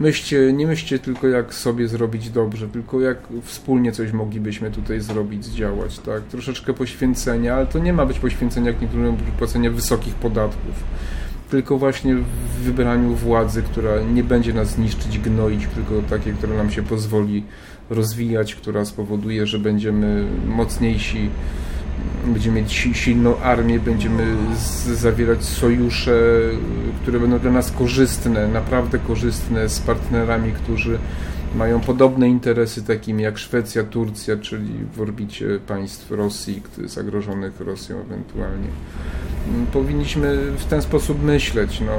Myślcie, 0.00 0.52
nie 0.52 0.66
myślcie 0.66 0.98
tylko 0.98 1.28
jak 1.28 1.54
sobie 1.54 1.88
zrobić 1.88 2.30
dobrze, 2.30 2.68
tylko 2.68 3.00
jak 3.00 3.18
wspólnie 3.42 3.92
coś 3.92 4.12
moglibyśmy 4.12 4.70
tutaj 4.70 5.00
zrobić, 5.00 5.44
zdziałać, 5.44 5.98
tak? 5.98 6.22
Troszeczkę 6.22 6.74
poświęcenia, 6.74 7.54
ale 7.54 7.66
to 7.66 7.78
nie 7.78 7.92
ma 7.92 8.06
być 8.06 8.18
poświęcenia 8.18 8.70
jak 8.70 8.80
niektórym 8.80 9.16
płacenia 9.38 9.70
wysokich 9.70 10.14
podatków 10.14 10.74
tylko 11.50 11.78
właśnie 11.78 12.14
w 12.14 12.62
wybraniu 12.62 13.14
władzy, 13.14 13.62
która 13.62 13.90
nie 14.14 14.24
będzie 14.24 14.52
nas 14.52 14.78
niszczyć, 14.78 15.18
gnoić, 15.18 15.66
tylko 15.74 16.02
takiej, 16.10 16.32
która 16.32 16.54
nam 16.56 16.70
się 16.70 16.82
pozwoli 16.82 17.44
rozwijać, 17.90 18.54
która 18.54 18.84
spowoduje, 18.84 19.46
że 19.46 19.58
będziemy 19.58 20.26
mocniejsi, 20.46 21.30
będziemy 22.26 22.60
mieć 22.60 22.72
si- 22.72 22.94
silną 22.94 23.38
armię, 23.38 23.80
będziemy 23.80 24.26
zawierać 24.94 25.44
sojusze, 25.44 26.12
które 27.02 27.20
będą 27.20 27.38
dla 27.38 27.52
nas 27.52 27.72
korzystne, 27.72 28.48
naprawdę 28.48 28.98
korzystne 28.98 29.68
z 29.68 29.80
partnerami, 29.80 30.52
którzy 30.52 30.98
mają 31.54 31.80
podobne 31.80 32.28
interesy, 32.28 32.82
takimi 32.82 33.22
jak 33.22 33.38
Szwecja, 33.38 33.84
Turcja, 33.84 34.36
czyli 34.36 34.72
w 34.94 35.00
orbicie 35.00 35.46
państw 35.66 36.10
Rosji, 36.10 36.62
zagrożonych 36.86 37.60
Rosją 37.60 38.00
ewentualnie 38.00 38.68
powinniśmy 39.72 40.36
w 40.58 40.64
ten 40.64 40.82
sposób 40.82 41.22
myśleć. 41.22 41.80
No, 41.80 41.92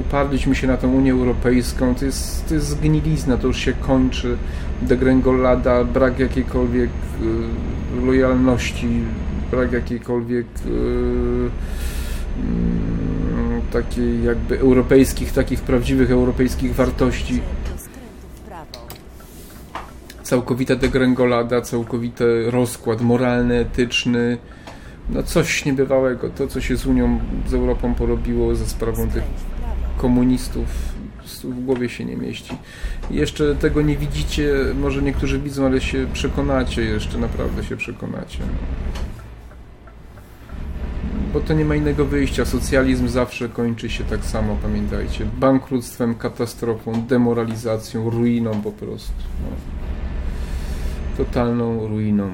uparliśmy 0.00 0.54
się 0.54 0.66
na 0.66 0.76
tą 0.76 0.92
Unię 0.92 1.12
Europejską, 1.12 1.94
to 1.94 2.04
jest, 2.04 2.48
to 2.48 2.54
jest 2.54 2.66
zgnilizna, 2.66 3.36
to 3.36 3.46
już 3.46 3.58
się 3.58 3.72
kończy, 3.72 4.36
degrengolada, 4.82 5.84
brak 5.84 6.18
jakiejkolwiek 6.18 6.90
y, 8.00 8.06
lojalności, 8.06 8.88
brak 9.50 9.72
jakiejkolwiek 9.72 10.46
y, 10.66 10.70
mm, 10.70 11.50
takiej 13.72 14.24
jakby 14.24 14.58
europejskich, 14.60 15.32
takich 15.32 15.60
prawdziwych 15.60 16.10
europejskich 16.10 16.74
wartości. 16.74 17.34
Do 17.34 17.78
skrętu 17.78 18.26
w 18.36 18.40
prawo. 18.40 18.86
Całkowita 20.24 20.76
degrengolada, 20.76 21.60
całkowity 21.60 22.50
rozkład 22.50 23.00
moralny, 23.00 23.58
etyczny, 23.58 24.38
no 25.10 25.22
coś 25.22 25.64
niebywałego. 25.64 26.30
To, 26.30 26.46
co 26.46 26.60
się 26.60 26.76
z 26.76 26.86
Unią, 26.86 27.20
z 27.48 27.54
Europą 27.54 27.94
porobiło 27.94 28.54
za 28.54 28.66
sprawą 28.66 29.10
tych 29.10 29.22
komunistów 29.96 30.66
w 31.44 31.64
głowie 31.64 31.88
się 31.88 32.04
nie 32.04 32.16
mieści. 32.16 32.54
Jeszcze 33.10 33.54
tego 33.54 33.82
nie 33.82 33.96
widzicie, 33.96 34.54
może 34.80 35.02
niektórzy 35.02 35.38
widzą, 35.38 35.66
ale 35.66 35.80
się 35.80 36.06
przekonacie 36.12 36.82
jeszcze, 36.82 37.18
naprawdę 37.18 37.64
się 37.64 37.76
przekonacie. 37.76 38.38
Bo 41.32 41.40
to 41.40 41.54
nie 41.54 41.64
ma 41.64 41.74
innego 41.74 42.04
wyjścia. 42.04 42.44
Socjalizm 42.44 43.08
zawsze 43.08 43.48
kończy 43.48 43.90
się 43.90 44.04
tak 44.04 44.24
samo, 44.24 44.56
pamiętajcie. 44.62 45.26
Bankructwem, 45.38 46.14
katastrofą, 46.14 47.06
demoralizacją, 47.08 48.10
ruiną 48.10 48.62
po 48.62 48.72
prostu. 48.72 49.12
No. 49.42 49.83
Totalną 51.16 51.88
ruiną. 51.88 52.30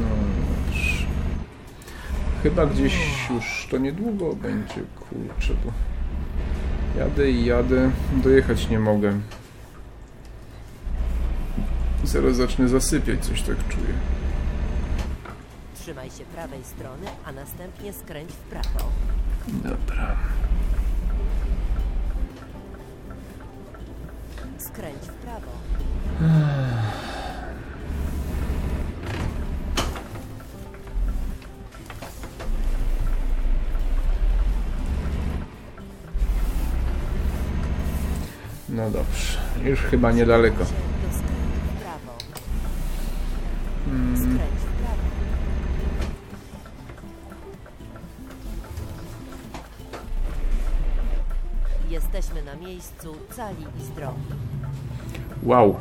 No. 0.00 0.06
Chyba 2.42 2.66
gdzieś 2.66 2.94
już 3.30 3.68
to 3.70 3.78
niedługo 3.78 4.36
będzie, 4.36 4.80
kurczę, 4.98 5.54
bo 5.64 5.72
jadę 7.00 7.30
i 7.30 7.44
jadę, 7.44 7.90
dojechać 8.12 8.68
nie 8.68 8.78
mogę. 8.78 9.20
Zaraz 12.04 12.36
zacznę 12.36 12.68
zasypiać, 12.68 13.24
coś 13.26 13.42
tak 13.42 13.68
czuję. 13.68 13.92
Trzymaj 15.74 16.10
się 16.10 16.24
prawej 16.24 16.64
strony, 16.64 17.06
a 17.24 17.32
następnie 17.32 17.92
skręć 17.92 18.30
w 18.32 18.36
prawo. 18.36 18.90
Dobra. 19.48 20.16
Skręć 24.58 25.02
w 25.02 25.12
prawo. 25.12 25.50
No 38.70 38.90
dobrze, 38.90 39.38
już 39.64 39.80
chyba 39.80 40.12
niedaleko. 40.12 40.64
Mm, 43.88 44.14
prawo. 44.14 44.40
Jesteśmy 51.90 52.42
na 52.42 52.54
miejscu 52.54 53.16
cali 53.36 53.66
i 53.80 53.84
zdrowi. 53.84 54.20
wow. 55.42 55.76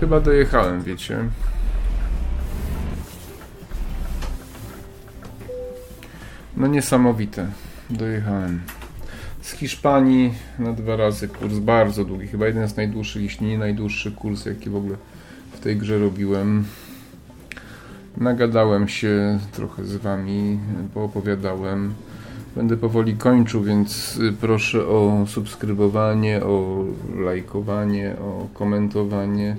Chyba 0.00 0.20
dojechałem, 0.20 0.82
wiecie. 0.82 1.18
No 6.56 6.66
niesamowite. 6.66 7.46
Dojechałem. 7.90 8.60
Z 9.50 9.52
Hiszpanii 9.52 10.34
na 10.58 10.72
dwa 10.72 10.96
razy 10.96 11.28
kurs 11.28 11.58
bardzo 11.58 12.04
długi. 12.04 12.26
Chyba 12.26 12.46
jeden 12.46 12.68
z 12.68 12.76
najdłuższych, 12.76 13.22
jeśli 13.22 13.46
nie 13.46 13.58
najdłuższy 13.58 14.12
kurs, 14.12 14.46
jaki 14.46 14.70
w 14.70 14.76
ogóle 14.76 14.96
w 15.52 15.60
tej 15.60 15.76
grze 15.76 15.98
robiłem. 15.98 16.64
Nagadałem 18.16 18.88
się 18.88 19.38
trochę 19.52 19.84
z 19.84 19.96
wami, 19.96 20.58
poopowiadałem. 20.94 21.94
Będę 22.56 22.76
powoli 22.76 23.16
kończył, 23.16 23.62
więc 23.62 24.18
proszę 24.40 24.86
o 24.86 25.24
subskrybowanie, 25.26 26.44
o 26.44 26.84
lajkowanie, 27.16 28.16
o 28.20 28.46
komentowanie. 28.54 29.56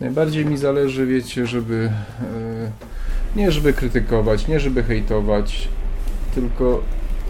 Najbardziej 0.00 0.46
mi 0.46 0.56
zależy, 0.56 1.06
wiecie, 1.06 1.46
żeby 1.46 1.90
e, 2.20 2.70
nie 3.36 3.52
żeby 3.52 3.72
krytykować, 3.72 4.48
nie 4.48 4.60
żeby 4.60 4.82
hejtować, 4.82 5.68
tylko 6.34 6.82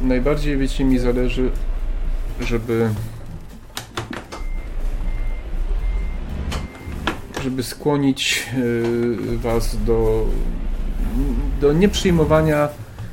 najbardziej, 0.02 0.56
wiecie, 0.56 0.84
mi 0.84 0.98
zależy, 0.98 1.50
żeby 2.40 2.88
żeby 7.44 7.62
skłonić 7.62 8.46
y, 8.58 9.38
was 9.38 9.84
do 9.84 10.26
do 11.60 11.72
nieprzyjmowania 11.72 12.68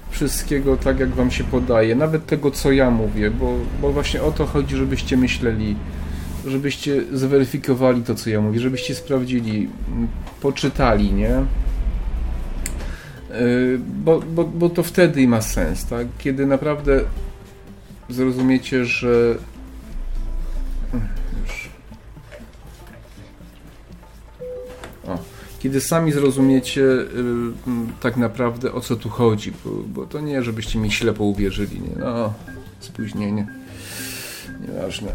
wszystkiego 0.10 0.78
tak, 0.78 1.00
jak 1.00 1.10
wam 1.10 1.32
się 1.32 1.44
podaje, 1.44 1.96
nawet 1.96 2.26
tego, 2.26 2.52
co 2.52 2.72
ja 2.72 2.92
mówię, 2.92 3.32
bo, 3.32 3.54
bo 3.82 3.92
właśnie 3.92 4.22
o 4.22 4.32
to 4.32 4.46
chodzi, 4.46 4.76
żebyście 4.76 5.18
myśleli, 5.18 5.76
żebyście 6.48 7.04
zweryfikowali 7.14 8.04
to, 8.04 8.16
co 8.16 8.30
ja 8.30 8.42
mówię, 8.42 8.60
żebyście 8.60 8.96
sprawdzili, 8.96 9.70
poczytali, 10.42 11.14
nie? 11.14 11.30
Yy, 13.30 13.80
Bo, 14.04 14.20
bo, 14.20 14.44
bo 14.44 14.70
to 14.70 14.84
wtedy 14.84 15.28
ma 15.28 15.42
sens, 15.42 15.86
tak? 15.86 16.08
Kiedy 16.18 16.46
naprawdę 16.46 17.02
zrozumiecie, 18.10 18.86
że 18.86 19.38
już. 21.42 21.70
O. 25.08 25.18
Kiedy 25.60 25.82
sami 25.82 26.12
zrozumiecie 26.12 26.84
m, 27.16 27.56
tak 28.02 28.18
naprawdę 28.18 28.74
o 28.74 28.82
co 28.82 28.96
tu 28.96 29.10
chodzi, 29.10 29.54
bo, 29.66 29.72
bo 29.72 30.06
to 30.06 30.20
nie, 30.20 30.44
żebyście 30.44 30.80
mi 30.80 30.92
ślepo 30.92 31.24
uwierzyli, 31.24 31.82
nie? 31.82 31.96
No, 32.00 32.34
spóźnienie. 32.80 33.48
Nieważne. 34.68 35.12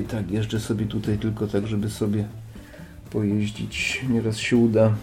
I 0.00 0.04
tak 0.04 0.30
jeżdżę 0.30 0.60
sobie 0.60 0.86
tutaj 0.86 1.18
tylko 1.18 1.46
tak, 1.46 1.66
żeby 1.66 1.90
sobie 1.90 2.28
pojeździć. 3.10 4.04
Nieraz 4.08 4.36
się 4.38 4.56
uda. 4.56 4.94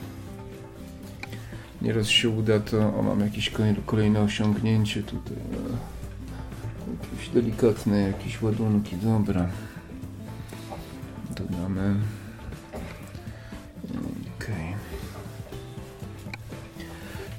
Nieraz 1.82 2.08
się 2.08 2.30
uda, 2.30 2.60
to 2.60 2.96
o, 3.00 3.02
mam 3.04 3.20
jakieś 3.20 3.50
kolej- 3.50 3.76
kolejne 3.86 4.22
osiągnięcie 4.22 5.04
tutaj. 5.04 5.38
O, 5.38 5.78
Jakieś 7.12 7.30
delikatne 7.30 8.02
jakieś 8.02 8.42
ładunki, 8.42 8.98
dobra. 8.98 9.48
Dodamy. 11.30 11.96
Okej. 14.38 14.76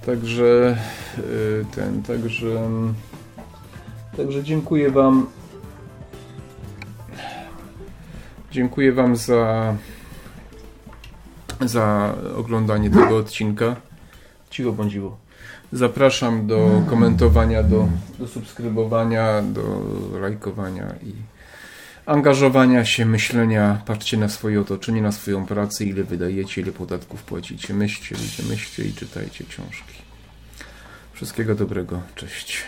Także 0.06 0.78
y, 1.18 1.64
ten, 1.74 2.02
także 2.02 2.68
także 4.16 4.42
dziękuję 4.42 4.90
wam 4.90 5.26
dziękuję 8.52 8.92
wam 8.92 9.16
za 9.16 9.74
za 11.60 12.14
oglądanie 12.36 12.90
tego 12.90 13.16
odcinka. 13.16 13.76
Cicho 14.50 14.72
bądźiło. 14.72 15.23
Zapraszam 15.74 16.46
do 16.46 16.82
komentowania, 16.90 17.62
do, 17.62 17.88
do 18.18 18.28
subskrybowania, 18.28 19.42
do 19.42 19.62
lajkowania 20.20 20.94
i 21.02 21.12
angażowania 22.06 22.84
się, 22.84 23.06
myślenia. 23.06 23.82
Patrzcie 23.86 24.16
na 24.16 24.28
swoje 24.28 24.60
otoczenie, 24.60 25.02
na 25.02 25.12
swoją 25.12 25.46
pracę, 25.46 25.84
ile 25.84 26.04
wydajecie, 26.04 26.60
ile 26.60 26.72
podatków 26.72 27.22
płacicie. 27.22 27.74
Myślcie, 27.74 28.14
ludzie, 28.14 28.42
myślcie 28.50 28.84
i 28.84 28.92
czytajcie 28.92 29.44
książki. 29.44 29.94
Wszystkiego 31.12 31.54
dobrego. 31.54 32.00
Cześć. 32.14 32.62